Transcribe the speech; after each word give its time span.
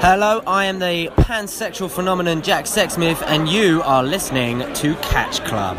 Hello, 0.00 0.42
I 0.46 0.66
am 0.66 0.78
the 0.78 1.10
pansexual 1.16 1.90
phenomenon 1.90 2.40
Jack 2.40 2.66
Sexsmith, 2.66 3.20
and 3.26 3.48
you 3.48 3.82
are 3.82 4.04
listening 4.04 4.60
to 4.74 4.94
Catch 5.02 5.44
Club. 5.44 5.76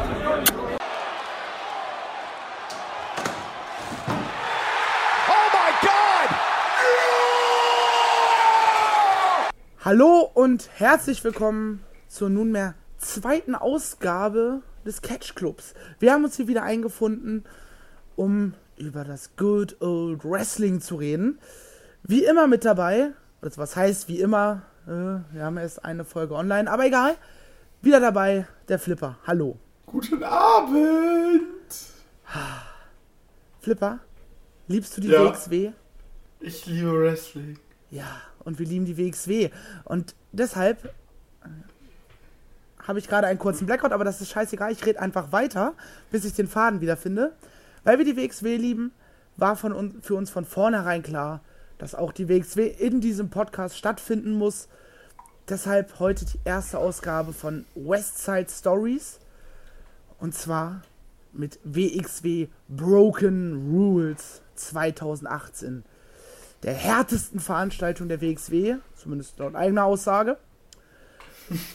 Oh 5.30 5.50
my 5.54 5.72
God! 5.82 6.30
Hallo 9.86 10.30
und 10.34 10.70
herzlich 10.76 11.24
willkommen 11.24 11.82
zur 12.10 12.30
nunmehr 12.30 12.76
zweiten 12.98 13.56
Ausgabe 13.56 14.64
des 14.86 15.02
Catch 15.02 15.34
Clubs. 15.36 15.74
Wir 16.00 16.12
haben 16.12 16.26
uns 16.26 16.36
hier 16.36 16.50
wieder 16.50 16.64
eingefunden, 16.64 17.46
um 18.18 18.54
über 18.76 19.06
das 19.06 19.38
Good 19.38 19.82
Old 19.82 20.26
Wrestling 20.26 20.82
zu 20.82 20.98
reden. 20.98 21.40
Wie 22.04 22.26
immer 22.26 22.48
mit 22.48 22.66
dabei, 22.66 23.14
also 23.42 23.58
was 23.62 23.76
heißt 23.76 24.08
wie 24.08 24.20
immer, 24.20 24.64
äh, 24.88 24.90
wir 25.34 25.44
haben 25.44 25.58
erst 25.58 25.84
eine 25.86 26.04
Folge 26.06 26.36
online, 26.36 26.70
aber 26.70 26.86
egal. 26.86 27.16
Wieder 27.82 28.00
dabei 28.00 28.46
der 28.68 28.78
Flipper. 28.80 29.18
Hallo. 29.26 29.58
Guten 29.86 30.24
Abend! 30.24 31.44
Flipper, 33.62 34.00
liebst 34.68 34.96
du 34.98 35.02
die 35.02 35.08
Ja. 35.10 35.24
WXW? 35.24 35.72
Ich 36.42 36.66
liebe 36.66 36.92
Wrestling. 37.00 37.58
Ja, 37.90 38.06
und 38.44 38.60
wir 38.60 38.66
lieben 38.66 38.86
die 38.86 38.98
WXW. 38.98 39.50
Und 39.86 40.16
deshalb 40.32 40.86
äh, 40.86 40.90
habe 42.88 43.00
ich 43.00 43.08
gerade 43.08 43.28
einen 43.28 43.40
kurzen 43.40 43.66
Blackout, 43.66 43.92
aber 43.92 44.04
das 44.04 44.22
ist 44.22 44.30
scheißegal. 44.30 44.72
Ich 44.72 44.86
rede 44.86 45.00
einfach 45.00 45.32
weiter, 45.32 45.74
bis 46.12 46.26
ich 46.26 46.34
den 46.34 46.48
Faden 46.48 46.82
wiederfinde. 46.82 47.34
Weil 47.84 47.98
wir 47.98 48.06
die 48.06 48.16
WXW 48.18 48.58
lieben, 48.58 48.92
war 49.38 49.56
von 49.56 49.72
uns, 49.74 50.06
für 50.06 50.16
uns 50.16 50.30
von 50.30 50.46
vornherein 50.46 51.02
klar, 51.02 51.42
dass 51.80 51.96
auch 51.96 52.12
die 52.12 52.30
WXW 52.30 52.68
in 52.68 53.02
diesem 53.02 53.32
Podcast 53.32 53.76
stattfinden 53.76 54.34
muss. 54.34 54.68
Deshalb 55.48 56.00
heute 56.00 56.26
die 56.26 56.40
erste 56.46 56.78
Ausgabe 56.78 57.34
von 57.34 57.66
Westside 57.74 58.48
Stories. 58.52 59.20
Und 60.20 60.36
zwar 60.36 60.84
mit 61.32 61.60
WXW 61.64 62.48
Broken 62.68 63.72
Rules 63.72 64.42
2018 64.56 65.84
der 66.64 66.74
härtesten 66.74 67.40
Veranstaltung 67.40 68.10
der 68.10 68.22
WXW, 68.22 68.76
zumindest 68.96 69.40
laut 69.40 69.56
eigener 69.56 69.86
Aussage. 69.86 70.38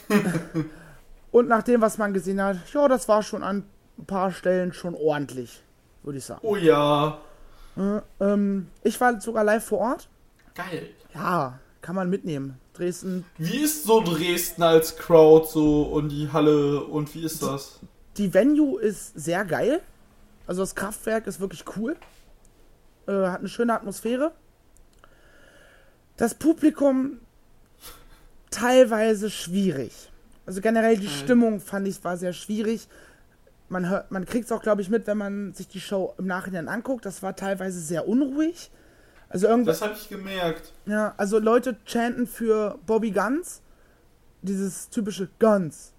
Und 1.31 1.49
nach 1.49 1.63
dem, 1.63 1.81
was 1.81 1.97
man 1.97 2.13
gesehen 2.13 2.41
hat, 2.43 2.59
ja, 2.73 2.87
das 2.87 3.09
war 3.09 3.23
schon 3.23 3.43
an 3.43 3.65
ein 3.99 4.05
paar 4.05 4.31
Stellen 4.31 4.75
schon 4.75 4.95
ordentlich, 4.95 5.63
würde 6.03 6.19
ich 6.19 6.25
sagen. 6.25 6.41
Oh 6.43 6.57
ja. 6.57 7.19
Äh, 7.77 8.01
ähm, 8.21 8.69
ich 8.83 9.01
war 9.01 9.21
sogar 9.21 9.45
live 9.45 9.65
vor 9.65 9.79
Ort. 9.79 10.09
Geil. 10.55 10.89
Ja, 11.15 11.59
kann 11.81 11.95
man 11.95 12.11
mitnehmen. 12.11 12.59
Dresden, 12.75 13.25
Wie 13.39 13.59
ist 13.59 13.85
so 13.85 14.01
Dresden 14.03 14.63
als 14.65 14.97
Crowd 14.97 15.47
so 15.49 15.83
und 15.83 16.09
die 16.09 16.33
Halle 16.33 16.85
und 16.85 17.15
wie 17.15 17.25
ist 17.25 17.43
das? 17.43 17.79
die 18.17 18.33
Venue 18.33 18.81
ist 18.81 19.13
sehr 19.19 19.45
geil. 19.45 19.81
Also 20.47 20.63
das 20.63 20.75
Kraftwerk 20.75 21.27
ist 21.27 21.41
wirklich 21.41 21.65
cool. 21.77 21.97
Äh, 23.07 23.13
hat 23.13 23.41
eine 23.41 23.49
schöne 23.49 23.75
Atmosphäre. 23.75 24.33
Das 26.17 26.35
Publikum 26.35 27.19
teilweise 28.51 29.31
schwierig. 29.31 29.93
Also 30.47 30.61
generell 30.61 30.97
die 30.97 31.09
Stimmung 31.09 31.61
fand 31.61 31.89
ich 31.89 32.03
war 32.05 32.17
sehr 32.17 32.33
schwierig. 32.33 32.87
Man 33.69 33.89
hört, 33.89 34.11
man 34.11 34.25
kriegt 34.27 34.45
es 34.47 34.53
auch, 34.53 34.63
glaube 34.63 34.83
ich, 34.83 34.91
mit, 34.91 35.07
wenn 35.07 35.19
man 35.19 35.55
sich 35.55 35.69
die 35.69 35.81
Show 35.81 36.15
im 36.19 36.27
Nachhinein 36.27 36.69
anguckt. 36.69 37.07
Das 37.07 37.23
war 37.23 37.35
teilweise 37.35 37.81
sehr 37.81 38.07
unruhig. 38.07 38.71
Also. 39.29 39.57
Das 39.65 39.83
habe 39.83 39.95
ich 39.95 40.09
gemerkt. 40.09 40.73
Ja, 40.87 41.15
also 41.17 41.39
Leute 41.39 41.77
chanten 41.87 42.27
für 42.27 42.79
Bobby 42.87 43.11
Guns. 43.11 43.63
Dieses 44.43 44.91
typische 44.91 45.29
Guns. 45.39 45.93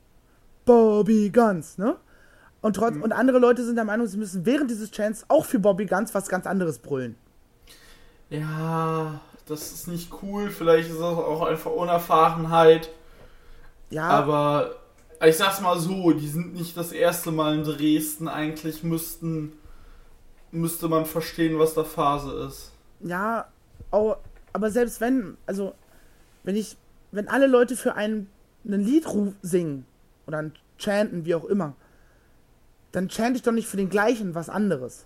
Bobby 0.66 1.30
Guns, 1.30 1.78
ne? 1.78 1.98
Und, 2.62 2.78
trotz, 2.78 2.96
und 2.96 3.12
andere 3.12 3.38
Leute 3.38 3.64
sind 3.64 3.76
der 3.76 3.86
Meinung, 3.86 4.08
sie 4.08 4.18
müssen 4.18 4.46
während 4.46 4.72
dieses 4.72 4.90
Chants 4.90 5.26
auch 5.28 5.46
für 5.46 5.60
Bobby 5.60 5.86
Guns 5.86 6.16
was 6.16 6.28
ganz 6.28 6.48
anderes 6.48 6.80
brüllen. 6.80 7.16
Ja, 8.30 9.22
das 9.48 9.72
ist 9.72 9.88
nicht 9.88 10.12
cool. 10.24 10.50
Vielleicht 10.50 10.90
ist 10.90 11.00
das 11.00 11.04
auch 11.04 11.46
einfach 11.46 11.72
Unerfahrenheit. 11.72 12.90
Ja, 13.92 14.10
Aber 14.10 14.78
ich 15.24 15.38
sag's 15.38 15.62
mal 15.62 15.80
so, 15.80 16.12
die 16.12 16.28
sind 16.28 16.54
nicht 16.54 16.76
das 16.78 16.92
erste 16.92 17.32
Mal 17.32 17.56
in 17.56 17.64
Dresden. 17.64 18.28
Eigentlich 18.28 18.84
müssten 18.84 19.54
müsste 20.52 20.88
man 20.88 21.06
verstehen, 21.06 21.60
was 21.60 21.74
da 21.74 21.84
Phase 21.84 22.32
ist. 22.48 22.72
ja, 23.02 23.48
au- 23.92 24.18
aber 24.54 24.72
selbst 24.72 25.02
wenn, 25.02 25.38
also, 25.46 25.74
wenn 26.44 26.56
ich, 26.56 26.78
wenn 27.12 27.28
alle 27.28 27.48
Leute 27.48 27.76
für 27.76 27.96
einen, 27.96 28.30
ein 28.66 28.80
Lied 28.82 29.06
singen 29.42 29.86
oder 30.28 30.38
ein 30.40 30.54
chanten, 30.78 31.26
wie 31.26 31.36
auch 31.36 31.46
immer, 31.46 31.76
dann 32.94 33.10
chante 33.10 33.38
ich 33.38 33.44
doch 33.44 33.52
nicht 33.52 33.68
für 33.68 33.78
den 33.78 33.90
gleichen 33.90 34.34
was 34.36 34.50
anderes. 34.50 35.06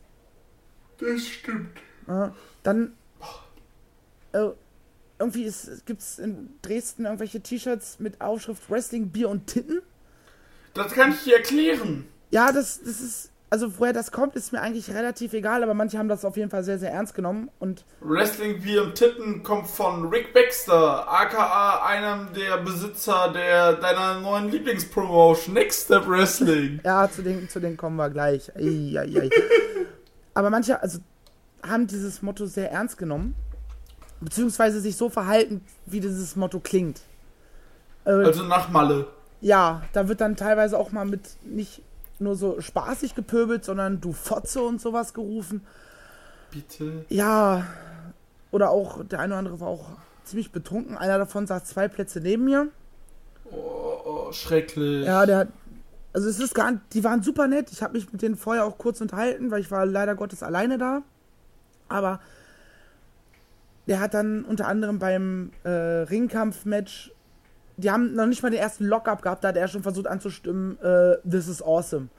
Das 0.99 1.25
stimmt. 1.27 1.71
Ja, 2.07 2.35
dann 2.63 2.93
äh, 4.33 4.49
irgendwie 5.17 5.51
gibt 5.85 6.01
es 6.01 6.19
in 6.19 6.49
Dresden 6.61 7.05
irgendwelche 7.05 7.41
T-Shirts 7.41 7.99
mit 7.99 8.21
Aufschrift 8.21 8.69
Wrestling, 8.69 9.09
Bier 9.09 9.29
und 9.29 9.47
Titten. 9.47 9.81
Das 10.79 10.93
kann 10.93 11.11
ich 11.11 11.23
dir 11.25 11.35
erklären. 11.35 12.07
Ja, 12.31 12.53
das, 12.53 12.79
das 12.79 13.01
ist, 13.01 13.31
also 13.49 13.79
woher 13.79 13.91
das 13.91 14.11
kommt, 14.13 14.35
ist 14.35 14.53
mir 14.53 14.61
eigentlich 14.61 14.93
relativ 14.93 15.33
egal, 15.33 15.61
aber 15.61 15.73
manche 15.73 15.97
haben 15.97 16.07
das 16.07 16.23
auf 16.23 16.37
jeden 16.37 16.49
Fall 16.49 16.63
sehr, 16.63 16.79
sehr 16.79 16.91
ernst 16.91 17.15
genommen 17.15 17.49
und 17.59 17.83
Wrestling 17.99 18.63
wie 18.63 18.77
im 18.77 18.93
Titten 18.93 19.43
kommt 19.43 19.67
von 19.67 20.07
Rick 20.07 20.33
Baxter, 20.33 21.11
aka 21.11 21.83
einem 21.85 22.31
der 22.33 22.57
Besitzer 22.59 23.33
der 23.33 23.73
deiner 23.73 24.21
neuen 24.21 24.49
Lieblingspromotion, 24.51 25.53
Next 25.53 25.85
Step 25.85 26.07
Wrestling. 26.07 26.79
ja, 26.85 27.09
zu 27.09 27.23
denen, 27.23 27.49
zu 27.49 27.59
denen 27.59 27.75
kommen 27.75 27.97
wir 27.97 28.09
gleich. 28.09 28.49
Ei, 28.55 28.97
ei, 28.97 29.21
ei. 29.21 29.29
aber 30.33 30.49
manche, 30.49 30.81
also 30.81 30.99
haben 31.61 31.87
dieses 31.87 32.21
Motto 32.21 32.45
sehr 32.45 32.71
ernst 32.71 32.97
genommen, 32.97 33.35
beziehungsweise 34.21 34.79
sich 34.79 34.95
so 34.95 35.09
verhalten, 35.09 35.59
wie 35.85 35.99
dieses 35.99 36.37
Motto 36.37 36.61
klingt. 36.61 37.01
Äh, 38.05 38.11
Also 38.11 38.43
nach 38.43 38.69
Malle. 38.69 39.07
Ja, 39.41 39.83
da 39.93 40.07
wird 40.07 40.21
dann 40.21 40.35
teilweise 40.35 40.77
auch 40.77 40.91
mal 40.91 41.05
mit 41.05 41.21
nicht 41.43 41.81
nur 42.19 42.35
so 42.35 42.59
spaßig 42.59 43.15
gepöbelt, 43.15 43.63
sondern 43.63 44.01
du 44.01 44.11
Fotze 44.11 44.61
und 44.61 44.81
sowas 44.81 45.13
gerufen. 45.13 45.65
Bitte. 46.51 47.05
Ja, 47.09 47.65
oder 48.51 48.71
auch 48.71 49.03
der 49.05 49.19
eine 49.19 49.33
oder 49.33 49.39
andere 49.39 49.59
war 49.59 49.67
auch 49.67 49.85
ziemlich 50.23 50.51
betrunken. 50.51 50.97
Einer 50.97 51.17
davon 51.17 51.47
saß 51.47 51.65
zwei 51.65 51.87
Plätze 51.87 52.19
neben 52.19 52.45
mir. 52.45 52.67
Oh, 53.45 54.01
oh, 54.05 54.31
schrecklich. 54.31 55.05
Ja, 55.05 55.25
der 55.25 55.37
hat. 55.37 55.47
Also 56.11 56.27
es 56.27 56.39
ist 56.39 56.55
gar 56.55 56.73
die 56.93 57.03
waren 57.03 57.21
super 57.21 57.47
nett. 57.47 57.71
Ich 57.71 57.83
habe 57.83 57.93
mich 57.93 58.11
mit 58.11 58.21
denen 58.21 58.35
vorher 58.35 58.65
auch 58.65 58.77
kurz 58.77 58.99
unterhalten, 58.99 59.51
weil 59.51 59.61
ich 59.61 59.69
war 59.69 59.85
leider 59.85 60.15
Gottes 60.15 60.41
alleine 60.41 60.77
da. 60.77 61.03
Aber 61.87 62.19
der 63.87 63.99
hat 63.99 64.13
dann 64.13 64.43
unter 64.43 64.67
anderem 64.67 64.99
beim 64.99 65.51
äh, 65.63 65.69
Ringkampf-Match, 65.69 67.11
die 67.79 67.91
haben 67.91 68.13
noch 68.15 68.25
nicht 68.25 68.43
mal 68.43 68.49
den 68.51 68.59
ersten 68.59 68.85
Lockup 68.85 69.21
gehabt, 69.21 69.43
da 69.43 69.49
hat 69.49 69.57
er 69.57 69.67
schon 69.67 69.83
versucht 69.83 70.07
anzustimmen, 70.07 70.77
äh, 70.81 71.17
This 71.29 71.47
is 71.47 71.61
awesome. 71.61 72.09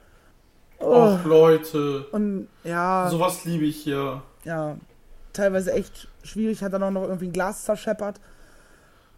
Oh, 0.79 1.15
Ach 1.19 1.25
Leute. 1.25 2.05
und 2.11 2.47
ja, 2.63 3.07
Sowas 3.09 3.45
liebe 3.45 3.65
ich 3.65 3.77
hier. 3.77 4.23
ja, 4.43 4.77
teilweise 5.33 5.71
echt 5.73 6.07
schwierig, 6.23 6.63
hat 6.63 6.73
dann 6.73 6.83
auch 6.83 6.91
noch 6.91 7.03
irgendwie 7.03 7.27
ein 7.27 7.33
Glas 7.33 7.63
zerscheppert. 7.65 8.19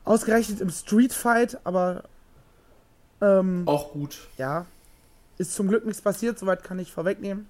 Ausgerechnet 0.06 0.60
im 0.60 0.70
Streetfight, 0.70 1.60
aber 1.64 2.04
ähm, 3.22 3.64
Auch 3.66 3.94
gut. 3.94 4.18
ja, 4.38 4.66
ist 5.38 5.54
zum 5.54 5.70
Glück 5.70 5.86
nichts 5.86 6.02
passiert, 6.02 6.38
soweit 6.38 6.64
kann 6.64 6.80
ich 6.80 6.92
vorwegnehmen. 6.92 7.48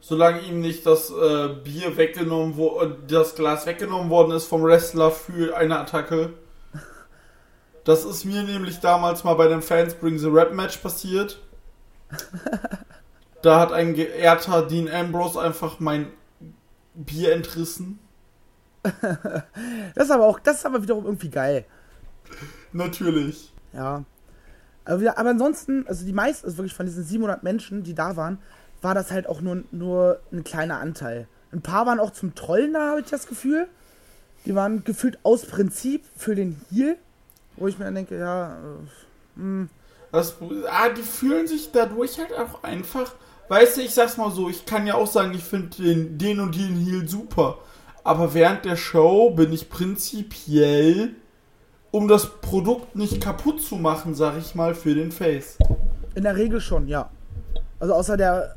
Solange 0.00 0.40
ihm 0.42 0.60
nicht 0.60 0.86
das 0.86 1.10
äh, 1.10 1.48
Bier 1.62 1.96
weggenommen 1.96 2.56
wurde, 2.56 2.96
das 3.08 3.34
Glas 3.34 3.66
weggenommen 3.66 4.08
worden 4.08 4.30
ist 4.30 4.46
vom 4.46 4.62
Wrestler 4.62 5.10
für 5.10 5.56
eine 5.56 5.78
Attacke. 5.78 6.32
Das 7.84 8.04
ist 8.04 8.24
mir 8.24 8.42
nämlich 8.42 8.80
damals 8.80 9.24
mal 9.24 9.34
bei 9.34 9.48
dem 9.48 9.62
Fans 9.62 9.94
Bring 9.94 10.18
the 10.18 10.28
Rap 10.28 10.52
Match 10.52 10.78
passiert. 10.78 11.40
Da 13.42 13.58
hat 13.58 13.72
ein 13.72 13.94
geehrter 13.94 14.66
Dean 14.66 14.88
Ambrose 14.88 15.40
einfach 15.40 15.80
mein 15.80 16.08
Bier 16.94 17.32
entrissen. 17.32 17.98
Das 19.94 20.04
ist 20.04 20.10
aber 20.10 20.24
auch, 20.26 20.38
das 20.38 20.58
ist 20.58 20.66
aber 20.66 20.82
wiederum 20.82 21.04
irgendwie 21.04 21.28
geil. 21.28 21.64
Natürlich. 22.72 23.52
Ja. 23.72 24.04
Aber, 24.84 25.00
wieder, 25.00 25.18
aber 25.18 25.30
ansonsten, 25.30 25.86
also 25.86 26.06
die 26.06 26.12
meisten, 26.12 26.46
also 26.46 26.58
wirklich 26.58 26.74
von 26.74 26.86
diesen 26.86 27.04
700 27.04 27.42
Menschen, 27.42 27.82
die 27.82 27.94
da 27.94 28.16
waren, 28.16 28.38
war 28.80 28.94
das 28.94 29.10
halt 29.10 29.26
auch 29.26 29.40
nur, 29.40 29.64
nur 29.70 30.20
ein 30.32 30.44
kleiner 30.44 30.80
Anteil. 30.80 31.28
Ein 31.52 31.60
paar 31.60 31.86
waren 31.86 32.00
auch 32.00 32.12
zum 32.12 32.34
Trollen 32.34 32.72
da, 32.72 32.90
habe 32.90 33.00
ich 33.00 33.06
das 33.06 33.26
Gefühl. 33.26 33.68
Die 34.46 34.54
waren 34.54 34.84
gefühlt 34.84 35.18
aus 35.22 35.44
Prinzip 35.44 36.04
für 36.16 36.34
den 36.34 36.60
Heal, 36.70 36.96
wo 37.60 37.68
ich 37.68 37.78
mir 37.78 37.92
denke, 37.92 38.18
ja, 38.18 38.56
äh, 39.38 39.66
Das, 40.10 40.34
ah, 40.68 40.88
die 40.88 41.02
fühlen 41.02 41.46
sich 41.46 41.70
dadurch 41.70 42.18
halt 42.18 42.32
auch 42.32 42.64
einfach. 42.64 43.12
Weißt 43.48 43.76
du, 43.76 43.82
ich 43.82 43.94
sag's 43.94 44.16
mal 44.16 44.30
so, 44.30 44.48
ich 44.48 44.66
kann 44.66 44.86
ja 44.86 44.94
auch 44.94 45.06
sagen, 45.06 45.32
ich 45.34 45.44
finde 45.44 45.76
den, 45.76 46.18
den 46.18 46.40
und 46.40 46.54
den 46.56 46.76
Heal 46.76 47.08
super. 47.08 47.58
Aber 48.02 48.34
während 48.34 48.64
der 48.64 48.76
Show 48.76 49.30
bin 49.30 49.52
ich 49.52 49.68
prinzipiell 49.70 51.14
um 51.92 52.06
das 52.06 52.40
Produkt 52.40 52.94
nicht 52.94 53.20
kaputt 53.20 53.60
zu 53.60 53.74
machen, 53.74 54.14
sag 54.14 54.38
ich 54.38 54.54
mal, 54.54 54.74
für 54.76 54.94
den 54.94 55.10
Face. 55.10 55.58
In 56.14 56.22
der 56.22 56.36
Regel 56.36 56.60
schon, 56.60 56.86
ja. 56.86 57.10
Also 57.80 57.94
außer 57.94 58.16
der 58.16 58.54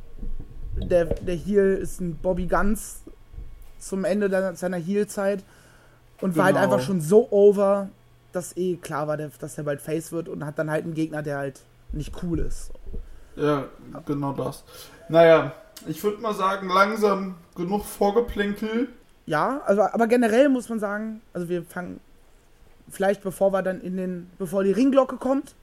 der, 0.76 1.06
der 1.06 1.36
Heel 1.36 1.76
ist 1.82 2.00
ein 2.02 2.16
Bobby 2.16 2.48
Guns 2.48 3.02
zum 3.80 4.06
Ende 4.06 4.56
seiner 4.56 4.78
Heel-Zeit 4.78 5.44
und 6.22 6.36
war 6.36 6.46
halt 6.46 6.56
Genau. 6.56 6.66
einfach 6.66 6.86
schon 6.86 7.02
so 7.02 7.28
over, 7.32 7.90
dass 8.36 8.56
eh 8.58 8.78
klar 8.78 9.08
war, 9.08 9.18
dass 9.18 9.56
der 9.56 9.64
bald 9.64 9.82
Face 9.82 10.12
wird 10.12 10.28
und 10.30 10.46
hat 10.46 10.60
dann 10.60 10.70
halt 10.70 10.84
einen 10.84 10.94
Gegner, 10.94 11.22
der 11.24 11.38
halt 11.38 11.62
nicht 11.92 12.14
cool 12.24 12.40
ist. 12.40 12.72
Ja, 13.36 13.66
genau 14.06 14.34
das. 14.34 14.64
Naja, 15.10 15.54
ich 15.88 16.04
würde 16.04 16.22
mal 16.22 16.34
sagen, 16.34 16.68
langsam 16.70 17.36
genug 17.56 17.86
Vorgeplänkel. 17.86 18.90
Ja, 19.26 19.62
also 19.66 19.82
aber 19.82 20.08
generell 20.08 20.50
muss 20.50 20.70
man 20.70 20.80
sagen, 20.80 21.22
also 21.34 21.50
wir 21.50 21.64
fangen 21.64 22.00
vielleicht 22.90 23.24
bevor 23.24 23.52
wir 23.54 23.62
dann 23.62 23.80
in 23.82 23.96
den, 23.98 24.30
bevor 24.38 24.64
die 24.64 24.72
Ringglocke 24.72 25.18
kommt, 25.18 25.56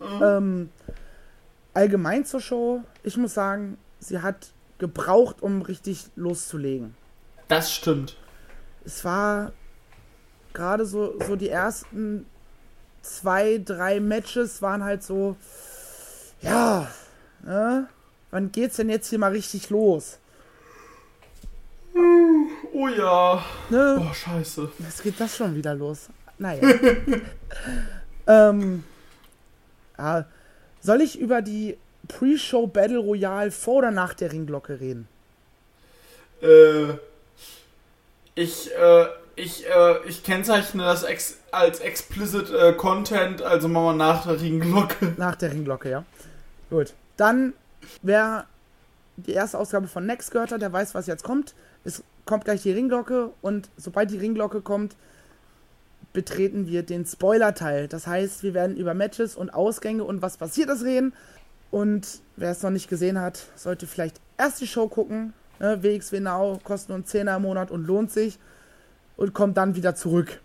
Mhm. 0.00 0.22
ähm, 0.22 0.68
allgemein 1.74 2.24
zur 2.24 2.40
Show, 2.40 2.82
ich 3.02 3.16
muss 3.16 3.34
sagen, 3.34 3.78
sie 3.98 4.20
hat 4.22 4.52
gebraucht, 4.78 5.42
um 5.42 5.60
richtig 5.62 6.06
loszulegen. 6.14 6.94
Das 7.48 7.72
stimmt. 7.72 8.16
es 8.84 9.04
war 9.04 9.52
gerade 10.58 10.84
so, 10.84 11.14
so 11.26 11.36
die 11.36 11.48
ersten 11.48 12.26
zwei, 13.00 13.60
drei 13.64 14.00
Matches 14.00 14.60
waren 14.60 14.84
halt 14.84 15.02
so, 15.02 15.36
ja, 16.42 16.88
ne? 17.42 17.88
Wann 18.30 18.52
geht's 18.52 18.76
denn 18.76 18.90
jetzt 18.90 19.08
hier 19.08 19.18
mal 19.18 19.30
richtig 19.30 19.70
los? 19.70 20.18
Oh 22.74 22.88
ja. 22.88 23.42
Ne? 23.70 23.98
Oh, 23.98 24.12
scheiße. 24.12 24.70
Jetzt 24.80 25.02
geht 25.02 25.18
das 25.18 25.36
schon 25.36 25.54
wieder 25.54 25.74
los. 25.74 26.08
Naja. 26.36 26.60
ähm, 28.26 28.84
ja, 29.96 30.26
soll 30.80 31.00
ich 31.00 31.18
über 31.18 31.40
die 31.40 31.78
Pre-Show 32.08 32.66
Battle 32.66 32.98
Royale 32.98 33.50
vor 33.50 33.76
oder 33.76 33.90
nach 33.90 34.12
der 34.12 34.30
Ringglocke 34.32 34.78
reden? 34.78 35.08
Äh, 36.42 36.94
ich, 38.34 38.70
äh, 38.76 39.06
ich, 39.38 39.66
äh, 39.66 40.06
ich 40.06 40.22
kennzeichne 40.22 40.82
das 40.82 41.04
ex 41.04 41.38
als 41.50 41.80
explicit 41.80 42.50
äh, 42.50 42.72
Content, 42.72 43.42
also 43.42 43.68
machen 43.68 43.86
wir 43.86 43.92
nach 43.94 44.26
der 44.26 44.40
Ringglocke. 44.40 45.14
Nach 45.16 45.36
der 45.36 45.52
Ringglocke, 45.52 45.90
ja. 45.90 46.04
Gut. 46.68 46.92
Dann, 47.16 47.54
wer 48.02 48.46
die 49.16 49.32
erste 49.32 49.58
Ausgabe 49.58 49.86
von 49.86 50.04
Next 50.04 50.30
gehört 50.30 50.52
hat, 50.52 50.60
der 50.60 50.72
weiß, 50.72 50.94
was 50.94 51.06
jetzt 51.06 51.24
kommt. 51.24 51.54
Es 51.84 52.02
kommt 52.26 52.44
gleich 52.44 52.62
die 52.62 52.72
Ringglocke 52.72 53.30
und 53.40 53.70
sobald 53.76 54.10
die 54.10 54.18
Ringglocke 54.18 54.60
kommt, 54.60 54.94
betreten 56.12 56.66
wir 56.66 56.82
den 56.82 57.06
Spoiler-Teil. 57.06 57.88
Das 57.88 58.06
heißt, 58.06 58.42
wir 58.42 58.54
werden 58.54 58.76
über 58.76 58.94
Matches 58.94 59.36
und 59.36 59.50
Ausgänge 59.50 60.04
und 60.04 60.20
was 60.20 60.36
passiert 60.36 60.68
ist 60.68 60.84
reden. 60.84 61.14
Und 61.70 62.20
wer 62.36 62.50
es 62.50 62.62
noch 62.62 62.70
nicht 62.70 62.88
gesehen 62.88 63.20
hat, 63.20 63.46
sollte 63.56 63.86
vielleicht 63.86 64.20
erst 64.36 64.60
die 64.60 64.66
Show 64.66 64.88
gucken. 64.88 65.32
Ne, 65.60 65.82
WXW 65.82 66.20
Now 66.20 66.58
kostet 66.62 66.94
einen 66.94 67.04
Zehner 67.04 67.36
im 67.36 67.42
Monat 67.42 67.70
und 67.70 67.86
lohnt 67.86 68.10
sich. 68.10 68.38
Und 69.18 69.34
kommt 69.34 69.58
dann 69.58 69.74
wieder 69.74 69.94
zurück. 69.94 70.40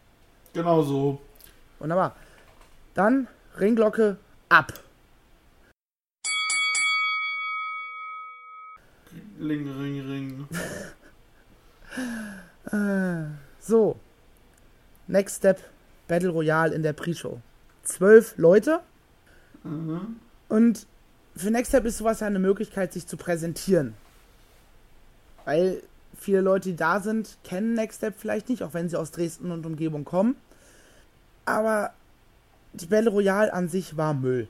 Genau 0.51 0.83
so. 0.83 1.21
Wunderbar. 1.79 2.17
Dann 2.95 3.29
Ringglocke 3.57 4.17
ab. 4.49 4.73
Ring, 9.39 9.71
ring, 9.79 10.01
ring. 10.01 10.47
So. 13.59 13.99
Next 15.07 15.37
Step 15.37 15.61
Battle 16.07 16.29
Royale 16.29 16.73
in 16.73 16.81
der 16.81 16.93
Pre-Show. 16.93 17.39
Zwölf 17.83 18.35
Leute. 18.37 18.79
Mhm. 19.63 20.15
Und 20.49 20.87
für 21.35 21.51
Next 21.51 21.69
Step 21.69 21.85
ist 21.85 21.99
sowas 21.99 22.21
ja 22.21 22.27
eine 22.27 22.39
Möglichkeit, 22.39 22.93
sich 22.93 23.05
zu 23.05 23.17
präsentieren. 23.17 23.93
Weil 25.45 25.83
viele 26.17 26.41
Leute, 26.41 26.69
die 26.69 26.75
da 26.75 26.99
sind, 26.99 27.37
kennen 27.43 27.73
Next 27.73 27.97
Step 27.97 28.15
vielleicht 28.17 28.49
nicht, 28.49 28.63
auch 28.63 28.73
wenn 28.73 28.89
sie 28.89 28.97
aus 28.97 29.11
Dresden 29.11 29.51
und 29.51 29.65
Umgebung 29.65 30.05
kommen. 30.05 30.35
Aber 31.45 31.91
die 32.73 32.85
Battle 32.85 33.09
Royale 33.09 33.53
an 33.53 33.69
sich 33.69 33.97
war 33.97 34.13
Müll. 34.13 34.47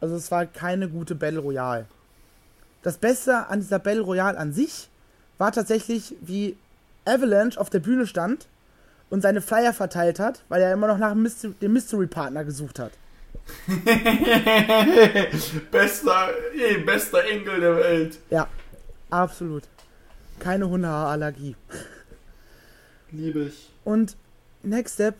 Also 0.00 0.16
es 0.16 0.30
war 0.30 0.46
keine 0.46 0.88
gute 0.88 1.14
Battle 1.14 1.40
Royale. 1.40 1.86
Das 2.82 2.98
Beste 2.98 3.48
an 3.48 3.60
dieser 3.60 3.78
Battle 3.78 4.02
Royale 4.02 4.36
an 4.36 4.52
sich 4.52 4.88
war 5.38 5.52
tatsächlich, 5.52 6.14
wie 6.20 6.56
Avalanche 7.04 7.58
auf 7.58 7.70
der 7.70 7.80
Bühne 7.80 8.06
stand 8.06 8.46
und 9.10 9.22
seine 9.22 9.40
Flyer 9.40 9.72
verteilt 9.72 10.18
hat, 10.18 10.42
weil 10.48 10.62
er 10.62 10.72
immer 10.72 10.86
noch 10.86 10.98
nach 10.98 11.12
dem 11.12 11.22
Mystery, 11.22 11.54
dem 11.60 11.72
Mystery 11.72 12.06
Partner 12.06 12.44
gesucht 12.44 12.78
hat. 12.78 12.92
bester, 15.70 16.30
bester 16.86 17.24
Engel 17.24 17.60
der 17.60 17.76
Welt. 17.76 18.18
Ja, 18.30 18.48
absolut. 19.10 19.64
Keine 20.38 20.68
Hundehaarallergie. 20.68 21.56
Liebe 23.10 23.44
ich. 23.44 23.72
Und 23.84 24.16
Next 24.62 24.94
Step, 24.94 25.14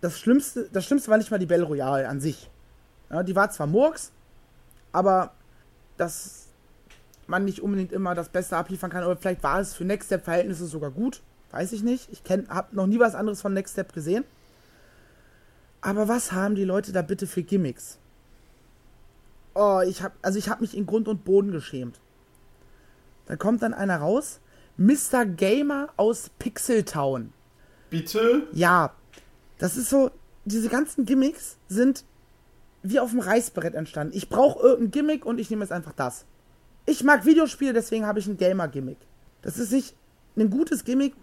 das 0.00 0.18
Schlimmste, 0.18 0.68
das 0.72 0.84
Schlimmste 0.84 1.10
war 1.10 1.18
nicht 1.18 1.30
mal 1.30 1.38
die 1.38 1.46
Belle 1.46 1.64
Royale 1.64 2.08
an 2.08 2.20
sich. 2.20 2.50
Ja, 3.10 3.22
die 3.22 3.34
war 3.34 3.50
zwar 3.50 3.66
Murks, 3.66 4.12
aber 4.92 5.32
dass 5.96 6.46
man 7.26 7.44
nicht 7.44 7.60
unbedingt 7.60 7.92
immer 7.92 8.14
das 8.14 8.28
Beste 8.28 8.56
abliefern 8.56 8.90
kann, 8.90 9.04
oder 9.04 9.16
vielleicht 9.16 9.42
war 9.42 9.60
es 9.60 9.74
für 9.74 9.84
Next 9.84 10.06
Step 10.06 10.24
Verhältnisse 10.24 10.66
sogar 10.66 10.90
gut. 10.90 11.22
Weiß 11.50 11.72
ich 11.72 11.82
nicht. 11.82 12.08
Ich 12.12 12.22
habe 12.48 12.76
noch 12.76 12.86
nie 12.86 12.98
was 12.98 13.14
anderes 13.14 13.40
von 13.40 13.54
Next 13.54 13.72
Step 13.72 13.92
gesehen. 13.92 14.24
Aber 15.80 16.08
was 16.08 16.32
haben 16.32 16.54
die 16.54 16.64
Leute 16.64 16.92
da 16.92 17.02
bitte 17.02 17.26
für 17.26 17.42
Gimmicks? 17.42 17.98
Oh, 19.54 19.80
ich 19.86 20.02
hab, 20.02 20.12
also 20.22 20.38
ich 20.38 20.48
habe 20.48 20.60
mich 20.60 20.76
in 20.76 20.86
Grund 20.86 21.08
und 21.08 21.24
Boden 21.24 21.50
geschämt. 21.50 22.00
Da 23.26 23.36
kommt 23.36 23.62
dann 23.62 23.74
einer 23.74 23.96
raus, 23.98 24.40
Mr. 24.78 25.26
Gamer 25.26 25.88
aus 25.96 26.30
Pixeltown. 26.38 27.32
Bitte? 27.90 28.46
Ja, 28.52 28.94
das 29.58 29.76
ist 29.76 29.90
so, 29.90 30.10
diese 30.44 30.68
ganzen 30.68 31.04
Gimmicks 31.04 31.58
sind 31.68 32.04
wie 32.82 33.00
auf 33.00 33.10
dem 33.10 33.18
Reißbrett 33.18 33.74
entstanden. 33.74 34.16
Ich 34.16 34.28
brauche 34.28 34.60
irgendein 34.60 34.92
Gimmick 34.92 35.26
und 35.26 35.40
ich 35.40 35.50
nehme 35.50 35.64
jetzt 35.64 35.72
einfach 35.72 35.92
das. 35.92 36.24
Ich 36.86 37.02
mag 37.02 37.26
Videospiele, 37.26 37.72
deswegen 37.72 38.06
habe 38.06 38.20
ich 38.20 38.28
ein 38.28 38.36
Gamer-Gimmick. 38.36 38.98
Das 39.42 39.58
ist 39.58 39.72
nicht, 39.72 39.96
ein 40.36 40.48
gutes 40.48 40.84
Gimmick 40.84 41.14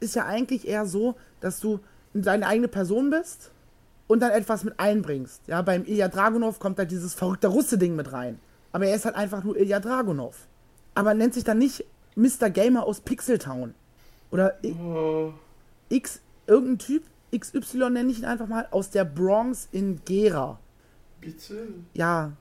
ist 0.00 0.16
ja 0.16 0.26
eigentlich 0.26 0.66
eher 0.66 0.84
so, 0.84 1.14
dass 1.40 1.60
du 1.60 1.78
deine 2.12 2.46
eigene 2.46 2.68
Person 2.68 3.10
bist 3.10 3.52
und 4.08 4.20
dann 4.20 4.32
etwas 4.32 4.64
mit 4.64 4.78
einbringst. 4.80 5.42
Ja, 5.46 5.62
beim 5.62 5.84
Ilya 5.84 6.08
Dragunov 6.08 6.58
kommt 6.58 6.80
da 6.80 6.84
dieses 6.84 7.14
verrückte 7.14 7.46
Russe-Ding 7.46 7.94
mit 7.94 8.12
rein. 8.12 8.40
Aber 8.72 8.86
er 8.86 8.96
ist 8.96 9.04
halt 9.04 9.14
einfach 9.14 9.44
nur 9.44 9.56
Ilya 9.56 9.78
Dragunov. 9.78 10.48
Aber 10.94 11.14
nennt 11.14 11.34
sich 11.34 11.44
dann 11.44 11.58
nicht 11.58 11.84
Mr. 12.14 12.50
Gamer 12.50 12.84
aus 12.84 13.00
Pixeltown. 13.00 13.74
Oder 14.30 14.58
Oh, 14.64 15.32
X, 15.88 16.20
irgendein 16.46 16.78
Typ, 16.78 17.02
XY 17.36 17.90
nenne 17.90 18.10
ich 18.10 18.18
ihn 18.18 18.24
einfach 18.24 18.46
mal, 18.46 18.66
aus 18.70 18.90
der 18.90 19.04
Bronx 19.04 19.68
in 19.72 20.00
Gera. 20.04 20.58
bitte? 21.20 21.68
Ja. 21.94 22.32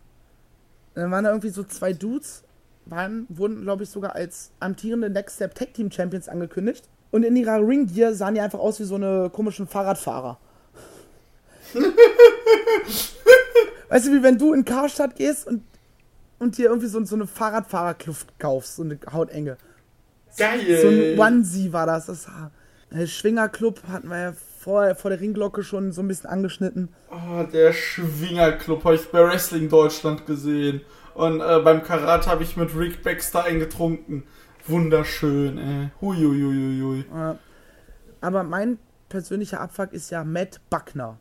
Dann 0.96 1.12
waren 1.12 1.24
da 1.24 1.30
irgendwie 1.30 1.50
so 1.50 1.64
zwei 1.64 1.94
Dudes, 1.94 2.44
waren, 2.86 3.26
wurden, 3.30 3.62
glaube 3.62 3.84
ich, 3.84 3.90
sogar 3.90 4.16
als 4.16 4.52
amtierende 4.60 5.10
Next 5.10 5.36
Step 5.38 5.56
Tag 5.56 5.74
Team 5.74 5.90
Champions 5.92 6.28
angekündigt. 6.28 6.90
Und 7.12 7.24
in 7.24 7.36
ihrer 7.36 7.66
Ring 7.66 7.88
Gear 7.88 8.14
sahen 8.14 8.36
die 8.36 8.42
einfach 8.42 8.60
aus 8.60 8.80
wie 8.80 8.86
so 8.86 8.96
eine 8.96 9.30
komischen 9.30 9.68
Fahrradfahrer. 9.68 10.38
weißt 13.90 14.08
du, 14.08 14.14
wie 14.14 14.24
wenn 14.24 14.38
du 14.38 14.54
in 14.54 14.66
Karstadt 14.66 15.16
gehst 15.16 15.48
und, 15.48 15.64
und 16.42 16.58
dir 16.58 16.70
irgendwie 16.70 16.88
so, 16.88 17.04
so 17.06 17.16
eine 17.16 17.28
Fahrradfahrerkluft 17.28 18.40
kaufst, 18.40 18.78
so 18.78 18.82
eine 18.82 18.98
Hautenge. 19.14 19.58
Geil. 20.38 20.82
So 20.82 20.88
ein 20.88 21.20
Onesie 21.20 21.72
war 21.72 21.86
das. 21.86 22.08
das 22.08 22.28
war, 22.28 22.50
der 22.92 23.06
Schwingerclub 23.06 23.84
hatten 23.88 24.08
wir 24.10 24.20
ja 24.20 24.34
vor, 24.60 24.96
vor 24.96 25.12
der 25.12 25.20
Ringglocke 25.20 25.64
schon 25.64 25.92
so 25.92 26.02
ein 26.02 26.08
bisschen 26.08 26.32
angeschnitten. 26.32 26.90
Oh, 27.12 27.44
der 27.44 27.74
Schwingerclub 27.74 28.84
habe 28.84 28.96
ich 28.96 29.08
bei 29.12 29.24
Wrestling 29.24 29.70
Deutschland 29.70 30.26
gesehen. 30.26 30.82
Und 31.14 31.42
äh, 31.42 31.60
beim 31.60 31.84
Karate 31.84 32.28
habe 32.30 32.42
ich 32.42 32.58
mit 32.58 32.76
Rick 32.76 33.04
Baxter 33.04 33.44
eingetrunken. 33.44 34.24
Wunderschön, 34.66 35.58
ey. 35.60 35.90
Huiuiuiui. 36.02 37.02
Äh, 37.02 37.36
Aber 38.22 38.44
mein 38.44 38.80
persönlicher 39.10 39.62
Abfuck 39.62 39.94
ist 39.94 40.10
ja 40.10 40.24
Matt 40.24 40.60
Buckner. 40.72 41.20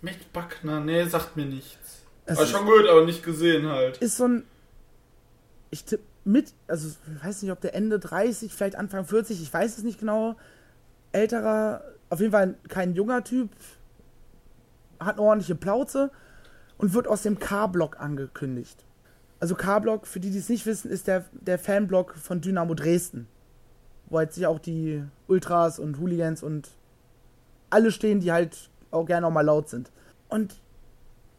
Matt 0.00 0.32
Buckner, 0.32 0.80
nee, 0.80 1.04
sagt 1.04 1.36
mir 1.36 1.46
nichts. 1.46 2.01
Ist, 2.26 2.48
schon 2.50 2.66
gut, 2.66 2.86
aber 2.88 3.04
nicht 3.04 3.24
gesehen 3.24 3.66
halt. 3.68 3.98
ist 3.98 4.16
so 4.16 4.26
ein. 4.26 4.44
Ich 5.70 5.84
tipp 5.84 6.00
mit, 6.24 6.54
also 6.68 6.88
ich 6.88 7.24
weiß 7.24 7.42
nicht, 7.42 7.52
ob 7.52 7.60
der 7.60 7.74
Ende 7.74 7.98
30, 7.98 8.52
vielleicht 8.52 8.76
Anfang 8.76 9.04
40, 9.04 9.42
ich 9.42 9.52
weiß 9.52 9.78
es 9.78 9.84
nicht 9.84 9.98
genau. 9.98 10.36
Älterer, 11.10 11.82
auf 12.10 12.20
jeden 12.20 12.32
Fall 12.32 12.54
kein 12.68 12.94
junger 12.94 13.24
Typ, 13.24 13.50
hat 15.00 15.16
eine 15.16 15.22
ordentliche 15.22 15.54
Plauze 15.54 16.10
und 16.78 16.94
wird 16.94 17.08
aus 17.08 17.22
dem 17.22 17.38
K-Block 17.38 18.00
angekündigt. 18.00 18.84
Also 19.40 19.54
K-Block, 19.56 20.06
für 20.06 20.20
die, 20.20 20.30
die 20.30 20.38
es 20.38 20.48
nicht 20.48 20.66
wissen, 20.66 20.90
ist 20.90 21.08
der, 21.08 21.24
der 21.32 21.58
Fanblock 21.58 22.14
von 22.14 22.40
Dynamo 22.40 22.74
Dresden. 22.74 23.26
Wo 24.08 24.18
halt 24.18 24.32
sich 24.32 24.46
auch 24.46 24.60
die 24.60 25.02
Ultras 25.26 25.78
und 25.78 25.98
Hooligans 25.98 26.42
und 26.42 26.70
alle 27.70 27.90
stehen, 27.90 28.20
die 28.20 28.30
halt 28.30 28.70
auch 28.90 29.04
gerne 29.04 29.26
auch 29.26 29.32
mal 29.32 29.40
laut 29.40 29.68
sind. 29.68 29.90
Und 30.28 30.60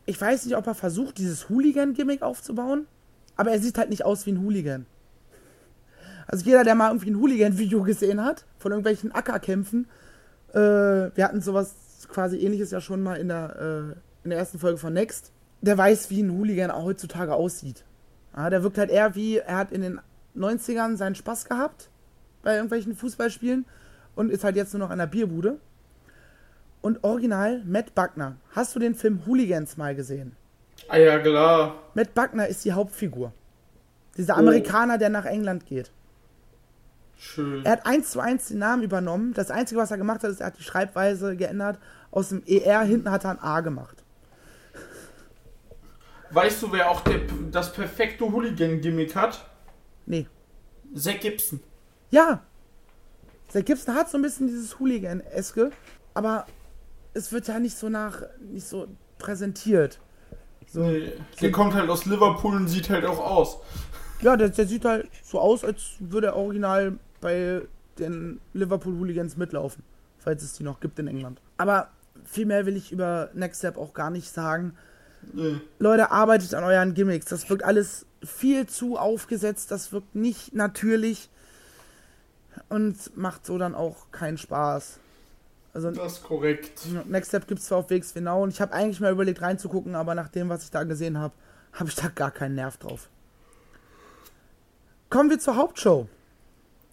ich 0.06 0.20
weiß 0.20 0.46
nicht, 0.46 0.56
ob 0.56 0.68
er 0.68 0.76
versucht, 0.76 1.18
dieses 1.18 1.50
Hooligan-Gimmick 1.50 2.22
aufzubauen, 2.22 2.88
aber 3.36 3.52
er 3.52 3.60
sieht 3.60 3.78
halt 3.78 3.90
nicht 3.90 4.06
aus 4.06 4.26
wie 4.26 4.32
ein 4.32 4.42
Hooligan. 4.42 4.86
Also 6.28 6.46
jeder, 6.46 6.64
der 6.64 6.76
mal 6.76 6.90
irgendwie 6.90 7.12
ein 7.12 7.20
Hooligan-Video 7.20 7.84
gesehen 7.84 8.24
hat, 8.24 8.46
von 8.58 8.72
irgendwelchen 8.72 9.14
Ackerkämpfen, 9.14 9.88
äh, 10.54 10.58
wir 10.58 11.24
hatten 11.24 11.42
sowas 11.42 11.74
quasi 12.10 12.38
ähnliches 12.38 12.72
ja 12.72 12.82
schon 12.82 13.02
mal 13.02 13.16
in 13.16 13.28
der, 13.30 13.56
äh, 13.60 14.24
in 14.24 14.30
der 14.30 14.40
ersten 14.40 14.60
Folge 14.60 14.78
von 14.78 14.94
Next, 14.94 15.32
der 15.62 15.78
weiß, 15.78 16.10
wie 16.10 16.22
ein 16.22 16.32
Hooligan 16.32 16.72
auch 16.72 16.84
heutzutage 16.84 17.34
aussieht. 17.34 17.84
Ja, 18.36 18.50
der 18.50 18.64
wirkt 18.64 18.78
halt 18.78 18.90
eher 18.90 19.16
wie, 19.16 19.38
er 19.38 19.58
hat 19.58 19.72
in 19.72 19.82
den 19.82 20.02
90ern 20.36 20.98
seinen 20.98 21.16
Spaß 21.16 21.46
gehabt 21.46 21.90
bei 22.42 22.56
irgendwelchen 22.56 22.96
Fußballspielen 22.96 23.66
und 24.16 24.32
ist 24.32 24.44
halt 24.44 24.56
jetzt 24.56 24.74
nur 24.74 24.80
noch 24.80 24.90
an 24.90 25.00
der 25.00 25.08
Bierbude. 25.08 25.60
Und 26.84 27.04
original 27.04 27.64
Matt 27.66 27.96
Buckner. 27.96 28.36
Hast 28.52 28.76
du 28.76 28.80
den 28.80 28.94
Film 28.94 29.26
Hooligans 29.26 29.78
mal 29.78 29.96
gesehen? 29.96 30.36
Ah 30.90 30.98
ja, 30.98 31.18
klar. 31.18 31.76
Matt 31.96 32.14
Buckner 32.14 32.48
ist 32.48 32.64
die 32.66 32.74
Hauptfigur. 32.74 33.34
Dieser 34.18 34.36
Oh. 34.36 34.40
Amerikaner, 34.40 34.98
der 35.00 35.10
nach 35.10 35.26
England 35.26 35.66
geht. 35.66 35.92
Schön. 37.18 37.66
Er 37.66 37.72
hat 37.72 37.86
eins 37.86 38.12
zu 38.12 38.20
eins 38.20 38.50
den 38.50 38.60
Namen 38.60 38.84
übernommen. 38.84 39.34
Das 39.34 39.50
Einzige, 39.50 39.80
was 39.80 39.90
er 39.92 39.98
gemacht 39.98 40.24
hat, 40.24 40.30
ist, 40.30 40.42
er 40.42 40.48
hat 40.48 40.60
die 40.60 40.64
Schreibweise 40.64 41.36
geändert. 41.38 41.80
Aus 42.12 42.30
dem 42.30 42.44
ER 42.46 42.82
hinten 42.84 43.10
hat 43.10 43.24
er 43.24 43.32
ein 43.32 43.40
A 43.40 43.62
gemacht. 43.62 44.04
Weißt 46.32 46.62
du, 46.64 46.72
wer 46.72 46.90
auch 46.90 47.02
der, 47.02 47.22
das 47.52 47.72
perfekte 47.72 48.26
Hooligan-Gimmick 48.26 49.16
hat? 49.16 49.46
Nee. 50.06 50.28
Zack 50.96 51.22
Gibson. 51.22 51.62
Ja. 52.12 52.42
Zack 53.48 53.68
Gibson 53.68 53.96
hat 53.96 54.10
so 54.10 54.18
ein 54.18 54.22
bisschen 54.22 54.48
dieses 54.48 54.80
Hooligan-eske, 54.80 55.72
aber 56.14 56.46
es 57.14 57.32
wird 57.32 57.48
ja 57.48 57.60
nicht 57.60 57.78
so 57.78 57.90
nach, 57.90 58.24
nicht 58.52 58.68
so 58.68 58.88
präsentiert. 59.18 60.00
So. 60.68 60.82
Nee, 60.82 61.14
der 61.42 61.52
kommt 61.52 61.74
halt 61.74 61.90
aus 61.90 62.06
Liverpool 62.06 62.56
und 62.56 62.68
sieht 62.68 62.90
halt 62.90 63.06
auch 63.06 63.20
aus. 63.20 63.58
Ja, 64.22 64.38
der, 64.38 64.50
der 64.50 64.66
sieht 64.66 64.86
halt 64.86 65.10
so 65.24 65.40
aus, 65.40 65.64
als 65.64 65.96
würde 66.00 66.28
er 66.28 66.36
original 66.36 66.98
bei 67.22 67.62
den 68.00 68.40
Liverpool 68.54 68.98
Hooligans 68.98 69.38
mitlaufen, 69.38 69.84
falls 70.18 70.44
es 70.44 70.54
die 70.54 70.64
noch 70.64 70.80
gibt 70.80 70.98
in 71.00 71.08
England. 71.08 71.42
Aber 71.58 71.90
viel 72.26 72.46
mehr 72.46 72.66
will 72.66 72.78
ich 72.78 72.92
über 72.92 73.30
Next 73.34 73.60
Step 73.60 73.78
auch 73.78 73.94
gar 73.94 74.10
nicht 74.10 74.32
sagen. 74.32 74.76
Nee. 75.34 75.60
Leute, 75.80 76.12
arbeitet 76.12 76.54
an 76.54 76.64
euren 76.64 76.94
Gimmicks. 76.94 77.26
Das 77.26 77.50
wirkt 77.50 77.64
alles 77.64 78.06
viel 78.24 78.68
zu 78.68 78.98
aufgesetzt, 78.98 79.72
das 79.72 79.92
wirkt 79.92 80.16
nicht 80.16 80.54
natürlich 80.54 81.30
und 82.70 83.16
macht 83.18 83.46
so 83.46 83.58
dann 83.58 83.76
auch 83.76 84.12
keinen 84.12 84.38
Spaß. 84.38 85.00
Also 85.74 85.90
Das 85.92 86.14
ist 86.14 86.24
korrekt. 86.24 86.82
Next 87.06 87.30
Step 87.30 87.48
gibt 87.48 87.60
es 87.60 87.68
zwar 87.68 87.80
auf 87.80 87.90
WXW 87.90 88.22
Now 88.22 88.44
und 88.44 88.50
ich 88.50 88.62
habe 88.62 88.74
eigentlich 88.74 89.00
mal 89.00 89.12
überlegt 89.12 89.42
reinzugucken, 89.42 89.96
aber 89.96 90.14
nach 90.14 90.30
dem, 90.30 90.50
was 90.50 90.64
ich 90.64 90.72
da 90.72 90.84
gesehen 90.84 91.18
habe, 91.18 91.34
habe 91.74 91.90
ich 91.90 91.96
da 91.96 92.10
gar 92.10 92.32
keinen 92.32 92.56
Nerv 92.56 92.78
drauf. 92.78 93.10
Kommen 95.10 95.30
wir 95.30 95.40
zur 95.40 95.56
Hauptshow. 95.56 96.08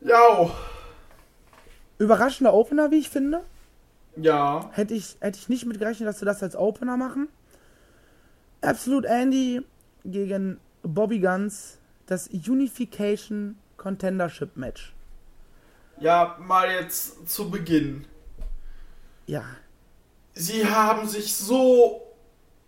Ja. 0.01 0.51
Überraschender 1.99 2.55
Opener, 2.55 2.91
wie 2.91 2.99
ich 2.99 3.11
finde. 3.11 3.43
Ja. 4.17 4.71
Hätte 4.73 4.95
ich, 4.95 5.17
hätte 5.21 5.39
ich 5.39 5.49
nicht 5.49 5.67
mit 5.67 5.79
gerechnet, 5.79 6.09
dass 6.09 6.19
sie 6.19 6.25
das 6.25 6.43
als 6.43 6.57
Opener 6.57 6.97
machen. 6.97 7.29
Absolute 8.63 9.09
Andy 9.09 9.63
gegen 10.05 10.59
Bobby 10.83 11.21
Guns, 11.21 11.79
das 12.07 12.29
Unification 12.29 13.57
Contendership 13.77 14.57
Match. 14.57 14.95
Ja, 15.99 16.39
mal 16.41 16.71
jetzt 16.71 17.29
zu 17.29 17.51
Beginn. 17.51 18.07
Ja, 19.31 19.45
Sie 20.35 20.67
haben 20.67 21.07
sich 21.09 21.37
so 21.37 22.03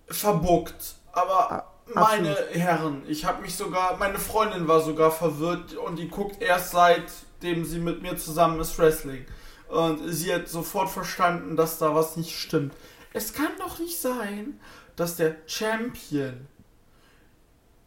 verbuckt. 0.07 0.95
Aber 1.13 1.51
A- 1.53 1.73
meine 1.95 2.31
absolut. 2.31 2.55
Herren, 2.55 3.03
ich 3.09 3.25
habe 3.25 3.43
mich 3.43 3.55
sogar, 3.57 3.97
meine 3.97 4.19
Freundin 4.19 4.69
war 4.69 4.81
sogar 4.81 5.11
verwirrt 5.11 5.75
und 5.75 5.97
die 5.99 6.09
guckt 6.09 6.41
erst 6.41 6.71
seitdem 6.71 7.65
sie 7.65 7.79
mit 7.81 8.03
mir 8.03 8.17
zusammen 8.17 8.61
ist 8.61 8.79
Wrestling. 8.79 9.27
Und 9.69 10.09
sie 10.13 10.33
hat 10.33 10.49
sofort 10.49 10.89
verstanden, 10.91 11.57
dass 11.57 11.79
da 11.79 11.95
was 11.95 12.17
nicht 12.17 12.39
stimmt. 12.39 12.75
Es 13.13 13.33
kann 13.33 13.51
doch 13.59 13.79
nicht 13.79 13.99
sein, 14.01 14.61
dass 14.97 15.17
der 15.17 15.37
Champion, 15.47 16.47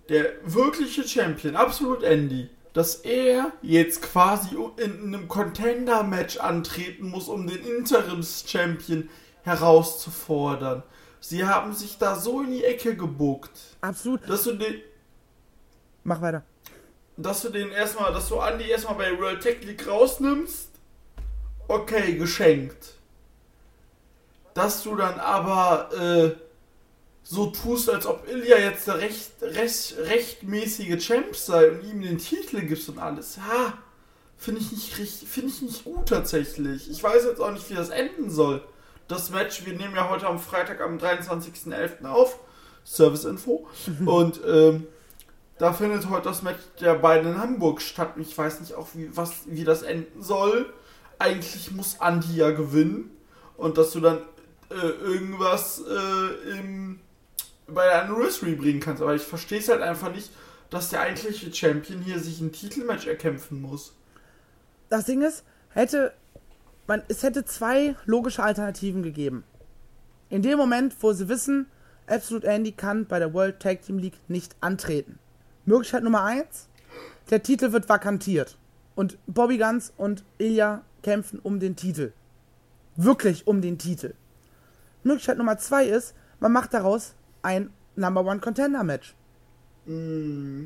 der 0.10 0.34
wirkliche 0.44 1.08
Champion, 1.08 1.55
absolut 1.55 2.03
Andy, 2.03 2.50
dass 2.75 2.96
er 2.96 3.53
jetzt 3.62 4.01
quasi 4.01 4.58
in 4.75 5.08
einem 5.08 5.29
Contender-Match 5.29 6.38
antreten 6.38 7.08
muss, 7.08 7.29
um 7.29 7.48
den 7.48 7.65
Interims-Champion 7.65 9.10
herauszufordern. 9.44 10.84
Sie 11.22 11.46
haben 11.46 11.74
sich 11.74 11.98
da 11.98 12.17
so 12.17 12.41
in 12.41 12.51
die 12.51 12.65
Ecke 12.65 12.98
gebuckt, 12.98 13.77
absolut. 13.79 14.29
dass 14.29 14.44
du 14.44 14.58
den, 14.58 14.82
Mach 16.03 16.22
weiter. 16.22 16.44
dass 17.15 17.44
du 17.44 17.50
den 17.50 17.72
erstmal, 17.72 18.12
dass 18.12 18.27
du 18.27 18.41
Andy 18.41 18.70
erstmal 18.70 18.96
bei 18.96 19.17
World 19.17 19.41
Tech 19.41 19.63
League 19.63 19.88
rausnimmst. 19.88 20.70
Okay, 21.70 22.17
geschenkt. 22.17 22.96
Dass 24.53 24.84
du 24.84 24.98
dann 24.98 25.17
aber 25.22 25.89
äh, 25.98 26.45
so 27.27 27.48
tust, 27.48 27.89
als 27.89 28.05
ob 28.05 28.27
Ilya 28.29 28.60
jetzt 28.60 28.88
der 28.88 29.00
recht, 29.00 29.32
recht, 29.41 29.96
rechtmäßige 29.98 31.03
Champ 31.03 31.36
sei 31.36 31.72
und 31.72 31.84
ihm 31.84 32.01
den 32.03 32.20
Titel 32.20 32.62
gibst 32.62 32.88
und 32.88 33.00
alles. 33.00 33.39
Ha, 33.39 33.74
finde 34.38 34.62
ich 34.62 34.72
nicht 34.72 34.98
richtig, 35.00 35.27
finde 35.27 35.50
ich 35.50 35.62
nicht 35.63 35.84
gut 35.84 36.08
tatsächlich. 36.08 36.89
Ich 36.89 37.03
weiß 37.03 37.25
jetzt 37.25 37.41
auch 37.41 37.51
nicht, 37.51 37.67
wie 37.70 37.74
das 37.74 37.89
enden 37.89 38.29
soll. 38.29 38.62
Das 39.08 39.32
Match, 39.32 39.65
wir 39.65 39.74
nehmen 39.74 39.96
ja 39.96 40.08
heute 40.10 40.27
am 40.27 40.39
Freitag 40.39 40.82
am 40.82 40.98
23.11. 40.98 42.05
auf. 42.05 42.39
Service-Info. 42.86 43.67
und 44.05 44.39
ähm, 44.46 44.86
da 45.58 45.74
findet 45.74 46.08
heute 46.10 46.29
das 46.29 46.44
Match 46.44 46.60
der 46.79 46.94
beiden 46.94 47.34
in 47.34 47.39
Hamburg 47.39 47.82
statt. 47.82 48.13
Ich 48.17 48.38
weiß 48.38 48.60
nicht 48.60 48.75
auch, 48.75 48.89
wie, 48.94 49.10
was, 49.17 49.32
wie 49.48 49.63
das 49.63 49.82
enden 49.82 50.22
soll. 50.22 50.72
Eigentlich 51.17 51.72
muss 51.72 51.98
Andy 52.00 52.36
ja 52.36 52.51
gewinnen. 52.51 53.10
Und 53.58 53.79
dass 53.79 53.91
du 53.91 54.01
dann 54.01 54.20
äh, 54.70 54.75
irgendwas 54.75 55.82
äh, 55.82 56.60
im, 56.60 57.00
bei 57.67 57.86
der 57.86 58.03
Anniversary 58.03 58.55
bringen 58.55 58.79
kannst. 58.79 59.01
Aber 59.01 59.15
ich 59.15 59.22
verstehe 59.22 59.60
es 59.60 59.69
halt 59.69 59.81
einfach 59.81 60.13
nicht, 60.13 60.29
dass 60.69 60.89
der 60.89 61.01
eigentliche 61.01 61.53
Champion 61.53 62.01
hier 62.01 62.19
sich 62.19 62.41
ein 62.41 62.51
Titelmatch 62.51 63.07
erkämpfen 63.07 63.62
muss. 63.62 63.93
Das 64.89 65.05
Ding 65.05 65.22
ist, 65.22 65.43
hätte 65.69 66.13
man, 66.88 67.01
es 67.07 67.24
hätte 67.24 67.45
zwei 67.45 67.95
logische 68.05 68.43
Alternativen 68.43 69.03
gegeben. 69.03 69.43
In 70.29 70.41
dem 70.41 70.57
Moment, 70.57 70.95
wo 71.01 71.13
sie 71.13 71.29
wissen, 71.29 71.67
Absolute 72.07 72.48
Andy 72.48 72.72
kann 72.72 73.07
bei 73.07 73.17
der 73.17 73.34
World 73.34 73.60
Tag 73.60 73.81
Team 73.81 73.98
League 73.98 74.19
nicht 74.27 74.55
antreten. 74.62 75.17
Möglichkeit 75.65 76.03
Nummer 76.03 76.24
eins: 76.24 76.67
der 77.31 77.41
Titel 77.41 77.72
wird 77.72 77.89
vakantiert. 77.89 78.57
Und 78.93 79.17
Bobby 79.27 79.57
Guns 79.57 79.91
und 79.98 80.24
Ilya 80.38 80.84
kämpfen 81.01 81.39
um 81.39 81.60
den 81.60 81.75
Titel. 81.75 82.13
Wirklich 82.95 83.48
um 83.48 83.62
den 83.62 83.77
Titel. 83.77 84.13
Möglichkeit 85.03 85.38
Nummer 85.38 85.57
zwei 85.57 85.86
ist, 85.86 86.13
man 86.39 86.51
macht 86.51 86.74
daraus 86.74 87.15
ein 87.46 87.70
Number 87.96 88.25
One 88.25 88.40
Contender 88.40 88.84
Match. 88.84 89.16
Mm, 89.86 90.66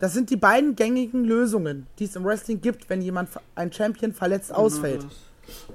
Das 0.00 0.12
sind 0.12 0.30
die 0.30 0.36
beiden 0.36 0.74
gängigen 0.74 1.24
Lösungen, 1.24 1.86
die 1.98 2.04
es 2.04 2.16
im 2.16 2.24
Wrestling 2.24 2.60
gibt, 2.60 2.88
wenn 2.90 3.00
jemand, 3.02 3.28
ein 3.54 3.72
Champion 3.72 4.12
verletzt 4.12 4.52
ausfällt. 4.52 5.06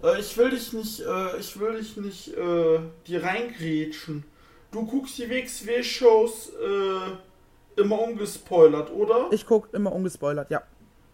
Äh, 0.03 0.19
ich 0.19 0.35
will 0.37 0.49
dich 0.49 0.73
nicht, 0.73 0.99
äh, 1.01 1.37
ich 1.39 1.59
will 1.59 1.77
dich 1.77 1.95
nicht 1.97 2.35
äh, 2.35 2.79
dir 3.07 3.23
reingrätschen. 3.23 4.23
Du 4.71 4.85
guckst 4.85 5.17
die 5.17 5.29
WXW-Shows 5.29 6.49
äh, 6.49 7.79
immer 7.81 8.01
ungespoilert, 8.01 8.91
oder? 8.91 9.27
Ich 9.31 9.45
gucke 9.45 9.69
immer 9.75 9.91
ungespoilert, 9.93 10.51
ja. 10.51 10.61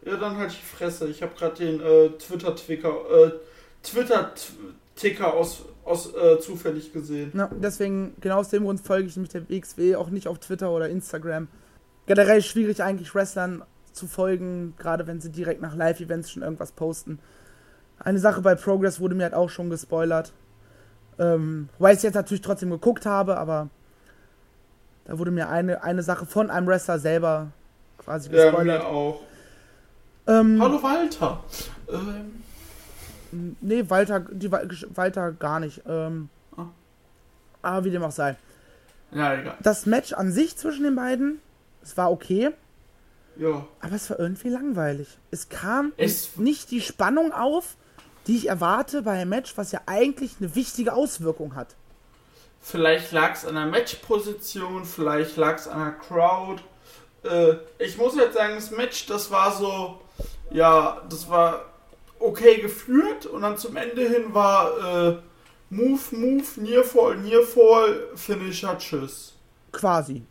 Ja, 0.06 0.18
dann 0.18 0.38
halt 0.38 0.51
die 0.51 0.75
Fresse. 0.77 1.08
Ich 1.10 1.22
habe 1.22 1.34
gerade 1.38 1.56
den 1.56 1.80
äh, 1.82 2.10
Twitter-Ticker 2.18 2.94
Twitter-Ticker 4.95 5.33
aus, 5.33 5.65
aus 5.83 6.13
äh, 6.15 6.39
zufällig 6.39 6.93
gesehen. 6.93 7.31
ja. 7.35 7.49
Deswegen, 7.61 8.15
genau 8.21 8.37
aus 8.39 8.49
dem 8.49 8.63
Grund 8.63 8.79
folge 8.81 9.07
ich 9.07 9.15
nämlich 9.15 9.31
der 9.31 9.47
WXW 9.49 9.95
auch 9.95 10.09
nicht 10.09 10.27
auf 10.27 10.39
Twitter 10.39 10.71
oder 10.71 10.89
Instagram. 10.89 11.47
Generell 12.07 12.41
schwierig 12.41 12.83
eigentlich 12.83 13.13
Wrestlern 13.15 13.63
zu 13.91 14.07
folgen, 14.07 14.73
gerade 14.77 15.07
wenn 15.07 15.21
sie 15.21 15.31
direkt 15.31 15.61
nach 15.61 15.75
Live-Events 15.75 16.31
schon 16.31 16.43
irgendwas 16.43 16.71
posten. 16.71 17.19
Eine 17.99 18.19
Sache 18.19 18.41
bei 18.41 18.55
Progress 18.55 18.99
wurde 18.99 19.15
mir 19.15 19.23
halt 19.23 19.33
auch 19.33 19.49
schon 19.49 19.69
gespoilert. 19.69 20.33
Ähm, 21.17 21.69
weil 21.79 21.93
ich 21.93 21.97
es 21.97 22.03
jetzt 22.03 22.15
natürlich 22.15 22.41
trotzdem 22.41 22.69
geguckt 22.71 23.05
habe, 23.05 23.37
aber 23.37 23.69
da 25.05 25.17
wurde 25.17 25.31
mir 25.31 25.47
eine, 25.47 25.81
eine 25.81 26.03
Sache 26.03 26.25
von 26.25 26.49
einem 26.49 26.67
Wrestler 26.67 26.99
selber 26.99 27.51
quasi 27.97 28.29
Ja, 28.31 28.49
gespoilert. 28.51 28.83
mir 28.83 28.87
auch. 28.89 29.21
ähm, 30.27 30.61
Hallo 30.61 30.83
Walter. 30.83 31.41
Ähm, 31.89 32.43
Nee, 33.32 33.89
Walter, 33.89 34.20
die, 34.20 34.51
Wa- 34.51 34.63
Walter 34.94 35.32
gar 35.32 35.60
nicht. 35.60 35.82
Ähm, 35.88 36.29
Ah. 36.58 36.67
Aber 37.62 37.84
wie 37.86 37.91
dem 37.91 38.03
auch 38.03 38.12
sei. 38.12 38.36
ja, 39.12 39.34
egal. 39.34 39.55
Das 39.62 39.86
Match 39.86 40.13
an 40.13 40.32
sich 40.32 40.55
zwischen 40.58 40.84
den 40.84 40.96
beiden, 40.96 41.39
es 41.84 41.98
war 41.98 42.12
okay, 42.12 42.51
Ja. 43.38 43.65
aber 43.82 43.96
es 43.96 44.10
war 44.10 44.20
irgendwie 44.20 44.50
langweilig. 44.50 45.17
Es 45.32 45.50
kam 45.50 45.91
Es- 45.98 46.38
nicht 46.38 46.72
die 46.72 46.82
Spannung 46.82 47.32
auf, 47.34 47.75
die 48.27 48.38
ich 48.38 48.48
erwarte 48.50 49.01
bei 49.03 49.12
einem 49.20 49.29
Match, 49.29 49.58
was 49.58 49.72
ja 49.72 49.82
eigentlich 49.86 50.36
eine 50.39 50.55
wichtige 50.55 50.94
Auswirkung 50.94 51.55
hat. 51.55 51.75
Vielleicht 52.62 53.12
lag 53.12 53.34
es 53.34 53.46
an 53.46 53.55
der 53.55 53.67
Matchposition, 53.67 54.86
vielleicht 54.86 55.38
lag 55.38 55.55
es 55.58 55.67
an 55.67 55.79
der 55.84 55.91
Crowd. 55.94 56.63
Äh, 57.24 57.55
ich 57.77 57.98
muss 57.98 58.15
jetzt 58.15 58.36
sagen, 58.36 58.55
das 58.55 58.72
Match, 58.72 59.05
das 59.08 59.29
war 59.29 59.51
so, 59.55 60.00
ja, 60.50 61.01
das 61.10 61.29
war 61.29 61.65
okay 62.19 62.62
geführt 62.62 63.25
und 63.25 63.41
dann 63.41 63.57
zum 63.57 63.75
Ende 63.75 64.01
hin 64.07 64.34
war 64.34 65.10
äh, 65.10 65.17
Move, 65.69 66.00
Move, 66.12 66.43
Nearfall, 66.57 67.17
Nearfall, 67.17 68.07
Finisher, 68.15 68.77
Tschüss. 68.77 69.34
Quasi. 69.72 70.24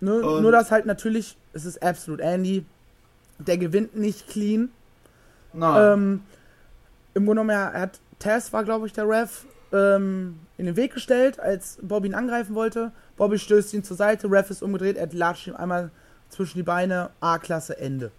Ne? 0.00 0.20
Und- 0.22 0.42
Nur 0.42 0.52
dass 0.52 0.70
halt 0.70 0.86
natürlich, 0.86 1.36
es 1.52 1.64
ist 1.64 1.82
absolut 1.82 2.20
Andy, 2.20 2.64
der 3.38 3.58
gewinnt 3.58 3.96
nicht 3.96 4.28
clean. 4.28 4.70
Nein. 5.52 5.92
Ähm, 5.98 6.22
Im 7.14 7.24
Grunde 7.26 7.42
genommen, 7.42 7.50
er 7.50 7.72
er 7.72 7.80
hat 7.82 8.00
Tess, 8.18 8.52
war 8.52 8.64
glaube 8.64 8.86
ich 8.86 8.92
der 8.92 9.08
Ref, 9.08 9.44
ähm, 9.72 10.38
in 10.56 10.66
den 10.66 10.76
Weg 10.76 10.94
gestellt, 10.94 11.40
als 11.40 11.78
Bobby 11.82 12.08
ihn 12.08 12.14
angreifen 12.14 12.54
wollte. 12.54 12.92
Bobby 13.16 13.38
stößt 13.38 13.74
ihn 13.74 13.82
zur 13.84 13.96
Seite, 13.96 14.30
Ref 14.30 14.50
ist 14.50 14.62
umgedreht, 14.62 14.96
er 14.96 15.08
latscht 15.12 15.46
ihm 15.48 15.56
einmal 15.56 15.90
zwischen 16.28 16.58
die 16.58 16.62
Beine, 16.62 17.10
A-Klasse, 17.20 17.76
Ende. 17.78 18.10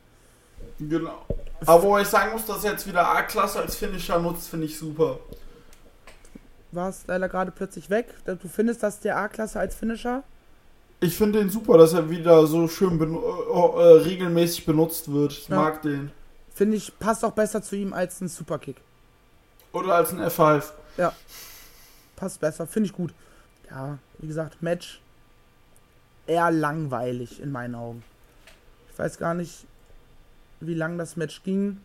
Genau. 0.79 1.25
Aber 1.65 1.81
wo 1.83 1.97
ich 1.97 2.07
sagen 2.07 2.31
muss, 2.33 2.45
dass 2.45 2.63
er 2.63 2.71
jetzt 2.73 2.87
wieder 2.87 3.07
A-Klasse 3.07 3.59
als 3.59 3.75
Finisher 3.75 4.19
nutzt, 4.19 4.47
finde 4.49 4.65
ich 4.65 4.77
super. 4.77 5.19
War 6.71 6.89
es 6.89 7.03
leider 7.07 7.29
gerade 7.29 7.51
plötzlich 7.51 7.89
weg. 7.89 8.07
Du 8.25 8.47
findest 8.47 8.83
das 8.83 8.99
der 8.99 9.17
A-Klasse 9.17 9.59
als 9.59 9.75
Finisher? 9.75 10.23
Ich 10.99 11.15
finde 11.17 11.39
den 11.39 11.49
super, 11.49 11.77
dass 11.77 11.93
er 11.93 12.09
wieder 12.09 12.45
so 12.47 12.67
schön 12.67 12.99
benu- 12.99 13.21
äh, 13.21 13.81
äh, 13.97 14.01
regelmäßig 14.03 14.65
benutzt 14.65 15.11
wird. 15.11 15.31
Ich 15.33 15.47
Ja. 15.47 15.55
mag 15.55 15.81
den. 15.81 16.11
Finde 16.53 16.77
ich, 16.77 16.97
passt 16.99 17.23
auch 17.25 17.31
besser 17.33 17.61
zu 17.61 17.75
ihm 17.75 17.93
als 17.93 18.21
ein 18.21 18.27
Superkick. 18.27 18.77
Oder 19.73 19.95
als 19.95 20.11
ein 20.11 20.19
F5. 20.21 20.63
Passt 22.15 22.39
besser, 22.39 22.65
finde 22.65 22.87
ich 22.87 22.93
gut. 22.93 23.13
Ja, 23.69 23.97
wie 24.19 24.27
gesagt, 24.27 24.61
Match 24.61 25.01
eher 26.27 26.49
langweilig 26.49 27.41
in 27.41 27.51
meinen 27.51 27.75
Augen. 27.75 28.03
Ich 28.91 28.97
weiß 28.97 29.17
gar 29.17 29.33
nicht, 29.33 29.65
wie 30.59 30.73
lang 30.73 30.97
das 30.97 31.15
Match 31.15 31.43
ging. 31.43 31.77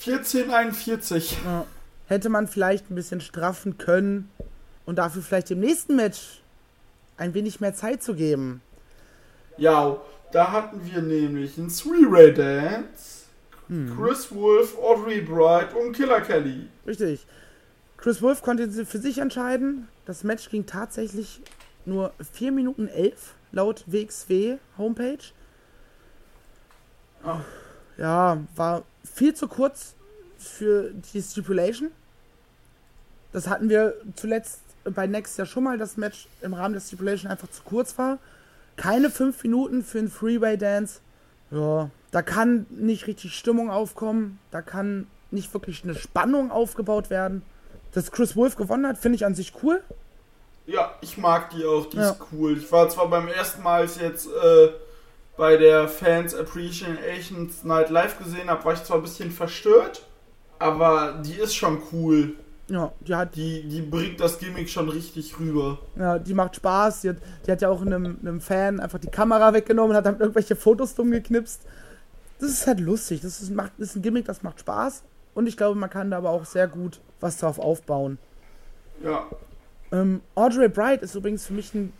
1441. 0.00 1.38
Ja. 1.44 1.66
Hätte 2.06 2.28
man 2.28 2.48
vielleicht 2.48 2.90
ein 2.90 2.94
bisschen 2.94 3.20
straffen 3.20 3.76
können 3.78 4.30
und 4.86 4.96
dafür 4.96 5.22
vielleicht 5.22 5.50
dem 5.50 5.60
nächsten 5.60 5.96
Match 5.96 6.42
ein 7.18 7.34
wenig 7.34 7.60
mehr 7.60 7.74
Zeit 7.74 8.02
zu 8.02 8.14
geben. 8.14 8.62
Ja, 9.58 9.98
da 10.32 10.52
hatten 10.52 10.80
wir 10.84 11.02
nämlich 11.02 11.58
ein 11.58 11.68
Three-Way 11.68 12.34
Dance. 12.34 13.24
Hm. 13.68 13.94
Chris 13.96 14.32
Wolf, 14.32 14.78
Audrey 14.78 15.20
Bright 15.20 15.74
und 15.74 15.92
Killer 15.92 16.20
Kelly. 16.20 16.68
Richtig. 16.86 17.26
Chris 17.98 18.22
Wolf 18.22 18.42
konnte 18.42 18.70
sie 18.70 18.86
für 18.86 18.98
sich 18.98 19.18
entscheiden. 19.18 19.88
Das 20.06 20.24
Match 20.24 20.48
ging 20.48 20.64
tatsächlich 20.64 21.42
nur 21.84 22.12
4 22.32 22.52
Minuten 22.52 22.88
11 22.88 23.34
laut 23.52 23.84
WXW 23.86 24.58
Homepage. 24.78 25.18
Ah. 27.24 27.40
Ja, 27.98 28.38
war 28.56 28.82
viel 29.04 29.34
zu 29.34 29.48
kurz 29.48 29.94
für 30.38 30.90
die 31.12 31.20
Stipulation. 31.20 31.90
Das 33.32 33.48
hatten 33.48 33.68
wir 33.68 33.94
zuletzt 34.14 34.60
bei 34.84 35.06
Next 35.06 35.36
ja 35.38 35.44
schon 35.44 35.64
mal, 35.64 35.76
das 35.76 35.96
Match 35.96 36.28
im 36.40 36.54
Rahmen 36.54 36.74
der 36.74 36.80
Stipulation 36.80 37.30
einfach 37.30 37.50
zu 37.50 37.62
kurz 37.62 37.98
war. 37.98 38.18
Keine 38.76 39.10
5 39.10 39.42
Minuten 39.42 39.82
für 39.84 39.98
einen 39.98 40.08
Freeway 40.10 40.56
Dance. 40.56 41.00
Ja, 41.50 41.90
da 42.10 42.22
kann 42.22 42.66
nicht 42.70 43.06
richtig 43.06 43.34
Stimmung 43.34 43.70
aufkommen. 43.70 44.38
Da 44.50 44.62
kann 44.62 45.06
nicht 45.30 45.52
wirklich 45.52 45.82
eine 45.84 45.94
Spannung 45.94 46.50
aufgebaut 46.50 47.10
werden. 47.10 47.42
Dass 47.92 48.12
Chris 48.12 48.36
Wolf 48.36 48.56
gewonnen 48.56 48.86
hat, 48.86 48.98
finde 48.98 49.16
ich 49.16 49.26
an 49.26 49.34
sich 49.34 49.52
cool. 49.62 49.82
Ja, 50.66 50.94
ich 51.00 51.18
mag 51.18 51.50
die 51.50 51.64
auch, 51.64 51.86
die 51.86 51.96
Ja. 51.96 52.10
ist 52.10 52.20
cool. 52.32 52.56
Ich 52.58 52.70
war 52.70 52.88
zwar 52.88 53.08
beim 53.08 53.28
ersten 53.28 53.62
Mal, 53.62 53.86
jetzt 53.86 54.26
äh, 54.26 54.68
bei 55.38 55.56
der 55.56 55.88
Fans 55.88 56.34
Appreciation 56.34 57.48
Night 57.64 57.88
live 57.90 58.18
gesehen 58.18 58.50
habe, 58.50 58.64
war 58.66 58.74
ich 58.74 58.84
zwar 58.84 58.96
ein 58.98 59.02
bisschen 59.02 59.30
verstört, 59.30 60.06
aber 60.58 61.22
die 61.24 61.34
ist 61.34 61.54
schon 61.54 61.80
cool. 61.92 62.34
Ja, 62.68 62.92
die 63.00 63.14
hat, 63.14 63.34
Die, 63.34 63.66
die 63.66 63.80
bringt 63.80 64.20
das 64.20 64.38
Gimmick 64.38 64.68
schon 64.68 64.90
richtig 64.90 65.38
rüber. 65.40 65.78
ja, 65.96 66.18
die 66.18 66.34
macht 66.34 66.56
Spaß. 66.56 67.00
Die 67.00 67.08
hat, 67.10 67.16
die 67.46 67.52
hat 67.52 67.62
ja 67.62 67.70
auch 67.70 67.80
einem, 67.80 68.18
einem 68.20 68.40
Fan 68.42 68.78
einfach 68.80 68.98
die 68.98 69.08
Kamera 69.10 69.54
weggenommen 69.54 69.92
und 69.92 69.96
hat 69.96 70.04
dann 70.04 70.20
irgendwelche 70.20 70.54
Fotos 70.56 70.94
dumm 70.94 71.10
geknipst. 71.10 71.62
Das 72.40 72.50
ist 72.50 72.66
halt 72.66 72.80
lustig. 72.80 73.22
Das 73.22 73.40
ist, 73.40 73.50
macht, 73.50 73.72
ist 73.78 73.96
ein 73.96 74.02
Gimmick, 74.02 74.26
das 74.26 74.42
macht 74.42 74.60
Spaß. 74.60 75.02
Und 75.34 75.46
ich 75.46 75.56
glaube, 75.56 75.78
man 75.78 75.88
kann 75.88 76.10
da 76.10 76.18
aber 76.18 76.30
auch 76.30 76.44
sehr 76.44 76.68
gut 76.68 77.00
was 77.20 77.38
drauf 77.38 77.58
aufbauen. 77.58 78.18
Ja, 79.02 79.26
Ähm, 79.92 80.20
Audrey 80.34 80.68
Bright 80.68 81.02
ist 81.02 81.14
übrigens 81.14 81.46
für 81.46 81.54
mich 81.54 81.72
ein, 81.74 81.92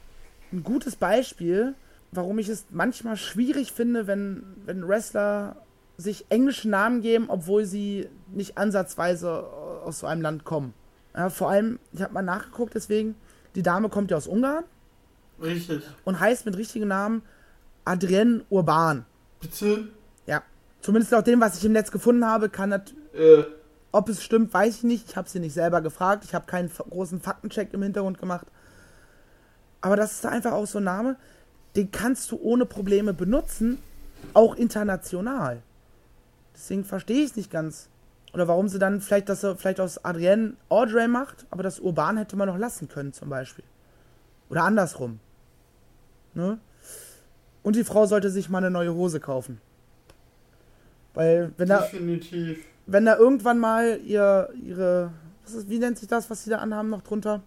ein 0.53 0.63
gutes 0.63 0.97
Beispiel, 0.97 1.75
warum 2.13 2.39
ich 2.39 2.49
es 2.49 2.67
manchmal 2.71 3.17
schwierig 3.17 3.73
finde, 3.73 4.07
wenn, 4.07 4.43
wenn 4.65 4.87
Wrestler 4.87 5.57
sich 5.97 6.27
englische 6.29 6.69
Namen 6.69 7.01
geben, 7.01 7.27
obwohl 7.29 7.65
sie 7.65 8.09
nicht 8.33 8.57
ansatzweise 8.57 9.45
aus 9.85 10.01
so 10.01 10.07
einem 10.07 10.23
Land 10.23 10.45
kommen. 10.45 10.75
Ja, 11.15 11.31
vor 11.31 11.51
allem, 11.51 11.79
ich 11.93 12.03
habe 12.03 12.15
mal 12.15 12.23
nachgeguckt, 12.23 12.75
deswegen, 12.75 13.17
die 13.55 13.63
Dame 13.63 13.89
kommt 13.89 14.11
ja 14.11 14.17
aus 14.17 14.29
Ungarn 14.29 14.65
richtig. 15.43 15.83
und 16.05 16.21
heißt 16.21 16.47
mit 16.47 16.57
richtigen 16.57 16.89
Namen 16.89 17.23
Adrienne 17.85 18.45
Urban. 18.51 19.05
Bitte? 19.41 19.89
Ja, 20.27 20.43
zumindest 20.81 21.11
laut 21.13 21.27
dem, 21.27 21.41
was 21.41 21.59
ich 21.59 21.65
im 21.65 21.73
Netz 21.73 21.91
gefunden 21.91 22.25
habe, 22.25 22.49
kann 22.49 22.71
das 22.71 22.83
Äh, 23.15 23.45
ob 23.91 24.09
es 24.09 24.23
stimmt, 24.23 24.53
weiß 24.53 24.77
ich 24.77 24.83
nicht. 24.85 25.09
Ich 25.09 25.17
habe 25.17 25.29
sie 25.29 25.41
nicht 25.41 25.55
selber 25.55 25.81
gefragt. 25.81 26.25
Ich 26.25 26.35
habe 26.35 26.47
keinen 26.47 26.71
großen 26.71 27.21
Faktencheck 27.21 27.73
im 27.73 27.83
Hintergrund 27.83 28.19
gemacht. 28.19 28.47
Aber 29.81 29.97
das 29.97 30.13
ist 30.13 30.27
einfach 30.27 30.53
auch 30.53 30.67
so 30.67 30.79
ein 30.79 30.85
Name, 30.85 31.17
den 31.77 31.91
kannst 31.91 32.31
du 32.31 32.39
ohne 32.41 32.67
Probleme 32.67 33.15
benutzen, 33.15 33.79
auch 34.35 34.57
international. 34.57 35.63
Deswegen 36.55 36.85
verstehe 36.85 37.23
ich 37.23 37.31
es 37.31 37.37
nicht 37.37 37.51
ganz. 37.51 37.89
Oder 38.33 38.49
warum 38.49 38.69
sie 38.69 38.79
dann 38.79 39.01
vielleicht, 39.01 39.29
dass 39.29 39.43
er 39.43 39.57
vielleicht 39.57 39.81
aus 39.81 40.05
Adrienne 40.05 40.55
Audrey 40.69 41.09
macht, 41.09 41.47
aber 41.51 41.63
das 41.63 41.81
Urban 41.81 42.19
hätte 42.19 42.37
man 42.37 42.49
noch 42.49 42.59
lassen 42.59 42.89
können, 42.89 43.13
zum 43.13 43.31
Beispiel. 43.31 43.65
Oder 44.51 44.65
andersrum. 44.65 45.21
Ne? 46.35 46.59
Und 47.63 47.77
die 47.77 47.85
Frau 47.85 48.07
sollte 48.07 48.31
sich 48.31 48.49
mal 48.49 48.59
eine 48.59 48.71
neue 48.71 48.95
Hose 48.95 49.21
kaufen. 49.21 49.61
Weil, 51.15 51.53
wenn 51.57 51.69
da 51.69 51.81
definitiv. 51.81 52.65
wenn 52.87 53.05
da 53.05 53.17
irgendwann 53.17 53.59
mal 53.59 54.01
ihr, 54.05 54.51
ihre, 54.63 55.13
was 55.45 55.55
ist, 55.55 55.69
wie 55.69 55.79
nennt 55.79 55.99
sich 55.99 56.09
das, 56.09 56.31
was 56.31 56.45
sie 56.45 56.51
da 56.51 56.59
anhaben 56.59 56.91
noch 56.91 57.03
drunter? 57.03 57.43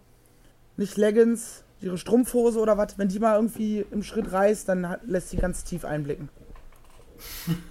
Nicht 0.78 0.98
Leggings, 0.98 1.64
ihre 1.82 1.98
Strumpfhose 1.98 2.60
oder 2.60 2.78
was, 2.78 2.98
wenn 2.98 3.08
die 3.08 3.20
mal 3.20 3.36
irgendwie 3.36 3.86
im 3.92 4.04
Schritt 4.04 4.32
reißt, 4.32 4.70
dann 4.70 4.88
hat, 4.88 5.02
lässt 5.06 5.30
sie 5.30 5.38
ganz 5.38 5.64
tief 5.64 5.86
einblicken. 5.86 6.30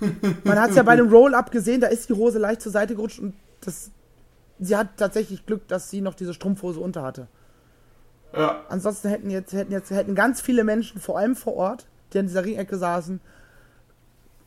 Man 0.44 0.61
hat 0.61 0.70
es 0.70 0.77
ja 0.77 0.83
bei 0.83 0.96
dem 0.96 1.09
Roll-Up 1.09 1.51
gesehen, 1.51 1.81
da 1.81 1.88
ist 1.88 2.09
die 2.09 2.14
Hose 2.14 2.38
leicht 2.38 2.61
zur 2.61 2.73
Seite 2.73 2.94
gerutscht 2.94 3.18
und 3.18 3.35
das, 3.61 3.90
sie 4.59 4.77
hat 4.77 4.96
tatsächlich 4.96 5.46
Glück, 5.46 5.66
dass 5.68 5.90
sie 5.90 6.01
noch 6.01 6.14
diese 6.14 6.35
Strumpfhose 6.35 6.81
unter 6.81 7.03
hatte. 7.03 7.29
Ja, 8.33 8.64
Ansonsten 8.68 9.09
hätten 9.09 9.31
jetzt, 9.31 9.53
hätten 9.53 9.73
jetzt, 9.73 9.90
hätten 9.90 10.14
ganz 10.14 10.40
viele 10.40 10.62
Menschen, 10.62 11.01
vor 11.01 11.18
allem 11.18 11.35
vor 11.35 11.55
Ort, 11.57 11.88
die 12.12 12.18
an 12.20 12.27
dieser 12.27 12.44
Ringecke 12.44 12.77
saßen, 12.77 13.20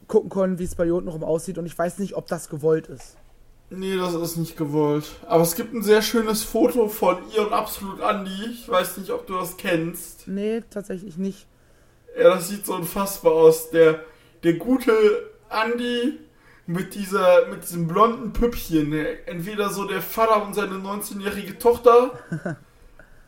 gucken 0.08 0.30
können, 0.30 0.60
wie 0.60 0.64
es 0.64 0.76
bei 0.76 0.86
ihr 0.86 0.96
unten 0.96 1.10
rum 1.10 1.24
aussieht 1.24 1.58
und 1.58 1.66
ich 1.66 1.78
weiß 1.78 2.00
nicht, 2.00 2.16
ob 2.16 2.28
das 2.28 2.50
gewollt 2.50 2.88
ist. 2.88 3.18
Nee, 3.76 3.96
das 3.98 4.14
ist 4.14 4.38
nicht 4.38 4.58
gewollt. 4.58 5.06
Aber 5.28 5.44
es 5.44 5.56
gibt 5.56 5.74
ein 5.74 5.84
sehr 5.84 6.02
schönes 6.02 6.44
Foto 6.44 6.88
von 6.88 7.18
ihr 7.36 7.46
und 7.48 7.54
Absolut 7.54 8.00
Andy. 8.02 8.46
Ich 8.52 8.68
weiß 8.70 8.98
nicht, 8.98 9.12
ob 9.12 9.28
du 9.28 9.34
das 9.36 9.58
kennst. 9.58 10.28
Nee, 10.28 10.62
tatsächlich 10.70 11.18
nicht. 11.18 11.46
Ja, 12.18 12.30
das 12.36 12.50
sieht 12.50 12.66
so 12.66 12.76
unfassbar 12.76 13.34
aus. 13.34 13.70
Der, 13.72 14.02
der 14.44 14.54
gute 14.54 14.94
Andy 15.50 16.20
mit 16.66 16.94
dieser, 16.96 17.48
mit 17.48 17.64
diesem 17.64 17.88
blonden 17.88 18.32
Püppchen. 18.34 18.92
Der- 18.92 19.28
Entweder 19.28 19.70
so 19.70 19.86
der 19.86 20.02
Vater 20.02 20.46
und 20.46 20.54
seine 20.56 20.76
19-jährige 20.76 21.58
Tochter. 21.58 22.12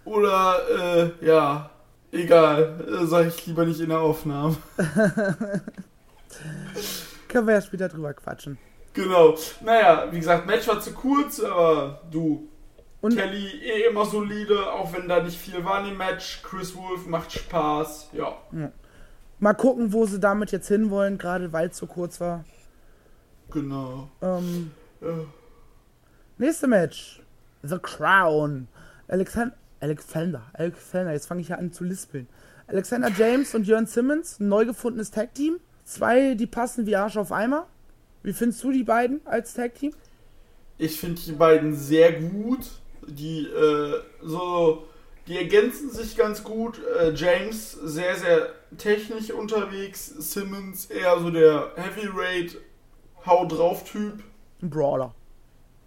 oder, 0.05 1.11
äh, 1.19 1.25
ja, 1.25 1.69
egal. 2.11 2.85
Äh, 3.01 3.05
sag 3.05 3.27
ich 3.27 3.45
lieber 3.47 3.65
nicht 3.65 3.79
in 3.79 3.89
der 3.89 3.99
Aufnahme. 3.99 4.55
Können 7.27 7.47
wir 7.47 7.55
ja 7.55 7.61
später 7.61 7.89
drüber 7.89 8.13
quatschen. 8.13 8.57
Genau. 8.95 9.35
Naja, 9.63 10.07
wie 10.11 10.17
gesagt, 10.19 10.47
Match 10.47 10.67
war 10.67 10.79
zu 10.79 10.91
kurz, 10.93 11.39
aber 11.41 12.01
du. 12.09 12.47
Und 13.01 13.15
Kelly 13.15 13.47
eh 13.61 13.87
immer 13.89 14.05
solide, 14.05 14.71
auch 14.71 14.91
wenn 14.93 15.07
da 15.07 15.21
nicht 15.21 15.37
viel 15.37 15.63
war 15.63 15.81
in 15.81 15.89
dem 15.89 15.97
Match. 15.97 16.41
Chris 16.41 16.75
Wolf 16.75 17.05
macht 17.05 17.31
Spaß. 17.31 18.09
Ja. 18.13 18.35
mal 19.39 19.53
gucken, 19.53 19.93
wo 19.93 20.05
sie 20.05 20.19
damit 20.19 20.51
jetzt 20.51 20.67
hinwollen, 20.69 21.17
gerade 21.19 21.53
weil 21.53 21.67
es 21.67 21.77
so 21.77 21.85
kurz 21.85 22.19
war. 22.19 22.45
Genau. 23.51 24.09
Ähm, 24.21 24.71
Ja. 25.01 25.19
nächste 26.37 26.67
Match. 26.67 27.21
The 27.61 27.77
Crown. 27.79 28.67
Alexander, 29.07 29.55
Alexander, 29.81 30.41
Alexander, 30.53 31.11
jetzt 31.13 31.27
fange 31.27 31.41
ich 31.41 31.49
ja 31.49 31.57
an 31.57 31.71
zu 31.71 31.83
lispeln. 31.83 32.27
Alexander 32.67 33.09
James 33.15 33.53
und 33.53 33.67
Jörn 33.67 33.85
Simmons, 33.85 34.39
ein 34.39 34.47
neu 34.47 34.65
gefundenes 34.65 35.11
Tag-Team. 35.11 35.59
Zwei, 35.83 36.33
die 36.33 36.47
passen 36.47 36.87
wie 36.87 36.95
Arsch 36.95 37.17
auf 37.17 37.31
Eimer. 37.31 37.67
Wie 38.25 38.33
findest 38.33 38.63
du 38.63 38.71
die 38.71 38.83
beiden 38.83 39.21
als 39.25 39.53
Tag-Team? 39.53 39.93
Ich 40.79 40.99
finde 40.99 41.21
die 41.21 41.33
beiden 41.33 41.75
sehr 41.75 42.11
gut. 42.11 42.71
Die, 43.07 43.45
äh, 43.45 44.01
so 44.23 44.85
die 45.27 45.37
ergänzen 45.37 45.91
sich 45.91 46.17
ganz 46.17 46.43
gut. 46.43 46.81
Äh, 46.99 47.13
James 47.13 47.73
sehr, 47.73 48.15
sehr 48.15 48.49
technisch 48.79 49.29
unterwegs. 49.29 50.07
Simmons 50.07 50.87
eher 50.87 51.19
so 51.19 51.29
der 51.29 51.73
Heavyweight, 51.75 52.57
Hau 53.27 53.45
drauf 53.45 53.83
Typ. 53.83 54.23
Ein 54.59 54.71
Brawler. 54.71 55.13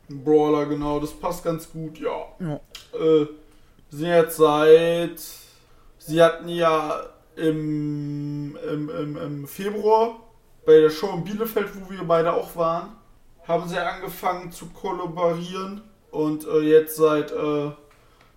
Ein 0.09 0.23
Brawler, 0.23 0.67
genau, 0.67 1.01
das 1.01 1.11
passt 1.13 1.43
ganz 1.43 1.69
gut, 1.69 1.99
ja. 1.99 2.25
Ja. 2.39 2.61
Äh, 2.97 3.27
sind 3.91 4.07
jetzt 4.07 4.37
seit. 4.37 5.21
Sie 5.99 6.23
hatten 6.23 6.49
ja 6.49 7.05
im, 7.35 8.57
im, 8.57 8.91
im, 8.91 9.17
im 9.17 9.49
Februar 9.49 10.21
bei 10.69 10.81
der 10.81 10.91
Show 10.91 11.15
in 11.15 11.25
Bielefeld, 11.25 11.69
wo 11.75 11.91
wir 11.91 12.05
beide 12.05 12.31
auch 12.31 12.55
waren, 12.55 12.91
haben 13.47 13.67
sie 13.67 13.79
angefangen 13.79 14.53
zu 14.53 14.67
kollaborieren 14.67 15.81
und 16.11 16.47
äh, 16.47 16.59
jetzt 16.59 16.97
seit 16.97 17.33
äh, 17.33 17.71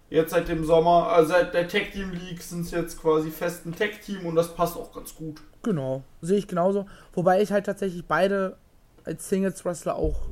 jetzt 0.09 0.31
seit 0.31 0.47
dem 0.47 0.63
Sommer, 0.63 1.09
also 1.09 1.31
seit 1.31 1.53
der 1.53 1.67
Tag 1.67 1.91
Team 1.91 2.11
League 2.13 2.41
sind 2.41 2.65
sie 2.65 2.77
jetzt 2.77 3.01
quasi 3.01 3.31
fest 3.31 3.65
ein 3.65 3.75
Tag 3.75 4.01
Team 4.01 4.25
und 4.25 4.35
das 4.35 4.55
passt 4.55 4.77
auch 4.77 4.93
ganz 4.93 5.13
gut. 5.13 5.41
Genau, 5.61 6.03
sehe 6.21 6.37
ich 6.37 6.47
genauso. 6.47 6.85
Wobei 7.11 7.41
ich 7.41 7.51
halt 7.51 7.65
tatsächlich 7.65 8.05
beide 8.05 8.55
als 9.03 9.27
Singles 9.27 9.65
Wrestler 9.65 9.97
auch 9.97 10.29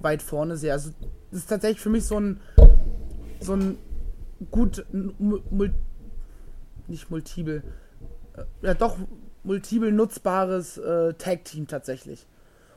weit 0.00 0.22
vorne 0.22 0.56
sehe. 0.56 0.72
Also 0.72 0.92
das 1.32 1.40
ist 1.40 1.48
tatsächlich 1.48 1.80
für 1.80 1.90
mich 1.90 2.06
so 2.06 2.20
ein 2.20 2.40
so 3.40 3.54
ein 3.54 3.76
gut 4.52 4.86
mul, 4.92 5.74
nicht 6.86 7.10
multiple, 7.10 7.64
äh, 8.36 8.44
ja 8.62 8.74
doch 8.74 8.96
multiple 9.48 9.90
nutzbares 9.90 10.78
äh, 10.78 11.14
Tag 11.14 11.44
Team 11.44 11.66
tatsächlich. 11.66 12.26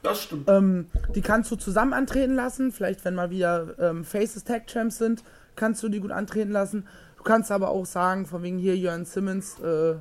Das 0.02 0.24
stimmt. 0.24 0.50
Ähm, 0.50 0.88
die 1.14 1.22
kannst 1.22 1.52
du 1.52 1.56
zusammen 1.56 1.94
antreten 1.94 2.34
lassen, 2.34 2.72
vielleicht 2.72 3.06
wenn 3.06 3.14
mal 3.14 3.30
wieder 3.30 3.76
ähm, 3.78 4.04
Faces 4.04 4.44
Tag 4.44 4.66
Champs 4.68 4.98
sind, 4.98 5.24
kannst 5.56 5.84
du 5.84 5.90
die 5.90 6.00
gut 6.00 6.12
antreten 6.12 6.52
lassen. 6.52 6.88
Du 7.18 7.24
kannst 7.24 7.52
aber 7.52 7.70
auch 7.70 7.86
sagen, 7.86 8.26
von 8.26 8.42
wegen 8.42 8.58
hier 8.58 8.76
Jörn 8.76 9.06
Simmons, 9.06 9.60
äh, 9.60 9.96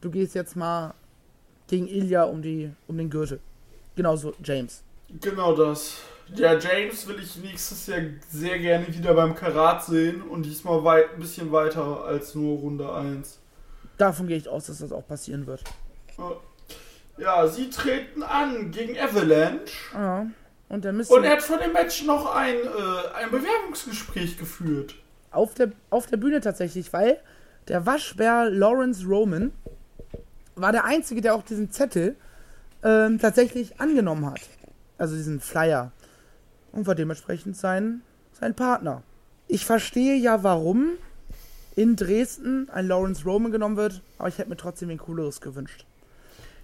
du 0.00 0.10
gehst 0.10 0.34
jetzt 0.34 0.56
mal 0.56 0.94
gegen 1.68 1.86
Ilya 1.86 2.24
um, 2.24 2.42
die, 2.42 2.72
um 2.88 2.96
den 2.96 3.10
Gürtel. 3.10 3.38
Genauso 3.94 4.34
James. 4.42 4.82
Genau 5.20 5.54
das. 5.54 5.98
Ja, 6.34 6.58
James 6.58 7.06
will 7.06 7.20
ich 7.20 7.36
nächstes 7.36 7.86
Jahr 7.86 8.00
sehr 8.28 8.58
gerne 8.58 8.88
wieder 8.88 9.14
beim 9.14 9.36
Karat 9.36 9.84
sehen 9.84 10.22
und 10.22 10.44
diesmal 10.44 10.82
weit, 10.82 11.14
ein 11.14 11.20
bisschen 11.20 11.52
weiter 11.52 12.04
als 12.04 12.34
nur 12.34 12.58
Runde 12.58 12.92
1. 12.92 13.38
Davon 13.96 14.26
gehe 14.26 14.36
ich 14.36 14.48
aus, 14.48 14.66
dass 14.66 14.78
das 14.78 14.90
auch 14.90 15.06
passieren 15.06 15.46
wird. 15.46 15.62
Ja, 17.18 17.46
sie 17.46 17.70
treten 17.70 18.22
an 18.22 18.70
gegen 18.70 18.98
Avalanche. 18.98 19.94
Ja. 19.94 20.26
Und, 20.68 20.84
dann 20.84 21.00
und 21.00 21.24
er 21.24 21.32
hat 21.32 21.42
vor 21.42 21.58
dem 21.58 21.72
Match 21.72 22.04
noch 22.04 22.34
ein, 22.34 22.56
äh, 22.56 23.14
ein 23.14 23.30
Bewerbungsgespräch 23.30 24.36
geführt. 24.36 24.96
Auf 25.30 25.54
der, 25.54 25.70
auf 25.90 26.06
der 26.06 26.16
Bühne 26.16 26.40
tatsächlich, 26.40 26.92
weil 26.92 27.20
der 27.68 27.86
Waschbär 27.86 28.50
Lawrence 28.50 29.06
Roman 29.06 29.52
war 30.56 30.72
der 30.72 30.84
Einzige, 30.84 31.20
der 31.20 31.34
auch 31.34 31.42
diesen 31.42 31.70
Zettel 31.70 32.16
ähm, 32.82 33.18
tatsächlich 33.18 33.80
angenommen 33.80 34.26
hat. 34.26 34.40
Also 34.98 35.14
diesen 35.14 35.40
Flyer. 35.40 35.92
Und 36.72 36.86
war 36.86 36.94
dementsprechend 36.94 37.56
sein, 37.56 38.02
sein 38.32 38.54
Partner. 38.54 39.02
Ich 39.48 39.64
verstehe 39.64 40.16
ja, 40.16 40.42
warum 40.42 40.92
in 41.76 41.94
Dresden 41.94 42.68
ein 42.70 42.88
Lawrence 42.88 43.24
Roman 43.24 43.52
genommen 43.52 43.76
wird, 43.76 44.02
aber 44.18 44.28
ich 44.28 44.38
hätte 44.38 44.48
mir 44.48 44.56
trotzdem 44.56 44.90
ein 44.90 44.98
cooleres 44.98 45.40
gewünscht. 45.40 45.86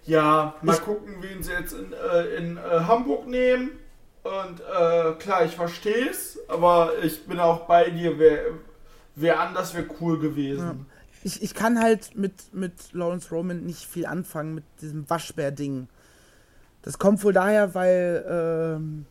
Ja, 0.04 0.54
mal 0.62 0.74
ich 0.74 0.82
gucken, 0.82 1.16
wen 1.20 1.42
sie 1.42 1.52
jetzt 1.52 1.72
in, 1.72 1.92
äh, 1.92 2.24
in 2.36 2.56
äh, 2.56 2.60
Hamburg 2.60 3.26
nehmen. 3.26 3.70
Und 4.22 4.60
äh, 4.60 5.12
klar, 5.18 5.44
ich 5.44 5.56
verstehe 5.56 6.08
es, 6.08 6.38
aber 6.48 6.92
ich 7.02 7.26
bin 7.26 7.40
auch 7.40 7.66
bei 7.66 7.90
dir, 7.90 8.18
wer, 8.18 8.44
wer 9.16 9.40
anders 9.40 9.74
wäre 9.74 9.86
cool 10.00 10.18
gewesen. 10.18 10.66
Ja. 10.66 10.76
Ich, 11.24 11.42
ich 11.42 11.54
kann 11.54 11.80
halt 11.80 12.16
mit, 12.16 12.52
mit 12.52 12.92
Lawrence 12.92 13.30
Roman 13.30 13.64
nicht 13.64 13.84
viel 13.84 14.06
anfangen, 14.06 14.54
mit 14.54 14.64
diesem 14.80 15.08
Waschbär-Ding. 15.08 15.88
Das 16.82 16.98
kommt 16.98 17.22
wohl 17.22 17.32
daher, 17.32 17.74
weil 17.74 18.24
ähm, 18.28 19.06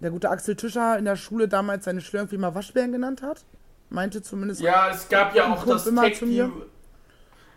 der 0.00 0.10
gute 0.10 0.30
Axel 0.30 0.56
Tischer 0.56 0.98
in 0.98 1.06
der 1.06 1.16
Schule 1.16 1.48
damals 1.48 1.84
seine 1.86 2.00
Schüler 2.00 2.22
irgendwie 2.22 2.38
mal 2.38 2.54
Waschbären 2.54 2.92
genannt 2.92 3.22
hat. 3.22 3.44
Meinte 3.88 4.22
zumindest. 4.22 4.60
Ja, 4.60 4.90
es 4.90 5.08
gab 5.08 5.34
ja 5.34 5.52
auch 5.52 5.64
das 5.66 5.84
Tag 5.84 6.14
Team. 6.14 6.62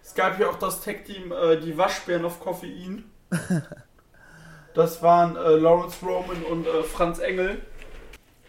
Es 0.03 0.13
gab 0.13 0.37
ja 0.39 0.49
auch 0.49 0.59
das 0.59 0.81
Tag 0.81 1.05
Team, 1.05 1.31
äh, 1.31 1.57
die 1.57 1.77
Waschbären 1.77 2.25
auf 2.25 2.39
Koffein. 2.39 3.05
das 4.73 5.01
waren 5.01 5.37
äh, 5.37 5.55
Lawrence 5.55 6.05
Roman 6.05 6.43
und 6.43 6.67
äh, 6.67 6.83
Franz 6.83 7.19
Engel. 7.19 7.61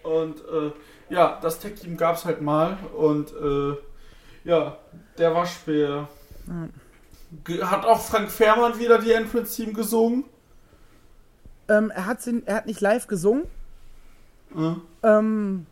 Und 0.03 0.41
äh, 0.41 0.73
ja, 1.09 1.39
das 1.41 1.61
Tag 1.61 1.77
Team 1.77 1.97
gab 1.97 2.17
es 2.17 2.25
halt 2.25 2.43
mal. 2.43 2.77
Und 2.97 3.33
äh, 3.33 3.77
ja, 4.45 4.77
der 5.17 5.35
Waschbär. 5.35 6.09
Mhm. 6.47 6.73
Hat 7.63 7.85
auch 7.85 8.01
Frank 8.01 8.31
Fährmann 8.31 8.79
wieder 8.79 8.99
die 8.99 9.13
Entrance 9.13 9.55
Team 9.55 9.75
gesungen? 9.75 10.25
Ähm, 11.69 11.91
er, 11.91 12.07
hat 12.07 12.21
sie, 12.21 12.43
er 12.47 12.57
hat 12.57 12.67
nicht 12.67 12.81
live 12.81 13.07
gesungen. 13.07 13.45
Mhm. 14.51 14.83
Ähm, 15.03 15.67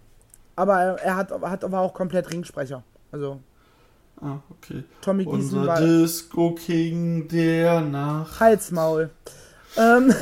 aber 0.55 0.81
er, 0.81 0.95
er, 1.01 1.17
hat, 1.17 1.31
hat 1.31 1.65
aber 1.65 1.81
auch 1.81 1.93
komplett 1.93 2.31
Ringsprecher. 2.31 2.85
Also. 3.11 3.41
Ah, 4.23 4.39
okay. 4.51 4.85
Tommy 5.01 5.25
Giesen 5.25 5.59
Unser 5.59 5.67
war. 5.67 5.81
Disco 5.81 6.55
King 6.55 7.27
der 7.27 7.81
Nacht. 7.81 8.39
Halsmaul. 8.39 9.11
ähm, 9.77 10.15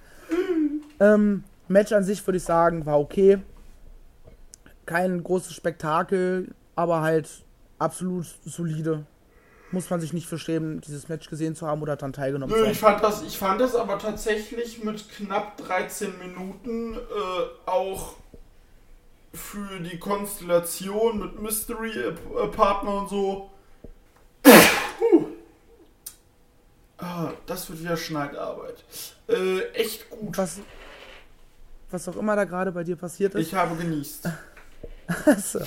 ähm, 1.00 1.44
Match 1.68 1.92
an 1.92 2.02
sich 2.02 2.26
würde 2.26 2.38
ich 2.38 2.42
sagen, 2.42 2.84
war 2.86 2.98
okay. 2.98 3.38
Kein 4.84 5.22
großes 5.22 5.54
Spektakel, 5.54 6.48
aber 6.74 7.02
halt 7.02 7.28
absolut 7.78 8.26
solide 8.44 9.06
muss 9.72 9.88
man 9.88 10.00
sich 10.00 10.12
nicht 10.12 10.26
verstehen, 10.26 10.80
dieses 10.80 11.08
Match 11.08 11.28
gesehen 11.28 11.54
zu 11.54 11.66
haben 11.66 11.80
oder 11.80 11.94
daran 11.94 12.12
teilgenommen 12.12 12.52
Nö, 12.52 12.58
zu 12.58 12.64
haben. 12.64 12.72
Ich 12.72 12.80
fand, 12.80 13.02
das, 13.04 13.22
ich 13.22 13.38
fand 13.38 13.60
das 13.60 13.76
aber 13.76 13.98
tatsächlich 13.98 14.82
mit 14.82 15.08
knapp 15.08 15.56
13 15.58 16.18
Minuten 16.18 16.94
äh, 16.94 17.70
auch 17.70 18.14
für 19.32 19.80
die 19.80 19.98
Konstellation 19.98 21.20
mit 21.20 21.40
Mystery 21.40 22.12
Partner 22.54 23.02
und 23.02 23.08
so. 23.08 23.50
uh. 24.46 25.26
ah, 26.98 27.32
das 27.46 27.68
wird 27.68 27.80
wieder 27.80 27.96
Schneidarbeit. 27.96 28.84
Äh, 29.28 29.60
echt 29.72 30.10
gut. 30.10 30.36
Was, 30.36 30.58
was 31.90 32.08
auch 32.08 32.16
immer 32.16 32.36
da 32.36 32.44
gerade 32.44 32.72
bei 32.72 32.84
dir 32.84 32.96
passiert 32.96 33.34
ist. 33.34 33.46
Ich 33.46 33.54
habe 33.54 33.76
genießt. 33.76 34.28
also, 35.26 35.60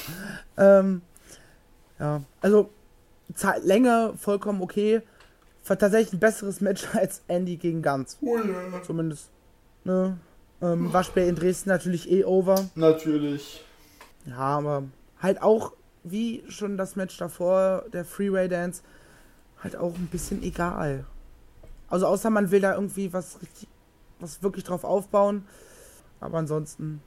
ähm, 0.57 1.01
ja, 1.99 2.21
also 2.41 2.69
Länge 3.63 4.13
vollkommen 4.17 4.61
okay. 4.61 5.01
War 5.65 5.77
tatsächlich 5.77 6.13
ein 6.13 6.19
besseres 6.19 6.59
Match 6.59 6.83
als 6.93 7.21
Andy 7.27 7.55
gegen 7.55 7.81
Ganz. 7.81 8.17
Oh 8.21 8.37
ja. 8.37 8.83
Zumindest. 8.83 9.29
Ne? 9.85 10.17
Ähm, 10.63 10.93
Waschbär 10.93 11.27
in 11.27 11.35
Dresden 11.35 11.69
natürlich 11.69 12.09
eh 12.09 12.23
over. 12.23 12.69
Natürlich. 12.75 13.65
Ja, 14.25 14.37
aber 14.37 14.83
halt 15.19 15.41
auch, 15.41 15.73
wie 16.03 16.43
schon 16.47 16.77
das 16.77 16.95
Match 16.95 17.17
davor, 17.17 17.83
der 17.91 18.05
Freeway 18.05 18.47
Dance, 18.47 18.81
halt 19.61 19.75
auch 19.75 19.95
ein 19.95 20.07
bisschen 20.07 20.41
egal. 20.41 21.05
Also 21.89 22.07
außer 22.07 22.29
man 22.29 22.49
will 22.49 22.61
da 22.61 22.75
irgendwie 22.75 23.11
was 23.11 23.41
richtig, 23.41 23.67
was 24.19 24.41
wirklich 24.41 24.63
drauf 24.63 24.85
aufbauen. 24.85 25.45
Aber 26.21 26.37
ansonsten 26.37 27.01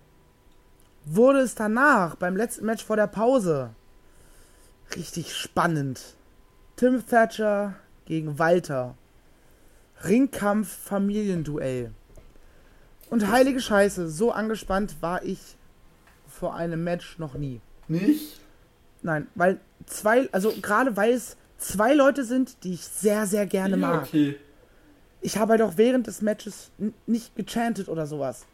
wurde 1.07 1.39
es 1.39 1.55
danach, 1.55 2.17
beim 2.17 2.37
letzten 2.37 2.67
Match 2.67 2.85
vor 2.85 2.97
der 2.97 3.07
Pause, 3.07 3.71
richtig 4.95 5.35
spannend. 5.35 6.15
Tim 6.77 7.07
Thatcher 7.07 7.75
gegen 8.05 8.39
Walter. 8.39 8.97
Ringkampf 10.05 10.69
Familienduell. 10.69 11.93
Und 13.11 13.31
heilige 13.31 13.61
Scheiße, 13.61 14.09
so 14.09 14.33
angespannt 14.33 14.97
war 15.01 15.23
ich 15.23 15.39
vor 16.27 16.55
einem 16.55 16.83
Match 16.85 17.19
noch 17.19 17.35
nie. 17.35 17.61
Nicht? 17.89 18.41
Nein, 19.03 19.29
weil 19.35 19.61
zwei, 19.87 20.29
also 20.33 20.53
gerade 20.61 20.97
weil 20.97 21.13
es 21.13 21.37
zwei 21.59 21.95
Leute 21.95 22.25
sind, 22.25 22.65
die 22.65 22.75
ich 22.75 22.83
sehr, 22.83 23.27
sehr 23.27 23.47
gerne 23.47 23.77
mag. 23.77 24.03
Okay. 24.03 24.37
Ich 25.21 25.39
habe 25.39 25.53
halt 25.53 25.63
auch 25.63 25.77
während 25.77 26.07
des 26.07 26.23
Matches 26.23 26.71
nicht 27.07 27.35
gechantet 27.37 27.89
oder 27.89 28.07
sowas. 28.07 28.47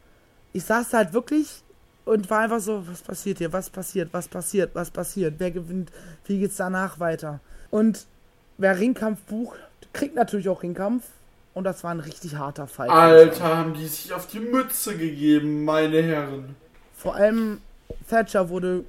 Ich 0.53 0.65
saß 0.65 0.91
da 0.91 0.99
halt 0.99 1.13
wirklich 1.13 1.63
und 2.05 2.29
war 2.31 2.41
einfach 2.41 2.61
so, 2.61 2.87
was 2.87 3.03
passiert 3.03 3.39
hier, 3.39 3.53
was 3.53 3.71
passiert, 3.71 4.13
was 4.13 4.29
passiert, 4.29 4.75
was 4.75 4.91
passiert, 4.91 5.35
wer 5.39 5.51
gewinnt, 5.51 5.91
wie 6.27 6.39
geht's 6.39 6.57
danach 6.57 7.01
weiter. 7.01 7.41
Und 7.71 8.07
wer 8.59 8.79
Ringkampf 8.79 9.21
bucht, 9.23 9.59
kriegt 9.93 10.15
natürlich 10.15 10.49
auch 10.49 10.63
Ringkampf. 10.63 11.05
Und 11.55 11.65
das 11.65 11.85
war 11.85 11.91
ein 11.91 12.01
richtig 12.01 12.37
harter 12.37 12.67
Fight. 12.67 12.91
Alter, 12.91 13.57
haben 13.57 13.75
die 13.75 13.87
sich 13.87 14.13
auf 14.13 14.27
die 14.27 14.41
Mütze 14.41 14.97
gegeben, 14.97 15.65
meine 15.65 16.03
Herren. 16.03 16.57
Vor 16.97 17.15
allem 17.15 17.61
Thatcher 18.09 18.49
wurde, 18.49 18.85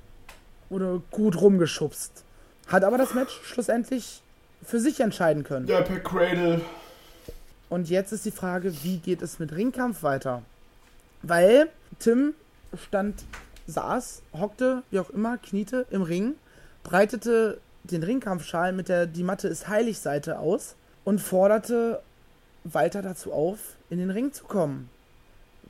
wurde 0.69 1.01
gut 1.11 1.39
rumgeschubst. 1.39 2.23
Hat 2.67 2.83
aber 2.83 2.97
das 2.97 3.13
Match 3.13 3.37
schlussendlich 3.43 4.21
für 4.63 4.79
sich 4.79 5.01
entscheiden 5.01 5.43
können. 5.43 5.67
Ja, 5.67 5.81
per 5.81 5.99
Cradle. 5.99 6.61
Und 7.69 7.89
jetzt 7.89 8.13
ist 8.13 8.23
die 8.23 8.31
Frage, 8.31 8.73
wie 8.83 8.97
geht 8.97 9.21
es 9.21 9.39
mit 9.39 9.51
Ringkampf 9.51 10.03
weiter? 10.03 10.43
Weil 11.21 11.69
Tim 11.99 12.33
stand, 12.87 13.25
saß, 13.67 14.21
hockte, 14.33 14.83
wie 14.89 14.99
auch 14.99 15.09
immer, 15.09 15.37
kniete 15.37 15.85
im 15.89 16.01
Ring 16.01 16.35
breitete 16.83 17.59
den 17.83 18.03
Ringkampfschal 18.03 18.73
mit 18.73 18.89
der 18.89 19.07
Die 19.07 19.23
Matte 19.23 19.47
ist 19.47 19.67
heilig 19.67 19.99
Seite 19.99 20.39
aus 20.39 20.75
und 21.03 21.19
forderte 21.19 22.01
Walter 22.63 23.01
dazu 23.01 23.31
auf, 23.33 23.75
in 23.89 23.97
den 23.97 24.09
Ring 24.09 24.31
zu 24.31 24.45
kommen. 24.45 24.89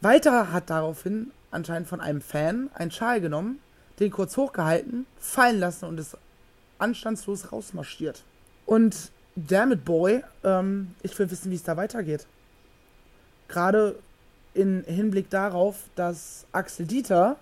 Walter 0.01 0.51
hat 0.51 0.69
daraufhin 0.69 1.31
anscheinend 1.51 1.87
von 1.87 2.01
einem 2.01 2.21
Fan 2.21 2.69
einen 2.73 2.91
Schal 2.91 3.21
genommen, 3.21 3.59
den 3.99 4.11
kurz 4.11 4.35
hochgehalten, 4.37 5.05
fallen 5.17 5.59
lassen 5.59 5.85
und 5.85 5.99
ist 5.99 6.17
anstandslos 6.77 7.51
rausmarschiert. 7.51 8.23
Und 8.65 9.11
Dammit 9.35 9.85
Boy, 9.85 10.23
ähm, 10.43 10.93
ich 11.01 11.17
will 11.17 11.29
wissen, 11.31 11.51
wie 11.51 11.55
es 11.55 11.63
da 11.63 11.77
weitergeht. 11.77 12.27
Gerade 13.47 13.97
in 14.53 14.83
Hinblick 14.85 15.29
darauf, 15.29 15.77
dass 15.95 16.45
Axel 16.51 16.85
Dieter 16.85 17.37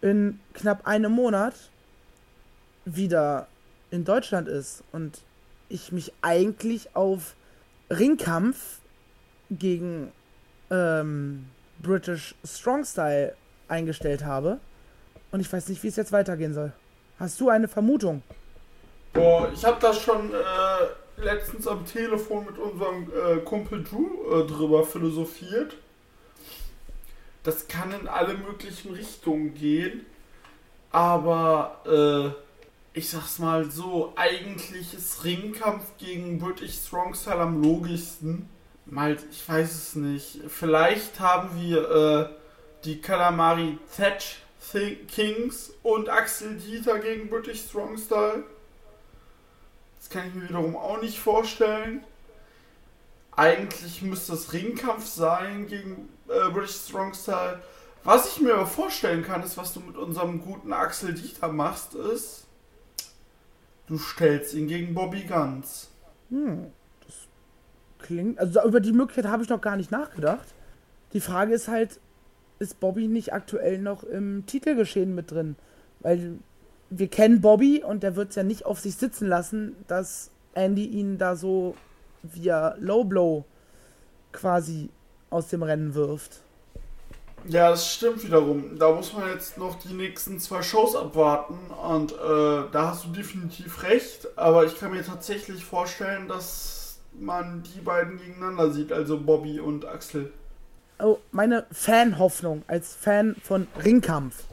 in 0.00 0.40
knapp 0.54 0.86
einem 0.86 1.12
Monat 1.12 1.54
wieder 2.84 3.48
in 3.90 4.04
Deutschland 4.04 4.48
ist 4.48 4.82
und 4.92 5.22
ich 5.68 5.92
mich 5.92 6.12
eigentlich 6.22 6.94
auf 6.94 7.34
Ringkampf 7.90 8.80
gegen 9.58 10.12
ähm, 10.70 11.46
British 11.82 12.34
Strong 12.44 12.84
Style 12.84 13.34
eingestellt 13.68 14.24
habe. 14.24 14.58
Und 15.30 15.40
ich 15.40 15.52
weiß 15.52 15.68
nicht, 15.68 15.82
wie 15.82 15.88
es 15.88 15.96
jetzt 15.96 16.12
weitergehen 16.12 16.54
soll. 16.54 16.72
Hast 17.18 17.40
du 17.40 17.48
eine 17.48 17.68
Vermutung? 17.68 18.22
Boah, 19.12 19.50
ich 19.52 19.64
habe 19.64 19.78
das 19.80 20.00
schon 20.00 20.32
äh, 20.32 21.22
letztens 21.22 21.66
am 21.66 21.84
Telefon 21.84 22.46
mit 22.46 22.58
unserem 22.58 23.10
äh, 23.12 23.36
Kumpel 23.40 23.84
Drew 23.84 24.06
äh, 24.30 24.46
drüber 24.46 24.84
philosophiert. 24.84 25.76
Das 27.42 27.66
kann 27.68 27.92
in 27.92 28.08
alle 28.08 28.34
möglichen 28.34 28.94
Richtungen 28.94 29.54
gehen. 29.54 30.06
Aber 30.90 31.80
äh, 31.86 32.98
ich 32.98 33.08
sag's 33.08 33.38
mal 33.38 33.70
so, 33.70 34.12
eigentlich 34.16 34.94
ist 34.94 35.24
Ringkampf 35.24 35.96
gegen 35.98 36.38
British 36.38 36.74
Strong 36.74 37.14
Style 37.14 37.40
am 37.40 37.62
logischsten. 37.62 38.48
Mal, 38.86 39.16
ich 39.30 39.48
weiß 39.48 39.70
es 39.70 39.94
nicht. 39.96 40.40
Vielleicht 40.48 41.20
haben 41.20 41.50
wir 41.60 41.90
äh, 41.90 42.28
die 42.84 43.00
Kalamari 43.00 43.78
Thatch 43.96 44.42
Kings 45.08 45.72
und 45.82 46.08
Axel 46.08 46.56
Dieter 46.56 46.98
gegen 46.98 47.28
British 47.28 47.64
Strong 47.68 47.98
Style. 47.98 48.44
Das 49.98 50.08
kann 50.08 50.28
ich 50.28 50.34
mir 50.34 50.48
wiederum 50.48 50.76
auch 50.76 51.00
nicht 51.00 51.18
vorstellen. 51.18 52.04
Eigentlich 53.36 54.02
müsste 54.02 54.34
es 54.34 54.52
Ringkampf 54.52 55.06
sein 55.06 55.66
gegen 55.66 56.08
äh, 56.28 56.50
British 56.50 56.76
Strong 56.76 57.14
Style. 57.14 57.62
Was 58.04 58.28
ich 58.28 58.40
mir 58.40 58.54
aber 58.54 58.66
vorstellen 58.66 59.22
kann, 59.22 59.42
ist, 59.42 59.56
was 59.56 59.74
du 59.74 59.80
mit 59.80 59.96
unserem 59.96 60.42
guten 60.42 60.72
Axel 60.72 61.14
Dieter 61.14 61.48
machst, 61.48 61.94
ist, 61.94 62.46
du 63.86 63.98
stellst 63.98 64.54
ihn 64.54 64.66
gegen 64.66 64.94
Bobby 64.94 65.24
Guns. 65.24 65.88
Hm, 66.30 66.72
klingt. 68.12 68.38
Also 68.38 68.62
über 68.64 68.80
die 68.80 68.92
Möglichkeit 68.92 69.30
habe 69.30 69.42
ich 69.42 69.48
noch 69.48 69.60
gar 69.60 69.76
nicht 69.76 69.90
nachgedacht. 69.90 70.54
Die 71.12 71.20
Frage 71.20 71.54
ist 71.54 71.68
halt, 71.68 72.00
ist 72.58 72.80
Bobby 72.80 73.08
nicht 73.08 73.32
aktuell 73.32 73.78
noch 73.78 74.04
im 74.04 74.46
Titelgeschehen 74.46 75.14
mit 75.14 75.30
drin? 75.30 75.56
Weil 76.00 76.38
wir 76.90 77.08
kennen 77.08 77.40
Bobby 77.40 77.82
und 77.82 78.02
der 78.02 78.16
wird 78.16 78.30
es 78.30 78.36
ja 78.36 78.42
nicht 78.42 78.66
auf 78.66 78.80
sich 78.80 78.96
sitzen 78.96 79.26
lassen, 79.28 79.76
dass 79.88 80.30
Andy 80.54 80.86
ihn 80.86 81.18
da 81.18 81.36
so 81.36 81.74
via 82.22 82.76
Low 82.78 83.04
Blow 83.04 83.44
quasi 84.32 84.90
aus 85.30 85.48
dem 85.48 85.62
Rennen 85.62 85.94
wirft. 85.94 86.42
Ja, 87.48 87.70
das 87.70 87.92
stimmt 87.92 88.24
wiederum. 88.24 88.78
Da 88.78 88.92
muss 88.92 89.12
man 89.12 89.28
jetzt 89.28 89.58
noch 89.58 89.76
die 89.80 89.94
nächsten 89.94 90.38
zwei 90.38 90.62
Shows 90.62 90.94
abwarten 90.94 91.58
und 91.70 92.12
äh, 92.12 92.70
da 92.70 92.90
hast 92.90 93.04
du 93.04 93.08
definitiv 93.08 93.82
recht. 93.82 94.28
Aber 94.36 94.64
ich 94.64 94.78
kann 94.78 94.92
mir 94.92 95.04
tatsächlich 95.04 95.64
vorstellen, 95.64 96.28
dass 96.28 96.81
man 97.18 97.62
die 97.62 97.80
beiden 97.80 98.18
gegeneinander 98.18 98.70
sieht, 98.70 98.92
also 98.92 99.20
Bobby 99.20 99.60
und 99.60 99.84
Axel. 99.84 100.32
Oh, 100.98 101.18
meine 101.30 101.66
Fanhoffnung 101.72 102.62
als 102.66 102.94
Fan 102.94 103.36
von 103.42 103.66
Ringkampf 103.84 104.44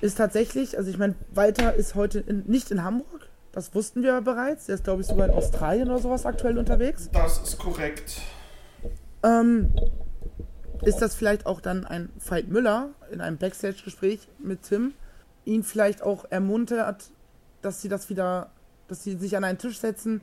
ist 0.00 0.16
tatsächlich, 0.16 0.78
also 0.78 0.90
ich 0.90 0.98
meine, 0.98 1.14
Walter 1.32 1.74
ist 1.74 1.94
heute 1.94 2.20
in, 2.20 2.44
nicht 2.46 2.70
in 2.70 2.84
Hamburg, 2.84 3.28
das 3.52 3.74
wussten 3.74 4.02
wir 4.02 4.20
bereits. 4.20 4.66
Der 4.66 4.76
ist, 4.76 4.84
glaube 4.84 5.02
ich, 5.02 5.08
sogar 5.08 5.26
in 5.26 5.34
Australien 5.34 5.90
oder 5.90 5.98
sowas 5.98 6.24
aktuell 6.24 6.56
unterwegs. 6.56 7.10
Das 7.12 7.38
ist 7.38 7.58
korrekt. 7.58 8.20
Ähm, 9.22 9.74
ist 10.82 10.98
das 10.98 11.14
vielleicht 11.14 11.46
auch 11.46 11.60
dann 11.60 11.84
ein 11.84 12.10
Veit 12.24 12.48
Müller 12.48 12.90
in 13.10 13.20
einem 13.20 13.36
Backstage-Gespräch 13.38 14.28
mit 14.38 14.62
Tim, 14.62 14.94
ihn 15.44 15.64
vielleicht 15.64 16.02
auch 16.02 16.24
ermuntert, 16.30 17.10
dass 17.60 17.82
sie 17.82 17.88
das 17.88 18.08
wieder, 18.08 18.50
dass 18.88 19.02
sie 19.02 19.16
sich 19.16 19.36
an 19.36 19.44
einen 19.44 19.58
Tisch 19.58 19.78
setzen 19.78 20.20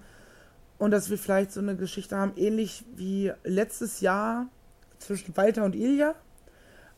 und 0.78 0.92
dass 0.92 1.10
wir 1.10 1.18
vielleicht 1.18 1.52
so 1.52 1.60
eine 1.60 1.76
Geschichte 1.76 2.18
haben, 2.18 2.34
ähnlich 2.36 2.86
wie 2.96 3.32
letztes 3.44 4.02
Jahr 4.02 4.48
zwischen 5.00 5.36
Walter 5.36 5.64
und 5.64 5.76
Ilja, 5.76 6.16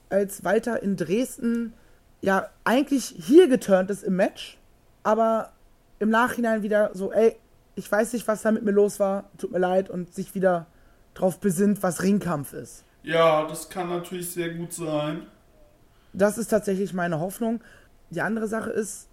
als 0.09 0.43
Walter 0.43 0.81
in 0.81 0.95
Dresden 0.95 1.73
ja 2.21 2.49
eigentlich 2.63 3.15
hier 3.17 3.47
geturnt 3.47 3.89
ist 3.89 4.03
im 4.03 4.15
Match, 4.15 4.57
aber 5.03 5.51
im 5.99 6.09
Nachhinein 6.09 6.63
wieder 6.63 6.91
so, 6.93 7.11
ey, 7.11 7.37
ich 7.75 7.89
weiß 7.89 8.13
nicht, 8.13 8.27
was 8.27 8.41
da 8.41 8.51
mit 8.51 8.63
mir 8.63 8.71
los 8.71 8.99
war, 8.99 9.29
tut 9.37 9.51
mir 9.51 9.59
leid 9.59 9.89
und 9.89 10.13
sich 10.13 10.35
wieder 10.35 10.67
drauf 11.13 11.39
besinnt, 11.39 11.81
was 11.83 12.03
Ringkampf 12.03 12.53
ist. 12.53 12.83
Ja, 13.03 13.47
das 13.47 13.69
kann 13.69 13.89
natürlich 13.89 14.31
sehr 14.31 14.53
gut 14.53 14.73
sein. 14.73 15.27
Das 16.11 16.37
ist 16.37 16.47
tatsächlich 16.47 16.93
meine 16.93 17.19
Hoffnung. 17.19 17.61
Die 18.09 18.21
andere 18.21 18.47
Sache 18.47 18.71
ist, 18.71 19.07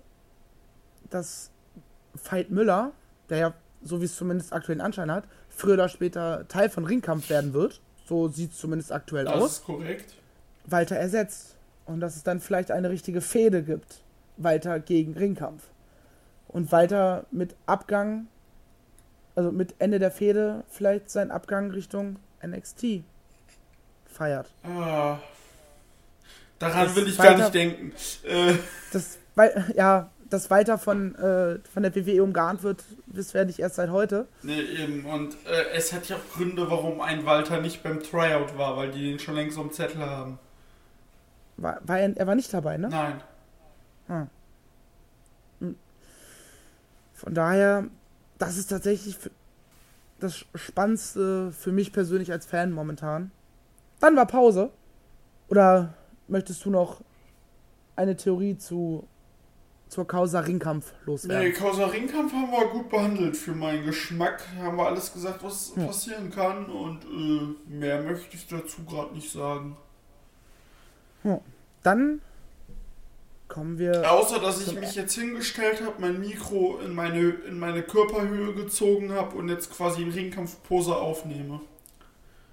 dass 1.10 1.50
Veit 2.14 2.50
Müller, 2.50 2.92
der 3.28 3.38
ja, 3.38 3.54
so 3.86 4.00
wie 4.00 4.04
es 4.06 4.16
zumindest 4.16 4.52
aktuell 4.52 4.76
den 4.76 4.84
Anschein 4.84 5.10
hat, 5.10 5.24
früher 5.48 5.74
oder 5.74 5.88
später 5.88 6.46
Teil 6.48 6.68
von 6.68 6.84
Ringkampf 6.84 7.30
werden 7.30 7.52
wird. 7.52 7.80
So 8.08 8.28
sieht 8.28 8.52
es 8.52 8.58
zumindest 8.58 8.92
aktuell 8.92 9.24
das 9.24 9.34
aus. 9.34 9.42
Das 9.42 9.52
ist 9.52 9.64
korrekt. 9.64 10.14
Walter 10.64 10.96
ersetzt. 10.96 11.56
Und 11.86 12.00
dass 12.00 12.16
es 12.16 12.24
dann 12.24 12.40
vielleicht 12.40 12.70
eine 12.70 12.90
richtige 12.90 13.20
Fehde 13.20 13.62
gibt. 13.62 14.02
Walter 14.36 14.80
gegen 14.80 15.14
Ringkampf. 15.14 15.62
Und 16.48 16.72
Walter 16.72 17.26
mit 17.30 17.54
Abgang, 17.66 18.26
also 19.34 19.52
mit 19.52 19.74
Ende 19.78 19.98
der 19.98 20.10
Fehde, 20.10 20.64
vielleicht 20.68 21.10
seinen 21.10 21.30
Abgang 21.30 21.70
Richtung 21.70 22.16
NXT 22.44 23.02
feiert. 24.06 24.52
Ah, 24.64 25.18
daran 26.58 26.86
das 26.86 26.96
will 26.96 27.08
ich 27.08 27.18
gar 27.18 27.36
nicht 27.36 27.54
denken. 27.54 27.92
Äh. 28.24 28.54
Das, 28.92 29.18
weil, 29.34 29.72
ja, 29.76 30.10
dass 30.30 30.50
weiter 30.50 30.78
von, 30.78 31.14
äh, 31.14 31.58
von 31.72 31.82
der 31.82 31.94
WWE 31.94 32.22
umgarnt 32.22 32.62
wird, 32.62 32.84
wissen 33.06 33.34
wir 33.34 33.44
nicht 33.44 33.58
erst 33.58 33.76
seit 33.76 33.90
heute. 33.90 34.26
Nee, 34.42 34.60
eben. 34.60 35.04
Und 35.04 35.34
äh, 35.46 35.74
es 35.74 35.92
hat 35.92 36.08
ja 36.08 36.16
auch 36.16 36.36
Gründe, 36.36 36.70
warum 36.70 37.00
ein 37.00 37.24
Walter 37.24 37.60
nicht 37.60 37.82
beim 37.82 38.02
Tryout 38.02 38.56
war, 38.58 38.76
weil 38.76 38.90
die 38.90 39.10
den 39.10 39.18
schon 39.18 39.34
längst 39.34 39.58
am 39.58 39.72
Zettel 39.72 40.00
haben. 40.00 40.38
War, 41.56 41.80
war 41.84 41.98
er, 41.98 42.16
er 42.16 42.26
war 42.26 42.34
nicht 42.34 42.52
dabei, 42.52 42.76
ne? 42.76 42.88
Nein. 42.88 43.20
Hm. 45.60 45.76
Von 47.14 47.34
daher, 47.34 47.86
das 48.38 48.56
ist 48.56 48.68
tatsächlich 48.68 49.16
das 50.20 50.44
Spannendste 50.54 51.52
für 51.52 51.72
mich 51.72 51.92
persönlich 51.92 52.32
als 52.32 52.46
Fan 52.46 52.72
momentan. 52.72 53.30
Dann 54.00 54.16
war 54.16 54.26
Pause. 54.26 54.70
Oder 55.48 55.94
möchtest 56.28 56.64
du 56.64 56.70
noch 56.70 57.02
eine 57.94 58.16
Theorie 58.16 58.58
zu 58.58 59.06
zur 59.88 60.06
Causa 60.06 60.40
Ringkampf 60.40 60.92
loswerden? 61.04 61.48
Nee, 61.48 61.52
Causa 61.52 61.86
Ringkampf 61.86 62.32
haben 62.32 62.50
wir 62.50 62.66
gut 62.68 62.90
behandelt 62.90 63.36
für 63.36 63.52
meinen 63.52 63.84
Geschmack. 63.84 64.42
Haben 64.60 64.76
wir 64.76 64.86
alles 64.86 65.12
gesagt, 65.12 65.42
was 65.42 65.72
ja. 65.76 65.86
passieren 65.86 66.30
kann 66.30 66.66
und 66.66 67.04
äh, 67.04 67.72
mehr 67.72 68.02
möchte 68.02 68.36
ich 68.36 68.46
dazu 68.46 68.84
gerade 68.84 69.14
nicht 69.14 69.30
sagen. 69.30 69.76
Ja. 71.24 71.40
Dann 71.82 72.20
kommen 73.48 73.78
wir. 73.78 74.10
Außer 74.10 74.40
dass 74.40 74.66
ich 74.66 74.78
mich 74.78 74.94
jetzt 74.94 75.14
hingestellt 75.14 75.82
habe, 75.84 75.94
mein 75.98 76.20
Mikro 76.20 76.78
in 76.78 76.94
meine, 76.94 77.20
in 77.20 77.58
meine 77.58 77.82
Körperhöhe 77.82 78.54
gezogen 78.54 79.12
habe 79.12 79.36
und 79.36 79.48
jetzt 79.48 79.72
quasi 79.72 80.02
in 80.02 80.10
Ringkampfpose 80.10 80.96
aufnehme. 80.96 81.60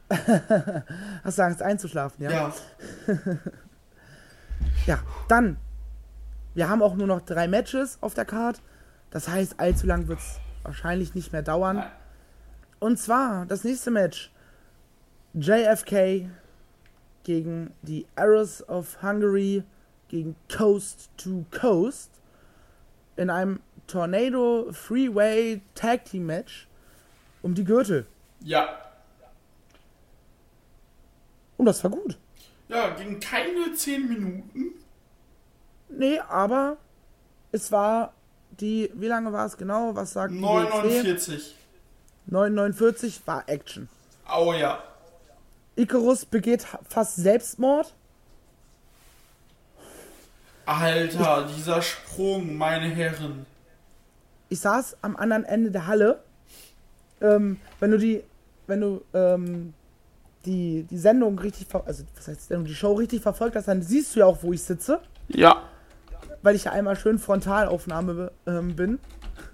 Hast 1.24 1.38
du 1.38 1.44
Angst 1.44 1.62
einzuschlafen, 1.62 2.24
ja? 2.24 2.32
Ja. 2.32 2.54
ja, 4.86 5.00
dann. 5.28 5.58
Wir 6.54 6.70
haben 6.70 6.82
auch 6.82 6.96
nur 6.96 7.08
noch 7.08 7.22
drei 7.22 7.48
Matches 7.48 7.98
auf 8.02 8.14
der 8.14 8.26
Card. 8.26 8.62
Das 9.10 9.28
heißt, 9.28 9.60
allzu 9.60 9.88
lang 9.88 10.08
wird 10.08 10.20
es 10.20 10.40
wahrscheinlich 10.64 11.16
nicht 11.16 11.32
mehr 11.32 11.42
dauern. 11.42 11.84
Und 12.80 12.98
zwar 13.00 13.46
das 13.46 13.64
nächste 13.64 13.92
Match. 13.92 14.32
JFK 15.34 16.30
gegen 17.24 17.74
die 17.82 18.06
Arrows 18.16 18.68
of 18.70 19.02
Hungary 19.02 19.64
gegen 20.10 20.36
Coast 20.56 21.10
to 21.18 21.46
Coast 21.50 22.12
in 23.16 23.30
einem 23.30 23.60
Tornado 23.88 24.68
Freeway 24.72 25.62
Tag 25.74 26.06
Team 26.06 26.28
Match 26.28 26.68
um 27.42 27.56
die 27.56 27.64
Gürtel. 27.64 28.06
Ja, 28.42 28.84
und 31.58 31.68
das 31.68 31.82
war 31.84 31.92
gut. 31.92 32.18
Ja, 32.68 32.90
ging 32.90 33.20
keine 33.20 33.74
10 33.74 34.08
Minuten. 34.10 34.74
Nee, 35.98 36.20
aber 36.20 36.78
es 37.52 37.72
war 37.72 38.14
die, 38.60 38.90
wie 38.94 39.08
lange 39.08 39.32
war 39.32 39.46
es 39.46 39.58
genau? 39.58 39.96
Was 39.96 40.14
sagt 40.14 40.34
die 40.34 40.42
WXW? 40.42 40.44
949. 40.44 41.56
949 42.28 43.22
war 43.26 43.44
Action. 43.48 43.90
Oh 44.34 44.54
ja. 44.54 44.82
Icarus 45.76 46.26
begeht 46.26 46.66
fast 46.88 47.16
Selbstmord. 47.18 47.94
Alter, 50.66 51.48
dieser 51.56 51.82
Sprung, 51.82 52.56
meine 52.56 52.88
Herren. 52.88 53.46
Ich 54.50 54.62
saß 54.62 54.98
am 55.02 55.16
anderen 55.16 55.44
Ende 55.44 55.72
der 55.72 55.88
Halle. 55.88 56.24
Ähm, 57.22 57.60
wenn 57.80 57.92
du 57.92 57.98
die, 57.98 58.24
wenn 58.68 58.82
du 58.82 59.02
ähm, 59.14 59.74
die, 60.46 60.84
die 60.90 60.98
Sendung 60.98 61.38
richtig, 61.40 61.68
also 61.74 62.04
was 62.16 62.28
heißt 62.28 62.48
Sendung, 62.48 62.66
die 62.66 62.76
Show 62.76 62.94
richtig 62.94 63.22
verfolgt 63.22 63.56
hast, 63.56 63.68
dann 63.68 63.82
siehst 63.82 64.16
du 64.16 64.20
ja 64.22 64.26
auch, 64.26 64.38
wo 64.42 64.54
ich 64.54 64.62
sitze, 64.62 65.02
Ja. 65.28 65.64
Weil 66.44 66.56
ich 66.56 66.66
ja 66.66 66.72
einmal 66.72 66.96
schön 66.96 67.18
Frontalaufnahme 67.18 68.32
ähm, 68.46 68.76
bin 68.76 69.00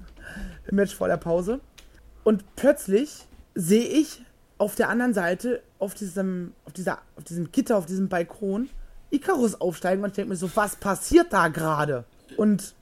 im 0.67 0.75
Match 0.75 0.93
vor 0.93 1.07
der 1.07 1.17
Pause. 1.17 1.61
Und 2.25 2.43
plötzlich 2.55 3.25
sehe 3.55 3.85
ich 3.85 4.23
auf 4.57 4.75
der 4.75 4.89
anderen 4.89 5.13
Seite, 5.13 5.61
auf 5.79 5.93
diesem, 5.93 6.53
auf 6.65 6.73
dieser, 6.73 6.99
auf 7.15 7.23
diesem 7.23 7.51
Gitter, 7.51 7.77
auf 7.77 7.85
diesem 7.85 8.09
Balkon, 8.09 8.69
Icarus 9.11 9.59
aufsteigen 9.59 10.03
und 10.03 10.09
ich 10.09 10.15
denke 10.15 10.29
mir 10.29 10.35
so, 10.35 10.51
was 10.55 10.75
passiert 10.75 11.31
da 11.31 11.47
gerade? 11.47 12.03
Und 12.37 12.75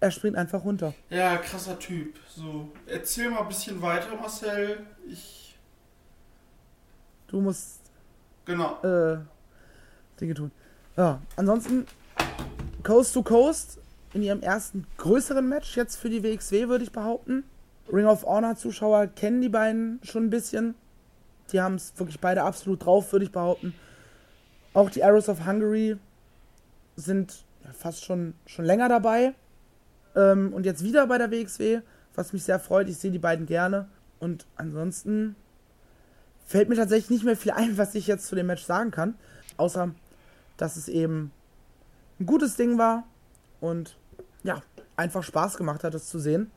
er 0.00 0.10
springt 0.10 0.36
einfach 0.36 0.64
runter. 0.64 0.92
Ja, 1.08 1.36
krasser 1.36 1.78
Typ. 1.78 2.18
So, 2.34 2.70
erzähl 2.86 3.30
mal 3.30 3.42
ein 3.42 3.48
bisschen 3.48 3.80
weiter, 3.80 4.14
Marcel. 4.20 4.84
Ich. 5.06 5.56
Du 7.28 7.40
musst 7.40 7.80
Genau. 8.44 8.82
äh, 8.82 9.18
Dinge 10.20 10.34
tun. 10.34 10.50
Ja, 10.96 11.20
ansonsten 11.36 11.86
Coast 12.82 13.14
to 13.14 13.22
Coast 13.22 13.78
in 14.12 14.22
ihrem 14.22 14.40
ersten 14.40 14.86
größeren 14.98 15.48
Match 15.48 15.76
jetzt 15.76 15.96
für 15.96 16.10
die 16.10 16.22
WXW, 16.22 16.68
würde 16.68 16.84
ich 16.84 16.92
behaupten. 16.92 17.44
Ring 17.92 18.06
of 18.06 18.24
Honor 18.24 18.56
Zuschauer 18.56 19.06
kennen 19.06 19.40
die 19.40 19.48
beiden 19.48 20.00
schon 20.02 20.24
ein 20.24 20.30
bisschen. 20.30 20.74
Die 21.52 21.60
haben 21.60 21.74
es 21.74 21.92
wirklich 21.96 22.20
beide 22.20 22.42
absolut 22.42 22.84
drauf, 22.84 23.12
würde 23.12 23.24
ich 23.24 23.32
behaupten. 23.32 23.74
Auch 24.74 24.90
die 24.90 25.04
Arrows 25.04 25.28
of 25.28 25.46
Hungary 25.46 25.96
sind 26.96 27.44
fast 27.72 28.04
schon, 28.04 28.34
schon 28.46 28.64
länger 28.64 28.88
dabei. 28.88 29.34
Ähm, 30.16 30.52
und 30.52 30.66
jetzt 30.66 30.82
wieder 30.82 31.06
bei 31.06 31.18
der 31.18 31.30
WXW, 31.30 31.80
was 32.14 32.32
mich 32.32 32.44
sehr 32.44 32.58
freut. 32.58 32.88
Ich 32.88 32.98
sehe 32.98 33.10
die 33.10 33.18
beiden 33.18 33.46
gerne. 33.46 33.88
Und 34.18 34.46
ansonsten 34.56 35.36
fällt 36.46 36.68
mir 36.68 36.76
tatsächlich 36.76 37.10
nicht 37.10 37.24
mehr 37.24 37.36
viel 37.36 37.52
ein, 37.52 37.78
was 37.78 37.94
ich 37.94 38.06
jetzt 38.06 38.26
zu 38.26 38.34
dem 38.34 38.46
Match 38.46 38.64
sagen 38.64 38.90
kann. 38.90 39.14
Außer, 39.56 39.90
dass 40.56 40.76
es 40.76 40.88
eben 40.88 41.32
ein 42.22 42.26
gutes 42.26 42.56
Ding 42.56 42.78
war 42.78 43.04
und 43.60 43.96
ja, 44.42 44.62
einfach 44.96 45.22
Spaß 45.22 45.56
gemacht 45.56 45.84
hat, 45.84 45.94
es 45.94 46.08
zu 46.08 46.18
sehen. 46.18 46.50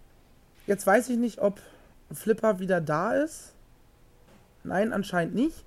Jetzt 0.67 0.85
weiß 0.85 1.09
ich 1.09 1.17
nicht, 1.17 1.39
ob 1.39 1.59
Flipper 2.11 2.59
wieder 2.59 2.81
da 2.81 3.13
ist. 3.13 3.53
Nein, 4.63 4.93
anscheinend 4.93 5.35
nicht. 5.35 5.65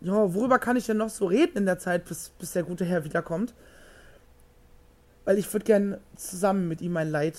Ja, 0.00 0.34
worüber 0.34 0.58
kann 0.58 0.76
ich 0.76 0.86
denn 0.86 0.96
noch 0.96 1.10
so 1.10 1.26
reden 1.26 1.58
in 1.58 1.66
der 1.66 1.78
Zeit, 1.78 2.06
bis, 2.06 2.30
bis 2.30 2.52
der 2.52 2.62
gute 2.62 2.84
Herr 2.84 3.04
wiederkommt? 3.04 3.54
Weil 5.24 5.38
ich 5.38 5.52
würde 5.52 5.64
gern 5.64 5.98
zusammen 6.16 6.68
mit 6.68 6.80
ihm 6.80 6.92
mein 6.92 7.10
Leid 7.10 7.38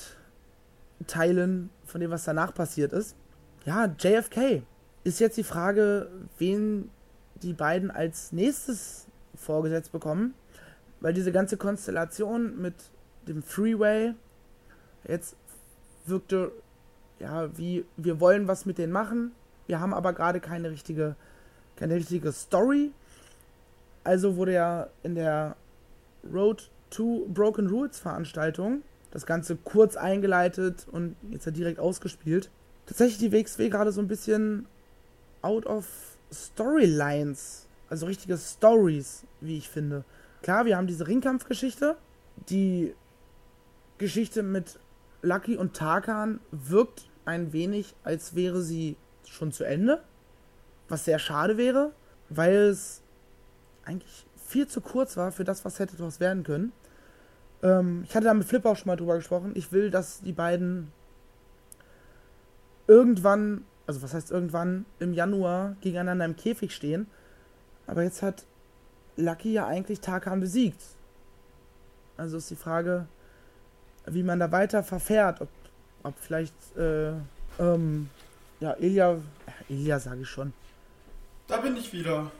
teilen 1.07 1.71
von 1.85 2.01
dem, 2.01 2.11
was 2.11 2.23
danach 2.23 2.53
passiert 2.53 2.93
ist. 2.93 3.15
Ja, 3.65 3.85
JFK 3.85 4.61
ist 5.03 5.19
jetzt 5.19 5.37
die 5.37 5.43
Frage, 5.43 6.09
wen 6.37 6.89
die 7.41 7.53
beiden 7.53 7.89
als 7.89 8.31
nächstes 8.31 9.07
vorgesetzt 9.35 9.91
bekommen. 9.91 10.35
Weil 11.01 11.13
diese 11.13 11.31
ganze 11.31 11.57
Konstellation 11.57 12.61
mit 12.61 12.75
dem 13.27 13.43
Freeway 13.43 14.13
jetzt 15.07 15.35
wirkte, 16.05 16.51
ja, 17.19 17.55
wie 17.57 17.85
wir 17.97 18.19
wollen 18.19 18.47
was 18.47 18.65
mit 18.65 18.77
denen 18.77 18.93
machen. 18.93 19.31
Wir 19.67 19.79
haben 19.79 19.93
aber 19.93 20.13
gerade 20.13 20.39
keine 20.39 20.71
richtige, 20.71 21.15
keine 21.75 21.95
richtige 21.95 22.31
Story. 22.31 22.91
Also 24.03 24.35
wurde 24.35 24.53
ja 24.53 24.87
in 25.03 25.15
der 25.15 25.55
Road 26.31 26.69
to 26.89 27.25
Broken 27.29 27.67
Rules 27.67 27.99
Veranstaltung 27.99 28.83
das 29.11 29.25
Ganze 29.25 29.57
kurz 29.57 29.97
eingeleitet 29.97 30.87
und 30.91 31.15
jetzt 31.29 31.45
ja 31.45 31.51
direkt 31.51 31.79
ausgespielt. 31.79 32.49
Tatsächlich 32.85 33.19
die 33.19 33.31
WXW 33.31 33.69
gerade 33.69 33.91
so 33.91 34.01
ein 34.01 34.07
bisschen 34.07 34.65
out 35.41 35.65
of 35.65 35.85
Storylines, 36.31 37.67
also 37.89 38.05
richtige 38.05 38.37
Stories, 38.37 39.23
wie 39.41 39.57
ich 39.57 39.69
finde. 39.69 40.03
Klar, 40.41 40.65
wir 40.65 40.77
haben 40.77 40.87
diese 40.87 41.07
Ringkampfgeschichte. 41.07 41.97
Die 42.49 42.95
Geschichte 43.97 44.41
mit 44.41 44.79
Lucky 45.21 45.55
und 45.55 45.75
Tarkan 45.75 46.39
wirkt 46.51 47.09
ein 47.25 47.53
wenig, 47.53 47.95
als 48.03 48.35
wäre 48.35 48.61
sie 48.61 48.97
schon 49.25 49.51
zu 49.51 49.63
Ende. 49.63 50.01
Was 50.89 51.05
sehr 51.05 51.19
schade 51.19 51.57
wäre, 51.57 51.91
weil 52.29 52.55
es 52.55 53.01
eigentlich 53.85 54.25
viel 54.45 54.67
zu 54.67 54.81
kurz 54.81 55.15
war 55.15 55.31
für 55.31 55.43
das, 55.43 55.63
was 55.63 55.79
hätte 55.79 55.95
daraus 55.95 56.19
werden 56.19 56.43
können. 56.43 56.71
Ähm, 57.61 58.03
ich 58.07 58.15
hatte 58.15 58.25
da 58.25 58.33
mit 58.33 58.47
Flip 58.47 58.65
auch 58.65 58.75
schon 58.75 58.87
mal 58.87 58.95
drüber 58.95 59.15
gesprochen. 59.15 59.51
Ich 59.55 59.71
will, 59.71 59.91
dass 59.91 60.21
die 60.21 60.33
beiden 60.33 60.91
irgendwann, 62.87 63.63
also 63.85 64.01
was 64.01 64.13
heißt 64.13 64.31
irgendwann, 64.31 64.85
im 64.99 65.13
Januar 65.13 65.75
gegeneinander 65.81 66.25
im 66.25 66.35
Käfig 66.35 66.75
stehen. 66.75 67.07
Aber 67.87 68.03
jetzt 68.03 68.21
hat 68.21 68.45
Lucky 69.17 69.53
ja 69.53 69.67
eigentlich 69.67 69.99
Tarkan 69.99 70.39
besiegt. 70.39 70.81
Also 72.17 72.37
ist 72.37 72.49
die 72.49 72.55
Frage, 72.55 73.07
wie 74.05 74.23
man 74.23 74.39
da 74.39 74.51
weiter 74.51 74.83
verfährt. 74.83 75.41
Ob, 75.41 75.49
ob 76.03 76.13
vielleicht, 76.19 76.53
äh, 76.77 77.11
ähm, 77.59 78.09
ja, 78.59 78.75
Ilya, 78.79 79.17
Ilya 79.69 79.99
sage 79.99 80.21
ich 80.21 80.29
schon. 80.29 80.53
Da 81.47 81.57
bin 81.57 81.75
ich 81.75 81.91
wieder. 81.91 82.31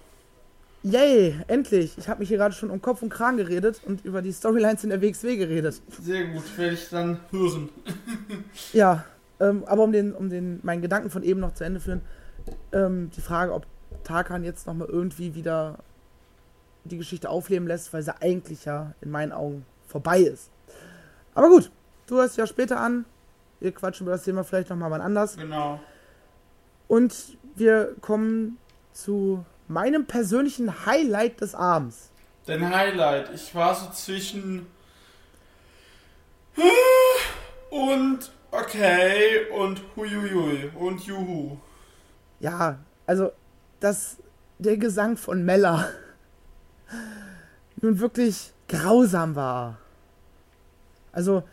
Yay, 0.83 1.35
endlich! 1.47 1.95
Ich 1.97 2.09
habe 2.09 2.21
mich 2.21 2.29
hier 2.29 2.37
gerade 2.37 2.55
schon 2.55 2.71
um 2.71 2.81
Kopf 2.81 3.03
und 3.03 3.09
Kragen 3.09 3.37
geredet 3.37 3.81
und 3.85 4.03
über 4.03 4.23
die 4.23 4.33
Storylines 4.33 4.83
in 4.83 4.89
der 4.89 5.01
WXW 5.01 5.37
geredet. 5.37 5.79
Sehr 6.01 6.25
gut, 6.25 6.57
werde 6.57 6.73
ich 6.73 6.89
dann 6.89 7.19
hören. 7.29 7.69
Ja, 8.73 9.05
ähm, 9.39 9.63
aber 9.65 9.83
um 9.83 9.91
den, 9.91 10.13
um 10.13 10.29
den, 10.29 10.59
meinen 10.63 10.81
Gedanken 10.81 11.09
von 11.09 11.23
eben 11.23 11.39
noch 11.39 11.53
zu 11.53 11.63
Ende 11.63 11.79
führen, 11.79 12.01
ähm, 12.71 13.11
die 13.15 13.21
Frage, 13.21 13.53
ob 13.53 13.65
Tarkan 14.03 14.43
jetzt 14.43 14.65
nochmal 14.67 14.87
irgendwie 14.87 15.35
wieder 15.35 15.79
die 16.83 16.97
Geschichte 16.97 17.29
aufleben 17.29 17.67
lässt, 17.67 17.93
weil 17.93 18.01
sie 18.01 18.21
eigentlich 18.21 18.65
ja 18.65 18.93
in 19.01 19.11
meinen 19.11 19.31
Augen 19.31 19.65
vorbei 19.87 20.19
ist. 20.19 20.49
Aber 21.33 21.49
gut, 21.49 21.71
du 22.07 22.17
hörst 22.17 22.37
ja 22.37 22.47
später 22.47 22.79
an. 22.79 23.05
Wir 23.59 23.71
quatschen 23.71 24.05
über 24.05 24.13
das 24.13 24.23
Thema 24.23 24.43
vielleicht 24.43 24.69
nochmal 24.69 24.91
wann 24.91 25.01
anders. 25.01 25.37
Genau. 25.37 25.79
Und 26.87 27.37
wir 27.55 27.95
kommen 28.01 28.57
zu 28.91 29.45
meinem 29.67 30.05
persönlichen 30.05 30.85
Highlight 30.85 31.41
des 31.41 31.55
Abends. 31.55 32.11
Dein 32.45 32.67
Highlight. 32.69 33.33
Ich 33.33 33.53
war 33.53 33.75
so 33.75 33.91
zwischen. 33.91 34.67
Und 37.69 38.31
okay 38.51 39.45
und 39.57 39.81
huiuiui 39.95 40.71
und 40.75 41.01
juhu. 41.01 41.57
Ja, 42.39 42.79
also, 43.05 43.31
dass 43.79 44.17
der 44.59 44.77
Gesang 44.77 45.15
von 45.17 45.45
Mella 45.45 45.87
nun 47.81 47.99
wirklich 47.99 48.53
grausam 48.67 49.35
war. 49.35 49.77
Also, 51.11 51.43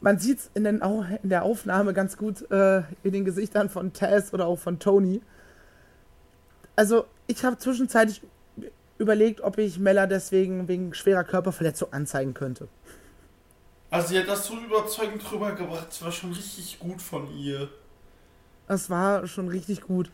man 0.00 0.18
sieht 0.18 0.38
es 0.38 0.50
in, 0.54 0.64
in 0.64 1.28
der 1.28 1.42
Aufnahme 1.42 1.92
ganz 1.92 2.16
gut 2.16 2.50
äh, 2.50 2.82
in 3.02 3.12
den 3.12 3.24
Gesichtern 3.24 3.68
von 3.68 3.92
Taz 3.92 4.32
oder 4.32 4.46
auch 4.46 4.58
von 4.58 4.78
Tony. 4.78 5.20
Also, 6.76 7.04
ich 7.26 7.44
habe 7.44 7.58
zwischenzeitlich 7.58 8.22
überlegt, 8.98 9.40
ob 9.40 9.58
ich 9.58 9.78
Mella 9.78 10.06
deswegen 10.06 10.68
wegen 10.68 10.94
schwerer 10.94 11.24
Körperverletzung 11.24 11.92
anzeigen 11.92 12.34
könnte. 12.34 12.68
Also, 13.90 14.08
sie 14.08 14.18
hat 14.18 14.28
das 14.28 14.46
so 14.46 14.56
überzeugend 14.56 15.22
rübergebracht. 15.30 15.88
Das 15.88 16.02
war 16.02 16.12
schon 16.12 16.32
richtig 16.32 16.78
gut 16.78 17.02
von 17.02 17.28
ihr. 17.36 17.68
Das 18.68 18.88
war 18.88 19.26
schon 19.26 19.48
richtig 19.48 19.82
gut. 19.82 20.10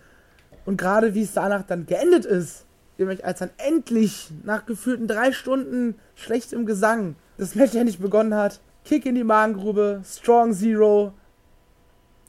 Und 0.65 0.79
gerade 0.79 1.15
wie 1.15 1.23
es 1.23 1.35
danach 1.35 1.63
dann 1.63 1.87
geendet 1.87 2.25
ist, 2.25 2.66
nämlich 2.99 3.25
als 3.25 3.39
dann 3.41 3.51
endlich 3.59 4.29
nach 4.45 4.67
gefühlten 4.67 5.07
drei 5.09 5.33
Stunden 5.33 5.97
schlechtem 6.15 6.67
Gesang 6.67 7.17
das 7.39 7.55
Match 7.55 7.75
endlich 7.75 7.99
begonnen 7.99 8.35
hat, 8.35 8.61
Kick 8.85 9.05
in 9.07 9.15
die 9.15 9.25
Magengrube, 9.25 10.01
Strong 10.05 10.55
Zero 10.55 11.13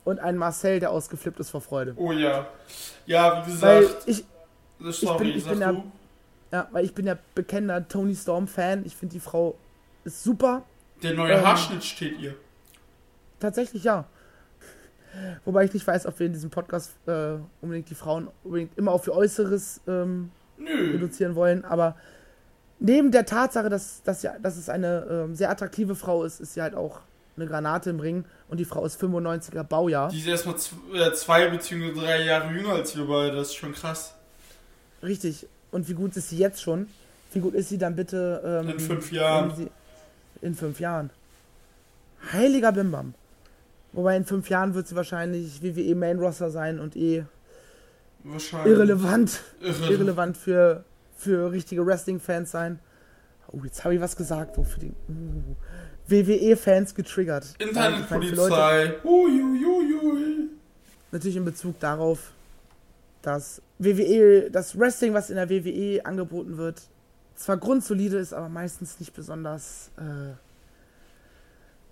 und 0.03 0.20
ein 0.20 0.38
Marcel, 0.38 0.80
der 0.80 0.91
ausgeflippt 0.91 1.39
ist 1.39 1.49
vor 1.51 1.61
Freude. 1.61 1.93
Oh 1.97 2.11
ja. 2.11 2.47
Ja, 3.05 3.45
wie 3.47 3.61
Weil 3.61 3.82
gesagt. 3.82 4.03
ich, 4.07 4.26
sorry, 4.80 5.32
ich 5.32 5.43
sag 5.43 5.51
bin 5.53 5.61
ja- 5.61 5.84
ja, 6.51 6.68
weil 6.72 6.86
ich 6.86 6.93
bin 6.93 7.05
ja 7.05 7.18
bekennender 7.36 7.88
Tony 7.88 8.15
Storm-Fan. 8.15 8.86
Ich 8.86 8.95
finde 8.95 9.13
die 9.13 9.20
Frau 9.20 9.55
ist 10.05 10.24
super. 10.24 10.63
Der 11.03 11.13
neue 11.13 11.34
ähm, 11.34 11.45
Haarschnitt 11.45 11.84
steht 11.84 12.20
ihr. 12.20 12.36
Tatsächlich 13.39 13.84
ja. 13.84 14.05
Wobei 15.45 15.65
ich 15.65 15.74
nicht 15.74 15.86
weiß, 15.86 16.05
ob 16.05 16.20
wir 16.20 16.28
in 16.28 16.34
diesem 16.34 16.49
Podcast 16.49 16.91
äh, 17.07 17.36
unbedingt 17.61 17.89
die 17.89 17.95
Frauen 17.95 18.28
unbedingt 18.43 18.78
immer 18.78 18.91
auf 18.91 19.07
ihr 19.07 19.13
Äußeres 19.13 19.82
ähm, 19.88 20.32
Nö. 20.58 20.93
reduzieren 20.93 21.36
wollen, 21.36 21.66
aber 21.66 21.95
neben 22.80 23.12
der 23.12 23.26
Tatsache, 23.26 23.70
dass, 23.70 24.03
dass, 24.03 24.24
ja, 24.24 24.38
dass 24.41 24.58
es 24.58 24.70
eine 24.70 25.05
ähm, 25.10 25.36
sehr 25.36 25.49
attraktive 25.49 25.95
Frau 25.95 26.24
ist, 26.24 26.39
ist 26.39 26.53
sie 26.53 26.62
halt 26.62 26.76
auch 26.76 26.99
eine 27.36 27.45
Granate 27.45 27.89
im 27.89 27.99
Ring 27.99 28.26
und 28.49 28.60
die 28.60 28.66
Frau 28.66 28.86
ist 28.86 29.01
95er 29.01 29.64
Baujahr. 29.64 30.10
Die 30.10 30.20
ist 30.20 30.28
erstmal 30.28 30.55
äh, 30.93 31.14
zwei 31.14 31.47
bzw. 31.49 31.93
drei 31.93 32.24
Jahre 32.24 32.51
jünger 32.53 32.74
als 32.74 32.95
wir 32.97 33.05
beide, 33.05 33.36
das 33.36 33.49
ist 33.49 33.55
schon 33.55 33.74
krass. 33.74 34.16
Richtig. 35.03 35.47
Und 35.72 35.88
wie 35.88 35.93
gut 35.93 36.16
ist 36.18 36.30
sie 36.30 36.38
jetzt 36.38 36.62
schon? 36.62 36.88
Wie 37.34 37.39
gut 37.39 37.53
ist 37.53 37.70
sie 37.70 37.78
dann 37.78 37.95
bitte 37.95 38.41
ähm, 38.64 38.70
In 38.70 38.80
fünf 38.80 39.12
Jahren. 39.12 39.55
Sie, 39.55 39.70
in 40.41 40.55
fünf 40.55 40.80
Jahren. 40.80 41.10
Heiliger 42.32 42.72
Bimbam. 42.72 43.14
Wobei 43.93 44.16
in 44.18 44.26
fünf 44.26 44.49
Jahren 44.49 44.74
wird 44.74 44.88
sie 44.88 44.95
wahrscheinlich 44.95 45.62
WWE 45.62 45.95
Main 45.95 46.20
Roster 46.20 46.49
sein 46.49 46.80
und 46.80 46.95
eh 46.95 47.26
Wahrscheinlich. 48.32 48.73
irrelevant, 48.73 49.41
Irre. 49.61 49.91
irrelevant 49.93 50.38
für, 50.38 50.84
für 51.17 51.51
richtige 51.51 51.86
Wrestling-Fans 51.86 52.51
sein. 52.51 52.80
Oh, 53.51 53.59
jetzt 53.63 53.84
habe 53.84 53.95
ich 53.95 54.01
was 54.01 54.15
gesagt, 54.15 54.57
wofür 54.57 54.80
die 54.80 54.93
uh, 55.09 55.55
WWE-Fans 56.07 56.93
getriggert. 56.95 57.53
Internetpolizei. 57.59 58.95
Uiuiui. 59.03 60.49
natürlich 61.11 61.38
in 61.38 61.45
Bezug 61.45 61.80
darauf, 61.80 62.32
dass 63.21 63.61
WWE, 63.80 64.49
das 64.51 64.78
Wrestling, 64.78 65.13
was 65.13 65.30
in 65.30 65.36
der 65.38 65.49
WWE 65.49 66.05
angeboten 66.05 66.57
wird, 66.57 66.82
zwar 67.36 67.57
grundsolide 67.57 68.17
ist, 68.17 68.34
aber 68.34 68.49
meistens 68.49 68.99
nicht 68.99 69.13
besonders 69.13 69.91
äh, 69.97 70.34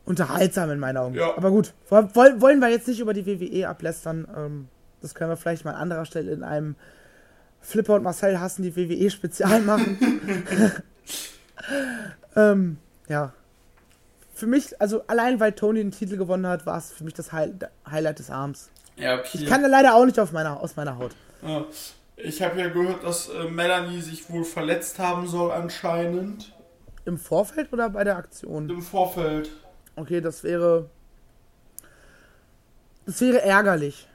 unterhaltsam 0.06 0.70
in 0.72 0.80
meinen 0.80 0.98
Augen. 0.98 1.16
Ja. 1.16 1.36
Aber 1.38 1.52
gut, 1.52 1.74
woll, 1.90 2.08
woll- 2.14 2.42
wollen 2.42 2.60
wir 2.60 2.70
jetzt 2.70 2.88
nicht 2.88 3.00
über 3.00 3.14
die 3.14 3.26
WWE 3.26 3.68
ablästern. 3.70 4.28
Ähm, 4.36 4.68
das 5.06 5.14
können 5.14 5.30
wir 5.30 5.38
vielleicht 5.38 5.66
mal 5.66 5.72
an 5.72 5.82
anderer 5.82 6.06
Stelle 6.06 6.32
in 6.32 6.44
einem 6.44 6.76
Flipper 7.62 7.94
und 7.94 8.04
Marcel 8.04 8.40
hassen 8.40 8.64
die 8.64 8.76
WWE 8.76 9.10
Spezial 9.12 9.62
machen. 9.62 9.98
ähm, 12.36 12.78
ja. 13.08 13.34
Für 14.34 14.48
mich, 14.48 14.82
also 14.82 15.04
allein 15.08 15.40
weil 15.40 15.54
Tony 15.54 15.80
den 15.80 15.92
Titel 15.92 16.18
gewonnen 16.18 16.48
hat, 16.48 16.66
war 16.66 16.78
es 16.78 16.92
für 16.92 17.04
mich 17.04 17.14
das 17.14 17.32
High 17.32 17.52
Highlight 17.90 18.20
des 18.20 18.30
Abends. 18.30 18.70
Ja, 18.98 19.20
okay. 19.20 19.30
Ich 19.34 19.46
kann 19.46 19.62
da 19.62 19.68
leider 19.68 19.96
auch 19.96 20.06
nicht 20.06 20.20
auf 20.20 20.32
meiner, 20.32 20.60
aus 20.60 20.76
meiner 20.76 20.98
Haut. 20.98 21.16
Ja. 21.42 21.66
Ich 22.18 22.42
habe 22.42 22.60
ja 22.60 22.70
gehört, 22.70 23.04
dass 23.04 23.30
äh, 23.30 23.44
Melanie 23.44 24.02
sich 24.02 24.30
wohl 24.30 24.44
verletzt 24.44 25.00
haben 25.00 25.28
soll 25.28 25.52
anscheinend. 25.52 26.54
Im 27.06 27.20
Vorfeld 27.20 27.72
oder 27.72 27.90
bei 27.90 28.04
der 28.04 28.18
Aktion? 28.18 28.70
Im 28.70 28.82
Vorfeld. 28.82 29.52
Okay, 29.96 30.22
das 30.22 30.44
wäre. 30.44 30.90
Das 33.06 33.22
wäre 33.22 33.42
ärgerlich. 33.42 34.08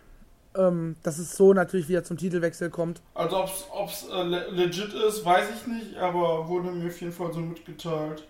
Ähm, 0.57 0.96
dass 1.05 1.18
es 1.18 1.36
so 1.36 1.55
natürlich 1.55 1.88
wieder 1.88 2.03
zum 2.03 2.16
Titelwechsel 2.16 2.70
kommt. 2.70 3.03
Also 3.14 3.44
ob 3.72 3.88
es 3.88 4.09
äh, 4.09 4.22
le- 4.24 4.51
legit 4.51 4.92
ist, 4.92 5.24
weiß 5.24 5.46
ich 5.55 5.66
nicht, 5.68 5.96
aber 5.96 6.48
wurde 6.48 6.72
mir 6.72 6.88
auf 6.88 7.01
jeden 7.01 7.12
Fall 7.12 7.32
so 7.32 7.38
mitgeteilt. 7.38 8.26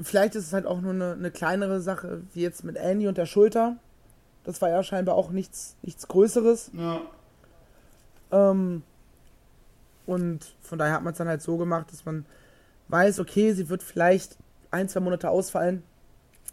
Vielleicht 0.00 0.36
ist 0.36 0.46
es 0.46 0.52
halt 0.52 0.64
auch 0.64 0.80
nur 0.80 0.92
eine, 0.92 1.14
eine 1.14 1.32
kleinere 1.32 1.80
Sache, 1.80 2.22
wie 2.34 2.42
jetzt 2.42 2.62
mit 2.62 2.76
Andy 2.76 3.08
und 3.08 3.18
der 3.18 3.26
Schulter. 3.26 3.76
Das 4.44 4.62
war 4.62 4.68
ja 4.68 4.80
scheinbar 4.84 5.16
auch 5.16 5.30
nichts, 5.30 5.74
nichts 5.82 6.06
Größeres. 6.06 6.70
Ja. 6.72 7.00
Ähm, 8.30 8.84
und 10.06 10.54
von 10.62 10.78
daher 10.78 10.94
hat 10.94 11.02
man 11.02 11.14
es 11.14 11.18
dann 11.18 11.26
halt 11.26 11.42
so 11.42 11.56
gemacht, 11.56 11.90
dass 11.90 12.04
man 12.04 12.26
weiß, 12.88 13.18
okay, 13.18 13.52
sie 13.54 13.68
wird 13.68 13.82
vielleicht 13.82 14.36
ein, 14.70 14.88
zwei 14.88 15.00
Monate 15.00 15.30
ausfallen. 15.30 15.82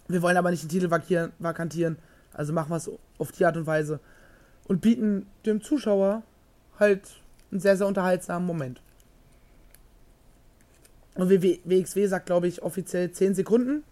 Wir 0.07 0.23
wollen 0.23 0.37
aber 0.37 0.49
nicht 0.49 0.63
den 0.63 0.69
Titel 0.69 0.89
vakieren, 0.89 1.33
vakantieren. 1.37 1.97
Also 2.33 2.51
machen 2.51 2.71
wir 2.71 2.77
es 2.77 2.89
auf 3.19 3.31
die 3.31 3.45
Art 3.45 3.57
und 3.57 3.67
Weise. 3.67 3.99
Und 4.67 4.81
bieten 4.81 5.27
dem 5.45 5.61
Zuschauer 5.61 6.23
halt 6.79 7.01
einen 7.51 7.59
sehr, 7.59 7.77
sehr 7.77 7.87
unterhaltsamen 7.87 8.45
Moment. 8.47 8.81
Und 11.15 11.29
WXW 11.29 12.07
sagt, 12.07 12.25
glaube 12.25 12.47
ich, 12.47 12.63
offiziell 12.63 13.11
10 13.11 13.35
Sekunden. 13.35 13.83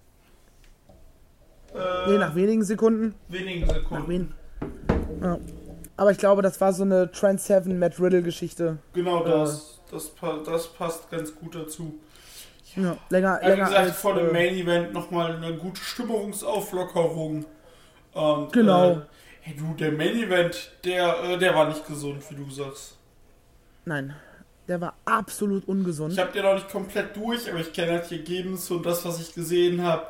Äh, 1.76 2.10
Nee, 2.12 2.18
nach 2.18 2.36
wenigen 2.36 2.64
Sekunden. 2.64 3.14
wenigen 3.28 3.68
Nach 3.68 3.76
Sekunden. 3.76 4.08
wen? 4.10 4.34
Ja. 5.22 5.38
Aber 5.98 6.12
ich 6.12 6.18
glaube, 6.18 6.42
das 6.42 6.60
war 6.60 6.74
so 6.74 6.84
eine 6.84 7.12
Trend 7.12 7.40
7 7.40 7.78
Matt 7.78 8.00
Riddle 8.00 8.24
Geschichte. 8.24 8.80
Genau 8.94 9.24
Äh. 9.24 9.30
das. 9.30 9.80
Das, 9.92 10.08
pa 10.10 10.40
das 10.46 10.68
passt 10.74 11.12
ganz 11.12 11.36
gut 11.36 11.54
dazu. 11.54 11.94
Ja, 12.78 12.98
länger, 13.10 13.40
Ja, 13.42 13.46
wie 13.46 13.50
länger 13.52 13.66
gesagt, 13.66 13.88
als, 13.90 13.98
vor 13.98 14.16
dem 14.16 14.30
äh, 14.30 14.32
Main 14.32 14.56
Event 14.56 14.94
nochmal 14.94 15.36
eine 15.36 15.54
gute 15.58 15.82
Stimmungsauflockerung. 15.82 17.46
Und, 18.14 18.54
Genau. 18.54 18.92
Äh, 18.92 19.02
hey 19.42 19.56
du, 19.56 19.74
der 19.74 19.92
Main 19.92 20.16
Event, 20.16 20.72
der, 20.84 21.24
äh, 21.24 21.38
der 21.38 21.54
war 21.56 21.68
nicht 21.68 21.86
gesund, 21.86 22.24
wie 22.30 22.36
du 22.36 22.50
sagst. 22.50 22.98
Nein, 23.86 24.16
der 24.68 24.80
war 24.80 24.96
absolut 25.06 25.68
ungesund. 25.68 26.14
Ich 26.14 26.20
habe 26.20 26.32
den 26.32 26.44
noch 26.44 26.54
nicht 26.54 26.70
komplett 26.70 27.16
durch, 27.16 27.50
aber 27.50 27.60
ich 27.60 27.74
kenne 27.74 27.94
halt 27.94 28.10
die 28.10 28.18
Ergebnisse 28.18 28.76
und 28.76 28.86
das, 28.86 29.04
was 29.04 29.20
ich 29.20 29.34
gesehen 29.34 29.84
habe. 29.84 30.06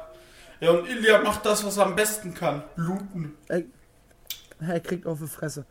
Ja, 0.59 0.71
und 0.71 0.87
Ilya 0.87 1.21
macht 1.23 1.45
das, 1.45 1.65
was 1.65 1.77
er 1.77 1.87
am 1.87 1.95
besten 1.95 2.33
kann. 2.33 2.63
Bluten. 2.75 3.33
Er 3.47 4.79
kriegt 4.79 5.07
auf 5.07 5.19
die 5.19 5.27
Fresse. 5.27 5.65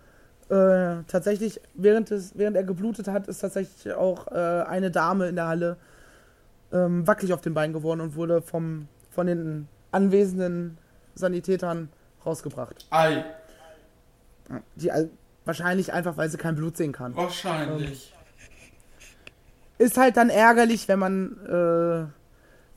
Äh, 0.49 1.05
tatsächlich, 1.07 1.61
während, 1.75 2.11
es, 2.11 2.37
während 2.37 2.57
er 2.57 2.65
geblutet 2.65 3.07
hat, 3.07 3.29
ist 3.29 3.39
tatsächlich 3.39 3.95
auch 3.95 4.27
äh, 4.33 4.65
eine 4.67 4.91
Dame 4.91 5.29
in 5.29 5.37
der 5.37 5.47
Halle 5.47 5.77
ähm, 6.73 7.07
wackelig 7.07 7.33
auf 7.33 7.41
den 7.41 7.55
Beinen 7.55 7.73
geworden 7.73 8.01
und 8.01 8.17
wurde 8.17 8.43
vom, 8.43 8.89
von 9.11 9.29
den 9.29 9.69
anwesenden 9.93 10.77
Sanitätern 11.15 11.89
rausgebracht. 12.27 12.87
Ei, 12.91 13.25
Die 14.77 14.91
wahrscheinlich 15.45 15.93
einfach, 15.93 16.17
weil 16.17 16.29
sie 16.29 16.37
kein 16.37 16.57
Blut 16.57 16.77
sehen 16.77 16.93
kann. 16.93 17.17
wahrscheinlich. 17.17 18.13
Ist 19.79 19.97
halt 19.97 20.17
dann 20.17 20.29
ärgerlich, 20.29 20.89
wenn 20.89 20.99
man 20.99 21.39
äh, 21.47 22.05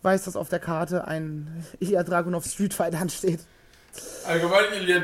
weiß, 0.03 0.23
dass 0.25 0.35
auf 0.35 0.49
der 0.49 0.59
Karte 0.59 1.07
ein 1.07 1.65
Ilya 1.79 2.03
Dragunov 2.03 2.45
Street 2.45 2.73
Fight 2.73 2.95
ansteht. 2.95 3.41
Allgemein 4.25 4.65
Ilya 4.81 4.99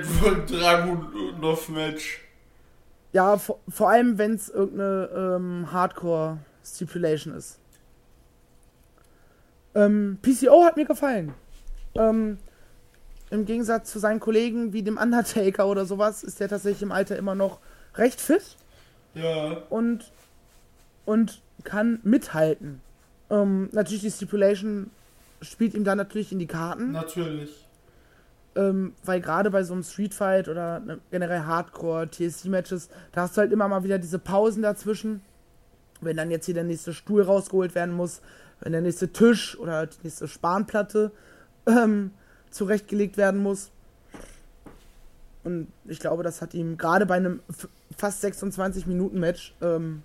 Dragunov-Match. 0.47 2.21
Ja, 3.11 3.37
vor, 3.37 3.59
vor 3.67 3.89
allem, 3.89 4.17
wenn 4.17 4.33
es 4.35 4.49
irgendeine 4.49 5.09
ähm, 5.15 5.71
Hardcore-Stipulation 5.71 7.35
ist. 7.35 7.59
Ähm, 9.75 10.17
PCO 10.21 10.63
hat 10.63 10.77
mir 10.77 10.85
gefallen. 10.85 11.33
Ähm, 11.95 12.37
Im 13.31 13.45
Gegensatz 13.45 13.91
zu 13.91 13.99
seinen 13.99 14.19
Kollegen 14.19 14.73
wie 14.73 14.81
dem 14.81 14.97
Undertaker 14.97 15.67
oder 15.67 15.85
sowas 15.85 16.23
ist 16.23 16.39
der 16.39 16.49
tatsächlich 16.49 16.81
im 16.81 16.91
Alter 16.91 17.15
immer 17.17 17.35
noch 17.35 17.59
recht 17.95 18.19
fit 18.21 18.57
Ja, 19.13 19.57
und, 19.69 20.11
und 21.05 21.41
kann 21.63 21.99
mithalten. 22.03 22.81
Ähm, 23.29 23.69
natürlich 23.71 24.01
die 24.01 24.11
Stipulation 24.11 24.89
spielt 25.41 25.73
ihm 25.73 25.83
dann 25.83 25.97
natürlich 25.97 26.31
in 26.31 26.39
die 26.39 26.47
Karten. 26.47 26.91
natürlich. 26.91 27.65
Ähm, 28.55 28.93
weil 29.05 29.21
gerade 29.21 29.51
bei 29.51 29.63
so 29.63 29.73
einem 29.73 29.83
Street 29.83 30.13
Fight 30.13 30.47
oder 30.47 30.79
ne, 30.79 30.99
generell 31.11 31.41
Hardcore, 31.41 32.09
TSC-Matches, 32.09 32.89
da 33.11 33.21
hast 33.21 33.37
du 33.37 33.41
halt 33.41 33.51
immer 33.51 33.67
mal 33.67 33.83
wieder 33.83 33.99
diese 33.99 34.17
Pausen 34.17 34.63
dazwischen. 34.63 35.21
Wenn 36.01 36.17
dann 36.17 36.31
jetzt 36.31 36.45
hier 36.45 36.55
der 36.55 36.63
nächste 36.63 36.93
Stuhl 36.93 37.21
rausgeholt 37.21 37.75
werden 37.75 37.93
muss, 37.93 38.21
wenn 38.59 38.71
der 38.71 38.81
nächste 38.81 39.13
Tisch 39.13 39.57
oder 39.59 39.85
die 39.85 39.97
nächste 40.03 40.27
Spanplatte 40.27 41.11
ähm, 41.67 42.11
zurechtgelegt 42.51 43.17
werden 43.17 43.41
muss. 43.41 43.71
Und 45.43 45.67
ich 45.85 45.99
glaube, 45.99 46.23
das 46.23 46.41
hat 46.41 46.53
ihm 46.53 46.77
gerade 46.77 47.05
bei 47.05 47.15
einem 47.15 47.41
fast 47.95 48.21
26 48.21 48.87
Minuten 48.87 49.19
Match 49.19 49.55
ähm, 49.61 50.03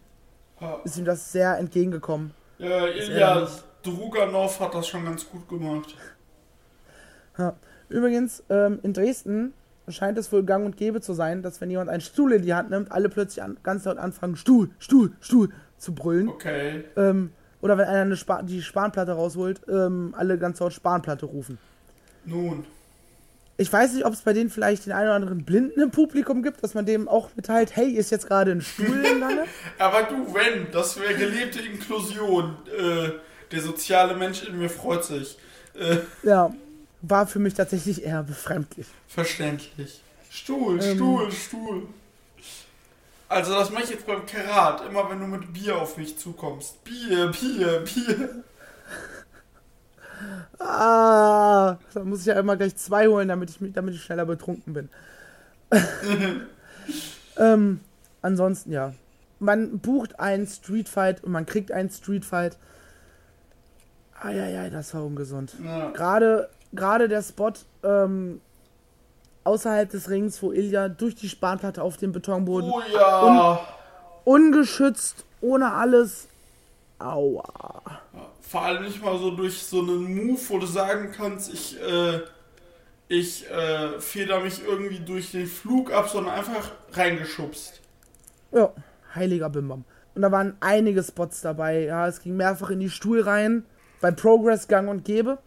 Ja, 0.60 0.80
ist 0.84 0.96
ihm 0.96 1.04
das 1.04 1.32
sehr 1.32 1.58
entgegengekommen. 1.58 2.32
ja 2.58 2.86
Ilya. 2.86 3.48
Druganov 3.82 4.60
hat 4.60 4.74
das 4.74 4.88
schon 4.88 5.04
ganz 5.04 5.28
gut 5.28 5.46
gemacht. 5.48 5.94
Ja. 7.36 7.54
Übrigens, 7.90 8.42
ähm, 8.48 8.78
in 8.82 8.94
Dresden 8.94 9.52
scheint 9.88 10.16
es 10.16 10.32
wohl 10.32 10.42
gang 10.44 10.64
und 10.64 10.76
gäbe 10.76 11.00
zu 11.02 11.12
sein, 11.12 11.42
dass 11.42 11.60
wenn 11.60 11.68
jemand 11.70 11.90
einen 11.90 12.00
Stuhl 12.00 12.32
in 12.32 12.42
die 12.42 12.54
Hand 12.54 12.70
nimmt, 12.70 12.90
alle 12.90 13.10
plötzlich 13.10 13.42
an, 13.42 13.58
ganz 13.62 13.84
laut 13.84 13.98
anfangen, 13.98 14.36
Stuhl, 14.36 14.70
Stuhl, 14.78 15.12
Stuhl 15.20 15.50
zu 15.76 15.94
brüllen. 15.94 16.28
Okay. 16.30 16.84
Ähm, 16.96 17.32
oder 17.60 17.76
wenn 17.76 17.86
einer 17.86 18.02
eine 18.02 18.16
Spa 18.16 18.42
die 18.42 18.62
Spanplatte 18.62 19.12
rausholt, 19.12 19.60
ähm, 19.68 20.14
alle 20.16 20.38
ganz 20.38 20.60
laut 20.60 20.72
Spanplatte 20.72 21.26
rufen. 21.26 21.58
Nun. 22.24 22.64
Ich 23.56 23.72
weiß 23.72 23.92
nicht, 23.92 24.04
ob 24.04 24.12
es 24.12 24.22
bei 24.22 24.32
denen 24.32 24.50
vielleicht 24.50 24.84
den 24.86 24.92
einen 24.92 25.06
oder 25.06 25.14
anderen 25.14 25.44
Blinden 25.44 25.80
im 25.80 25.90
Publikum 25.92 26.42
gibt, 26.42 26.62
dass 26.64 26.74
man 26.74 26.86
dem 26.86 27.06
auch 27.08 27.30
mitteilt, 27.36 27.76
hey, 27.76 27.88
ist 27.92 28.10
jetzt 28.10 28.26
gerade 28.26 28.50
ein 28.50 28.60
Stuhl 28.62 29.04
im 29.04 29.20
Gange? 29.20 29.44
Aber 29.78 30.02
du, 30.02 30.34
wenn, 30.34 30.70
das 30.72 30.98
wäre 30.98 31.14
gelebte 31.14 31.60
Inklusion. 31.60 32.56
Äh, 32.76 33.10
der 33.52 33.60
soziale 33.62 34.16
Mensch 34.16 34.42
in 34.42 34.58
mir 34.58 34.68
freut 34.68 35.04
sich. 35.04 35.38
Äh, 35.78 35.98
Ja, 36.24 36.52
war 37.02 37.26
für 37.28 37.38
mich 37.38 37.54
tatsächlich 37.54 38.02
eher 38.04 38.22
befremdlich. 38.24 38.86
verständlich. 39.06 40.00
Stuhl, 40.30 40.82
Ähm. 40.82 40.96
Stuhl, 40.96 41.30
Stuhl. 41.30 41.82
Also 43.28 43.52
das 43.54 43.70
mache 43.70 43.84
ich 43.84 43.90
jetzt 43.90 44.06
beim 44.06 44.26
Karat, 44.26 44.82
immer 44.88 45.08
wenn 45.10 45.20
du 45.20 45.26
mit 45.26 45.52
Bier 45.52 45.76
auf 45.76 45.96
mich 45.96 46.16
zukommst. 46.18 46.82
Bier, 46.84 47.28
Bier, 47.28 47.84
Bier. 47.84 48.44
Ah, 50.58 51.76
da 51.92 52.04
muss 52.04 52.20
ich 52.20 52.26
ja 52.26 52.34
immer 52.38 52.56
gleich 52.56 52.76
zwei 52.76 53.06
holen, 53.08 53.28
damit 53.28 53.50
ich, 53.50 53.60
mich- 53.60 53.72
damit 53.72 53.94
ich 53.94 54.02
schneller 54.02 54.24
betrunken 54.26 54.72
bin. 54.74 54.88
ähm, 57.38 57.80
ansonsten 58.22 58.72
ja. 58.72 58.92
Man 59.40 59.78
bucht 59.80 60.20
einen 60.20 60.46
Street 60.46 60.88
Fight 60.88 61.22
und 61.24 61.32
man 61.32 61.44
kriegt 61.44 61.72
einen 61.72 61.90
Street 61.90 62.24
Fight. 62.24 62.56
Eieiei, 64.22 64.70
das 64.70 64.94
war 64.94 65.04
ungesund. 65.04 65.54
Ja. 65.62 65.90
Gerade, 65.90 66.48
gerade 66.72 67.08
der 67.08 67.22
Spot 67.22 67.52
ähm, 67.82 68.40
außerhalb 69.42 69.90
des 69.90 70.08
Rings, 70.08 70.42
wo 70.42 70.52
Ilya 70.52 70.88
durch 70.88 71.14
die 71.16 71.28
Spanplatte 71.28 71.82
auf 71.82 71.96
dem 71.98 72.12
Betonboden 72.12 72.70
Oh 72.70 72.80
ja. 72.94 73.60
ungeschützt, 74.24 75.24
ohne 75.40 75.72
alles. 75.72 76.28
Aua. 76.98 78.00
Vor 78.40 78.62
allem 78.62 78.84
nicht 78.84 79.02
mal 79.02 79.18
so 79.18 79.30
durch 79.30 79.62
so 79.62 79.80
einen 79.80 80.14
Move, 80.14 80.40
wo 80.48 80.58
du 80.58 80.66
sagen 80.66 81.12
kannst, 81.12 81.52
ich, 81.52 81.80
äh, 81.80 82.20
ich 83.08 83.50
äh, 83.50 84.00
feder 84.00 84.40
mich 84.40 84.62
irgendwie 84.64 85.00
durch 85.00 85.32
den 85.32 85.46
Flug 85.46 85.92
ab, 85.92 86.08
sondern 86.08 86.34
einfach 86.34 86.72
reingeschubst. 86.92 87.80
Ja, 88.52 88.72
heiliger 89.14 89.50
Bimbam. 89.50 89.84
Und 90.14 90.22
da 90.22 90.30
waren 90.30 90.56
einige 90.60 91.02
Spots 91.02 91.40
dabei. 91.40 91.84
Ja, 91.84 92.06
es 92.06 92.20
ging 92.20 92.36
mehrfach 92.36 92.70
in 92.70 92.80
die 92.80 92.90
Stuhlreihen. 92.90 93.64
Beim 94.00 94.14
Progress 94.16 94.68
gang 94.68 94.88
und 94.88 95.04
gäbe. 95.04 95.38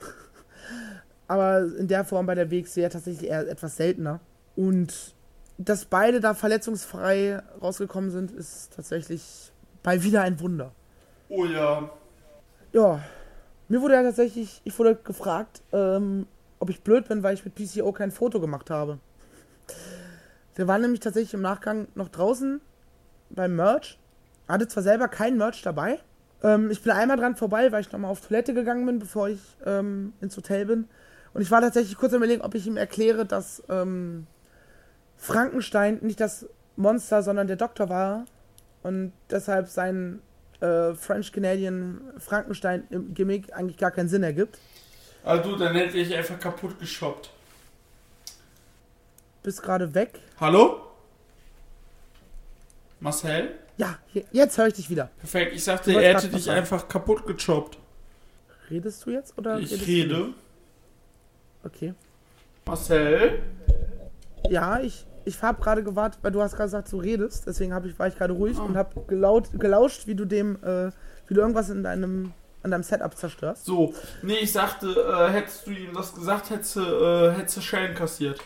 Aber 1.27 1.59
in 1.77 1.87
der 1.87 2.03
Form 2.05 2.25
bei 2.25 2.35
der 2.35 2.51
WXW 2.51 2.89
tatsächlich 2.89 3.29
eher 3.29 3.47
etwas 3.47 3.77
seltener. 3.77 4.19
Und 4.55 5.15
dass 5.57 5.85
beide 5.85 6.19
da 6.19 6.33
verletzungsfrei 6.33 7.41
rausgekommen 7.61 8.11
sind, 8.11 8.31
ist 8.31 8.73
tatsächlich 8.75 9.51
bei 9.83 10.03
wieder 10.03 10.21
ein 10.21 10.39
Wunder. 10.39 10.71
Oh 11.30 11.45
ja. 11.45 11.89
Ja, 12.71 13.01
mir 13.67 13.82
wurde 13.82 13.95
ja 13.95 14.03
tatsächlich, 14.03 14.61
ich 14.63 14.78
wurde 14.78 14.95
gefragt, 14.95 15.61
ähm, 15.71 16.28
ob 16.59 16.69
ich 16.69 16.82
blöd 16.82 17.07
bin, 17.07 17.23
weil 17.23 17.34
ich 17.34 17.43
mit 17.43 17.55
PCO 17.55 17.91
kein 17.91 18.11
Foto 18.11 18.39
gemacht 18.39 18.69
habe. 18.69 18.99
Der 20.57 20.67
war 20.67 20.80
nämlich 20.80 21.01
tatsächlich 21.01 21.34
im 21.34 21.41
Nachgang 21.41 21.88
noch 21.95 22.09
draußen 22.09 22.61
beim 23.30 23.55
Merch. 23.55 23.99
Hatte 24.47 24.67
zwar 24.67 24.84
selber 24.84 25.07
kein 25.07 25.38
Merch 25.38 25.61
dabei. 25.61 25.99
Ähm, 26.43 26.71
ich 26.71 26.82
bin 26.82 26.93
einmal 26.93 27.17
dran 27.17 27.36
vorbei, 27.36 27.71
weil 27.71 27.82
ich 27.82 27.91
nochmal 27.91 28.11
auf 28.11 28.25
Toilette 28.25 28.53
gegangen 28.53 28.86
bin, 28.86 28.99
bevor 28.99 29.30
ich 29.30 29.41
ähm, 29.65 30.13
ins 30.21 30.38
Hotel 30.38 30.65
bin. 30.65 30.88
Und 31.34 31.41
ich 31.41 31.51
war 31.51 31.61
tatsächlich 31.61 31.97
kurz 31.97 32.13
am 32.13 32.17
überlegen, 32.17 32.41
ob 32.41 32.55
ich 32.55 32.65
ihm 32.65 32.78
erkläre, 32.78 33.25
dass 33.25 33.61
ähm, 33.69 34.28
Frankenstein 35.17 35.99
nicht 36.01 36.19
das 36.19 36.47
Monster, 36.75 37.21
sondern 37.21 37.47
der 37.47 37.57
Doktor 37.57 37.89
war. 37.89 38.25
Und 38.82 39.11
deshalb 39.30 39.67
sein 39.67 40.21
äh, 40.61 40.93
French 40.95 41.31
Canadian 41.31 42.01
Frankenstein 42.17 42.83
im 42.89 43.13
Gimmick 43.13 43.53
eigentlich 43.53 43.77
gar 43.77 43.91
keinen 43.91 44.09
Sinn 44.09 44.23
ergibt. 44.23 44.57
Also 45.23 45.55
dann 45.57 45.75
hätte 45.75 45.97
ich 45.97 46.15
einfach 46.15 46.39
kaputt 46.39 46.79
geshoppt. 46.79 47.29
Bist 49.43 49.61
gerade 49.61 49.93
weg. 49.93 50.19
Hallo? 50.39 50.81
Marcel? 52.99 53.55
Ja, 53.77 53.99
je- 54.13 54.25
jetzt 54.31 54.57
höre 54.57 54.67
ich 54.67 54.73
dich 54.73 54.89
wieder. 54.89 55.09
Perfekt, 55.19 55.53
ich 55.55 55.63
sagte, 55.63 55.93
er 55.93 56.15
hätte 56.15 56.29
dich 56.29 56.43
sagen. 56.45 56.59
einfach 56.59 56.87
kaputt 56.87 57.25
gechoppt. 57.27 57.77
Redest 58.69 59.05
du 59.05 59.11
jetzt 59.11 59.37
oder 59.37 59.59
Ich 59.59 59.85
rede. 59.87 60.33
Okay. 61.63 61.93
Marcel? 62.65 63.39
Ja, 64.49 64.79
ich, 64.79 65.05
ich 65.28 65.41
habe 65.43 65.61
gerade 65.61 65.84
gewartet, 65.84 66.19
weil 66.23 66.32
du 66.32 66.41
hast 66.41 66.53
gerade 66.55 66.67
gesagt, 66.67 66.91
du 66.91 66.97
redest. 66.99 67.45
Deswegen 67.45 67.73
hab 67.73 67.86
ich, 67.86 67.97
war 67.99 68.07
ich 68.07 68.15
gerade 68.17 68.34
ruhig 68.34 68.57
Ah. 68.57 68.63
und 68.63 68.78
habe 68.78 69.01
gelaut, 69.07 69.49
gelauscht, 69.59 70.07
wie 70.07 70.15
du 70.15 70.25
dem, 70.25 70.55
äh, 70.63 70.91
wie 71.28 71.34
du 71.34 71.41
irgendwas 71.41 71.69
in 71.69 71.84
deinem, 71.84 72.34
an 72.63 72.71
deinem 72.71 72.84
Setup 72.84 73.15
zerstörst. 73.15 73.65
So, 73.65 73.93
nee, 74.23 74.38
ich 74.41 74.51
sagte, 74.51 74.88
äh, 74.88 75.32
hättest 75.32 75.67
du 75.67 75.71
ihm 75.71 75.93
das 75.93 76.15
gesagt, 76.15 76.49
hättest 76.49 76.75
du, 76.78 76.82
äh, 76.82 77.32
hättest 77.34 77.63
Schellen 77.63 77.93
kassiert. 77.95 78.39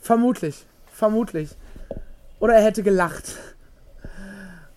Vermutlich. 0.00 0.64
Vermutlich. 0.92 1.50
Oder 2.38 2.54
er 2.54 2.62
hätte 2.64 2.82
gelacht. 2.82 3.36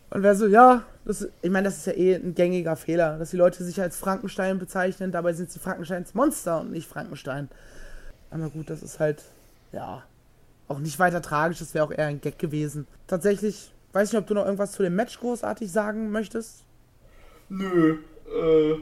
Und 0.10 0.24
wäre 0.24 0.36
so, 0.36 0.48
ja, 0.48 0.84
das, 1.06 1.28
ich 1.42 1.52
meine, 1.52 1.66
das 1.68 1.78
ist 1.78 1.88
ja 1.88 1.94
eh 1.94 2.16
ein 2.16 2.34
gängiger 2.34 2.76
Fehler, 2.76 3.18
dass 3.18 3.32
die 3.32 3.38
Leute 3.38 3.64
sich 3.64 3.80
als 3.82 3.98
Frankenstein 3.98 4.58
bezeichnen, 4.58 5.12
dabei 5.12 5.34
sind 5.34 5.52
sie 5.52 5.60
Frankensteins 5.60 6.14
Monster 6.14 6.62
und 6.62 6.72
nicht 6.72 6.88
Frankenstein. 6.90 7.50
Aber 8.32 8.50
gut, 8.50 8.70
das 8.70 8.82
ist 8.84 9.00
halt, 9.00 9.24
ja, 9.72 10.04
auch 10.68 10.80
nicht 10.80 11.00
weiter 11.00 11.22
tragisch, 11.22 11.60
das 11.60 11.74
wäre 11.74 11.86
auch 11.86 11.92
eher 11.92 12.08
ein 12.08 12.22
Gag 12.22 12.40
gewesen. 12.40 12.88
Tatsächlich, 13.08 13.72
weiß 13.94 14.12
nicht, 14.12 14.22
ob 14.22 14.28
du 14.28 14.34
noch 14.34 14.46
irgendwas 14.46 14.74
zu 14.74 14.84
dem 14.84 14.96
Match 14.96 15.20
großartig 15.20 15.72
sagen 15.72 16.12
möchtest. 16.12 16.64
Nö, 17.50 18.00
äh, 18.28 18.76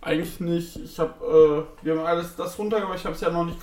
eigentlich 0.00 0.40
nicht. 0.40 0.76
Ich 0.76 0.98
hab, 0.98 1.20
äh, 1.20 1.62
wir 1.82 1.96
haben 1.96 2.06
alles 2.06 2.36
das 2.36 2.58
runtergebracht, 2.58 2.98
ich 2.98 3.04
habe 3.04 3.14
es 3.14 3.20
ja 3.20 3.30
noch 3.30 3.44
nicht 3.44 3.58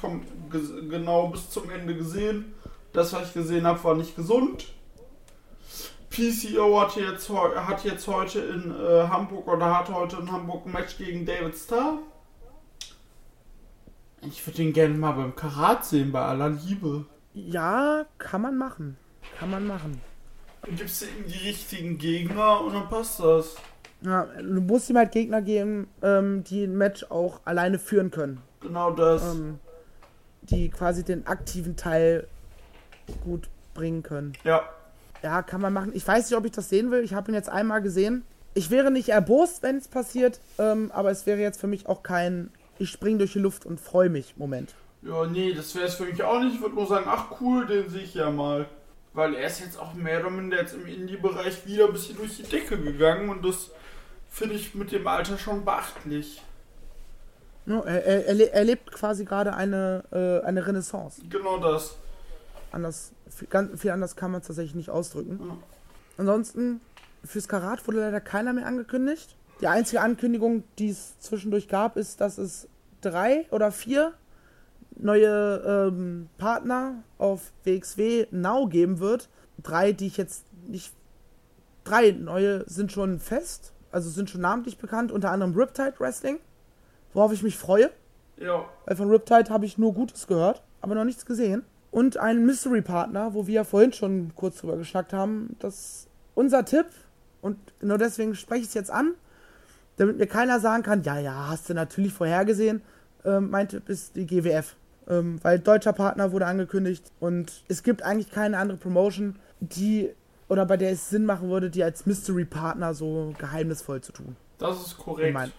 genau 0.90 1.28
bis 1.28 1.50
zum 1.50 1.70
Ende 1.70 1.96
gesehen. 1.96 2.54
Das, 2.92 3.14
was 3.14 3.30
ich 3.30 3.34
gesehen 3.34 3.66
habe, 3.66 3.84
war 3.84 3.96
nicht 3.96 4.16
gesund. 4.16 4.68
PCO 6.12 6.80
hat 6.80 6.96
jetzt, 6.96 7.28
hat 7.30 7.84
jetzt 7.84 8.08
heute 8.08 8.40
in 8.40 8.72
äh, 8.72 9.08
Hamburg 9.08 9.48
oder 9.48 9.80
hat 9.80 9.90
heute 9.90 10.18
in 10.18 10.32
Hamburg 10.32 10.68
ein 10.68 10.72
Match 10.72 10.98
gegen 10.98 11.26
David 11.26 11.56
Starr. 11.56 11.98
Ich 14.28 14.46
würde 14.46 14.62
ihn 14.64 14.74
gerne 14.74 14.94
mal 14.96 15.12
beim 15.14 15.36
Karat 15.36 15.86
sehen, 15.86 16.12
bei 16.12 16.22
aller 16.22 16.50
Liebe. 16.50 17.06
Ja, 17.34 18.06
kann 18.18 18.42
man 18.42 18.58
machen. 18.58 18.98
Kann 19.38 19.50
man 19.52 19.66
machen. 19.68 20.00
Dann 20.62 20.76
gibst 20.76 21.02
du 21.02 21.06
ihm 21.06 21.26
die 21.28 21.48
richtigen 21.48 21.98
Gegner 21.98 22.62
und 22.62 22.74
dann 22.74 22.88
passt 22.90 23.20
das. 23.20 23.56
Ja, 24.02 24.26
du 24.26 24.62
musst 24.62 24.90
ihm 24.90 24.98
halt 24.98 25.12
Gegner 25.12 25.42
geben, 25.42 25.88
ähm, 26.02 26.44
die 26.44 26.64
ein 26.66 26.78
Match 26.78 27.06
auch 27.10 27.42
alleine 27.46 27.80
führen 27.80 28.12
können. 28.12 28.42
Genau 28.62 28.92
das. 28.92 29.24
ähm, 29.34 29.60
die 30.44 30.70
quasi 30.70 31.04
den 31.04 31.26
aktiven 31.26 31.76
Teil 31.76 32.28
gut 33.24 33.50
bringen 33.74 34.04
können. 34.04 34.34
ja. 34.44 34.62
Ja, 35.22 35.42
kann 35.42 35.62
man 35.62 35.72
machen. 35.72 35.92
Ich 35.94 36.06
weiß 36.06 36.30
nicht, 36.30 36.38
ob 36.38 36.44
ich 36.44 36.52
das 36.52 36.68
sehen 36.68 36.92
will. 36.92 37.02
Ich 37.02 37.14
habe 37.14 37.32
ihn 37.32 37.34
jetzt 37.34 37.48
einmal 37.48 37.82
gesehen. 37.82 38.26
Ich 38.56 38.70
wäre 38.72 38.92
nicht 38.92 39.08
erbost, 39.08 39.64
wenn 39.64 39.78
es 39.78 39.88
passiert, 39.88 40.42
ähm, 40.60 40.92
aber 40.94 41.12
es 41.12 41.26
wäre 41.26 41.40
jetzt 41.40 41.62
für 41.62 41.68
mich 41.68 41.88
auch 41.88 42.04
kein 42.04 42.52
ich 42.84 42.92
spring 42.92 43.18
durch 43.18 43.34
die 43.34 43.40
Luft 43.40 43.66
und 43.66 43.80
freue 43.80 44.10
mich 44.10 44.36
Moment. 44.38 44.76
Ja, 45.02 45.26
nee, 45.26 45.54
das 45.54 45.76
wäre 45.76 45.88
es 45.88 45.96
für 45.96 46.06
mich 46.06 46.24
auch 46.24 46.40
nicht. 46.40 46.56
Ich 46.56 46.62
würde 46.62 46.76
nur 46.76 46.88
sagen, 46.88 47.06
ach 47.08 47.40
cool, 47.42 47.66
den 47.68 47.90
sehe 47.90 48.04
ich 48.04 48.14
ja 48.14 48.30
mal. 48.30 48.68
Weil 49.14 49.36
er 49.36 49.48
ist 49.48 49.60
jetzt 49.60 49.78
auch 49.78 49.94
mehr 49.94 50.22
oder 50.22 50.30
minder 50.30 50.58
jetzt 50.58 50.74
im 50.74 50.88
Indie-Bereich 50.88 51.66
wieder 51.68 51.88
ein 51.88 51.94
bisschen 51.94 52.18
durch 52.18 52.38
die 52.38 52.44
Decke 52.44 52.80
gegangen 52.80 53.30
und 53.30 53.46
das 53.46 53.70
finde 54.30 54.56
ich 54.56 54.74
mit 54.74 54.92
dem 54.92 55.06
Alter 55.06 55.38
schon 55.38 55.64
beachtlich. 55.66 56.42
Ja, 57.66 57.80
er, 57.82 58.04
er, 58.06 58.26
er 58.26 58.34
le- 58.34 58.52
erlebt 58.52 58.92
quasi 58.92 59.24
gerade 59.24 59.54
eine, 59.56 60.04
äh, 60.12 60.46
eine 60.46 60.66
Renaissance. 60.66 61.22
Genau 61.30 61.60
das. 61.60 61.96
Anders, 62.72 63.12
viel, 63.30 63.48
ganz, 63.48 63.80
viel 63.80 63.92
anders 63.92 64.16
kann 64.16 64.32
man 64.32 64.42
es 64.42 64.48
tatsächlich 64.48 64.76
nicht 64.76 64.90
ausdrücken. 64.90 65.40
Ja. 65.42 65.58
Ansonsten, 66.18 66.82
fürs 67.24 67.48
Karat 67.48 67.86
wurde 67.88 68.00
leider 68.00 68.20
keiner 68.20 68.52
mehr 68.54 68.66
angekündigt. 68.66 69.36
Die 69.62 69.68
einzige 69.68 70.02
Ankündigung, 70.02 70.64
die 70.80 70.90
es 70.90 71.20
zwischendurch 71.20 71.68
gab, 71.68 71.98
ist, 71.98 72.20
dass 72.20 72.38
es 72.38 72.68
drei 73.04 73.46
oder 73.52 73.72
vier 73.72 74.14
neue 74.96 75.90
ähm, 75.90 76.30
Partner 76.38 77.04
auf 77.18 77.52
WXW 77.64 78.28
Now 78.32 78.68
geben 78.68 79.00
wird. 79.00 79.30
Drei, 79.62 79.92
die 79.92 80.08
ich 80.08 80.18
jetzt 80.18 80.46
nicht. 80.68 80.94
Drei 81.84 82.12
neue 82.12 82.64
sind 82.70 82.92
schon 82.92 83.20
fest, 83.20 83.74
also 83.92 84.10
sind 84.10 84.30
schon 84.30 84.40
namentlich 84.40 84.78
bekannt, 84.78 85.12
unter 85.12 85.32
anderem 85.32 85.54
Riptide 85.54 85.96
Wrestling, 86.00 86.40
worauf 87.14 87.34
ich 87.34 87.44
mich 87.44 87.58
freue. 87.58 87.90
Ja. 88.38 88.66
Weil 88.86 88.96
von 88.96 89.10
Riptide 89.10 89.50
habe 89.50 89.66
ich 89.66 89.78
nur 89.78 89.94
Gutes 89.94 90.28
gehört, 90.28 90.64
aber 90.80 90.96
noch 90.96 91.04
nichts 91.04 91.26
gesehen. 91.26 91.64
Und 91.92 92.18
einen 92.18 92.46
Mystery-Partner, 92.46 93.34
wo 93.34 93.48
wir 93.48 93.54
ja 93.54 93.64
vorhin 93.66 93.92
schon 93.92 94.32
kurz 94.36 94.60
drüber 94.60 94.78
geschnackt 94.78 95.14
haben. 95.14 95.56
Das 95.60 96.08
unser 96.36 96.66
Tipp, 96.66 96.88
und 97.42 97.58
genau 97.80 97.98
deswegen 97.98 98.36
spreche 98.36 98.62
ich 98.62 98.70
es 98.70 98.74
jetzt 98.74 98.90
an, 98.90 99.14
damit 99.98 100.18
mir 100.18 100.28
keiner 100.28 100.60
sagen 100.60 100.84
kann, 100.84 101.04
ja, 101.04 101.20
ja, 101.20 101.50
hast 101.50 101.70
du 101.70 101.74
natürlich 101.74 102.14
vorhergesehen. 102.14 102.82
Ähm, 103.26 103.50
mein 103.50 103.68
Tipp 103.68 103.90
ist 103.90 104.16
die 104.16 104.26
GWF. 104.26 104.76
Ähm, 105.08 105.40
weil 105.44 105.60
deutscher 105.60 105.92
Partner 105.94 106.32
wurde 106.32 106.46
angekündigt 106.46 107.12
und 107.20 107.64
es 107.68 107.84
gibt 107.84 108.04
eigentlich 108.04 108.32
keine 108.32 108.58
andere 108.58 108.78
Promotion, 108.78 109.36
die 109.60 110.10
oder 110.48 110.66
bei 110.66 110.78
der 110.78 110.92
es 110.92 111.10
Sinn 111.10 111.26
machen 111.26 111.50
würde, 111.50 111.70
die 111.70 111.84
als 111.84 112.06
Mystery-Partner 112.06 112.94
so 112.94 113.34
geheimnisvoll 113.38 114.00
zu 114.02 114.14
tun. 114.14 114.36
Das 114.60 114.80
ist 114.86 114.98
korrekt. 114.98 115.34
Mein- 115.34 115.52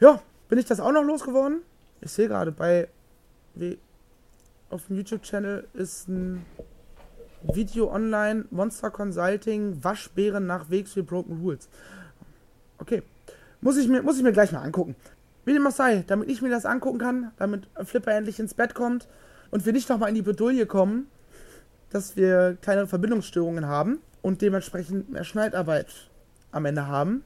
Ja, 0.00 0.20
bin 0.48 0.58
ich 0.58 0.64
das 0.64 0.80
auch 0.80 0.90
noch 0.92 1.04
losgeworden? 1.04 1.60
Ich 2.00 2.10
sehe 2.10 2.26
gerade 2.28 2.50
bei 2.50 2.88
wie 3.54 3.78
auf 4.70 4.86
dem 4.86 4.96
YouTube-Channel 4.96 5.68
ist 5.74 6.08
ein 6.08 6.44
Video 7.42 7.92
online 7.92 8.46
Monster 8.50 8.90
Consulting 8.90 9.84
Waschbären 9.84 10.46
nach 10.46 10.70
Wegs 10.70 10.94
für 10.94 11.02
Broken 11.02 11.40
Rules. 11.42 11.68
Okay. 12.78 13.02
Muss 13.60 13.76
ich, 13.76 13.86
mir, 13.86 14.02
muss 14.02 14.16
ich 14.16 14.24
mir 14.24 14.32
gleich 14.32 14.50
mal 14.50 14.62
angucken. 14.62 14.96
Wie 15.44 15.52
dem 15.52 15.66
auch 15.66 15.72
sei, 15.72 16.04
damit 16.06 16.28
ich 16.30 16.42
mir 16.42 16.50
das 16.50 16.66
angucken 16.66 16.98
kann, 16.98 17.32
damit 17.36 17.68
Flipper 17.84 18.12
endlich 18.12 18.38
ins 18.38 18.54
Bett 18.54 18.74
kommt 18.74 19.08
und 19.50 19.66
wir 19.66 19.72
nicht 19.72 19.88
nochmal 19.88 20.08
in 20.08 20.14
die 20.14 20.22
Bedouille 20.22 20.66
kommen, 20.66 21.08
dass 21.90 22.16
wir 22.16 22.56
kleinere 22.62 22.86
Verbindungsstörungen 22.86 23.66
haben 23.66 24.00
und 24.22 24.40
dementsprechend 24.40 25.10
mehr 25.10 25.24
Schneidarbeit 25.24 25.88
am 26.52 26.64
Ende 26.64 26.86
haben, 26.86 27.24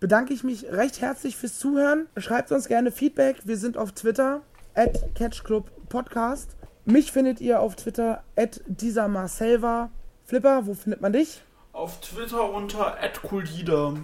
bedanke 0.00 0.34
ich 0.34 0.42
mich 0.42 0.66
recht 0.72 1.00
herzlich 1.00 1.36
fürs 1.36 1.58
Zuhören. 1.58 2.06
Schreibt 2.16 2.50
uns 2.52 2.68
gerne 2.68 2.90
Feedback. 2.90 3.42
Wir 3.44 3.56
sind 3.56 3.76
auf 3.76 3.92
Twitter, 3.92 4.42
at 4.74 5.14
CatchClubPodcast. 5.14 6.56
Mich 6.84 7.12
findet 7.12 7.40
ihr 7.40 7.60
auf 7.60 7.76
Twitter, 7.76 8.24
at 8.36 8.60
dieser 8.66 9.08
Marcelva. 9.08 9.90
Flipper, 10.24 10.66
wo 10.66 10.74
findet 10.74 11.00
man 11.00 11.12
dich? 11.12 11.42
Auf 11.72 12.00
Twitter 12.00 12.50
unter 12.52 12.96
@cooldieder. 13.22 13.94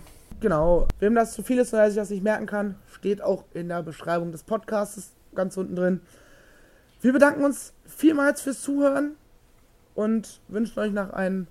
Genau. 0.41 0.87
Wem 0.99 1.15
das 1.15 1.33
zu 1.33 1.43
viel 1.43 1.59
ist 1.59 1.73
oder 1.73 1.87
sich 1.87 1.97
das 1.97 2.11
nicht 2.11 2.23
merken 2.23 2.47
kann, 2.47 2.77
steht 2.93 3.23
auch 3.23 3.45
in 3.55 3.69
der 3.69 3.83
Beschreibung 3.83 4.33
des 4.33 4.43
Podcasts 4.43 5.15
ganz 5.35 5.57
unten 5.57 5.77
drin. 5.77 6.01
Wir 7.01 7.13
bedanken 7.13 7.45
uns 7.45 7.73
vielmals 7.87 8.43
fürs 8.43 8.63
Zuhören 8.63 9.17
und 9.95 10.41
wünschen 10.49 10.79
euch 10.79 10.93
noch 10.93 11.11
einen 11.11 11.49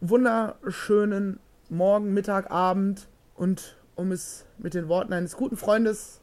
wunderschönen 0.00 1.40
Morgen, 1.68 2.12
Mittag, 2.12 2.50
Abend 2.50 3.08
und 3.34 3.76
um 3.94 4.12
es 4.12 4.44
mit 4.58 4.74
den 4.74 4.88
Worten 4.88 5.12
eines 5.12 5.36
guten 5.36 5.56
Freundes 5.56 6.20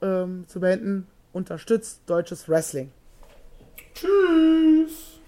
ähm, 0.00 0.44
zu 0.46 0.60
beenden, 0.60 1.06
unterstützt 1.32 2.02
deutsches 2.06 2.48
Wrestling. 2.48 2.92
Tschüss. 3.94 5.20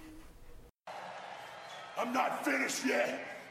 I'm 1.97 2.13
not 2.13 2.43
finished 2.43 2.85
yet. 2.85 3.34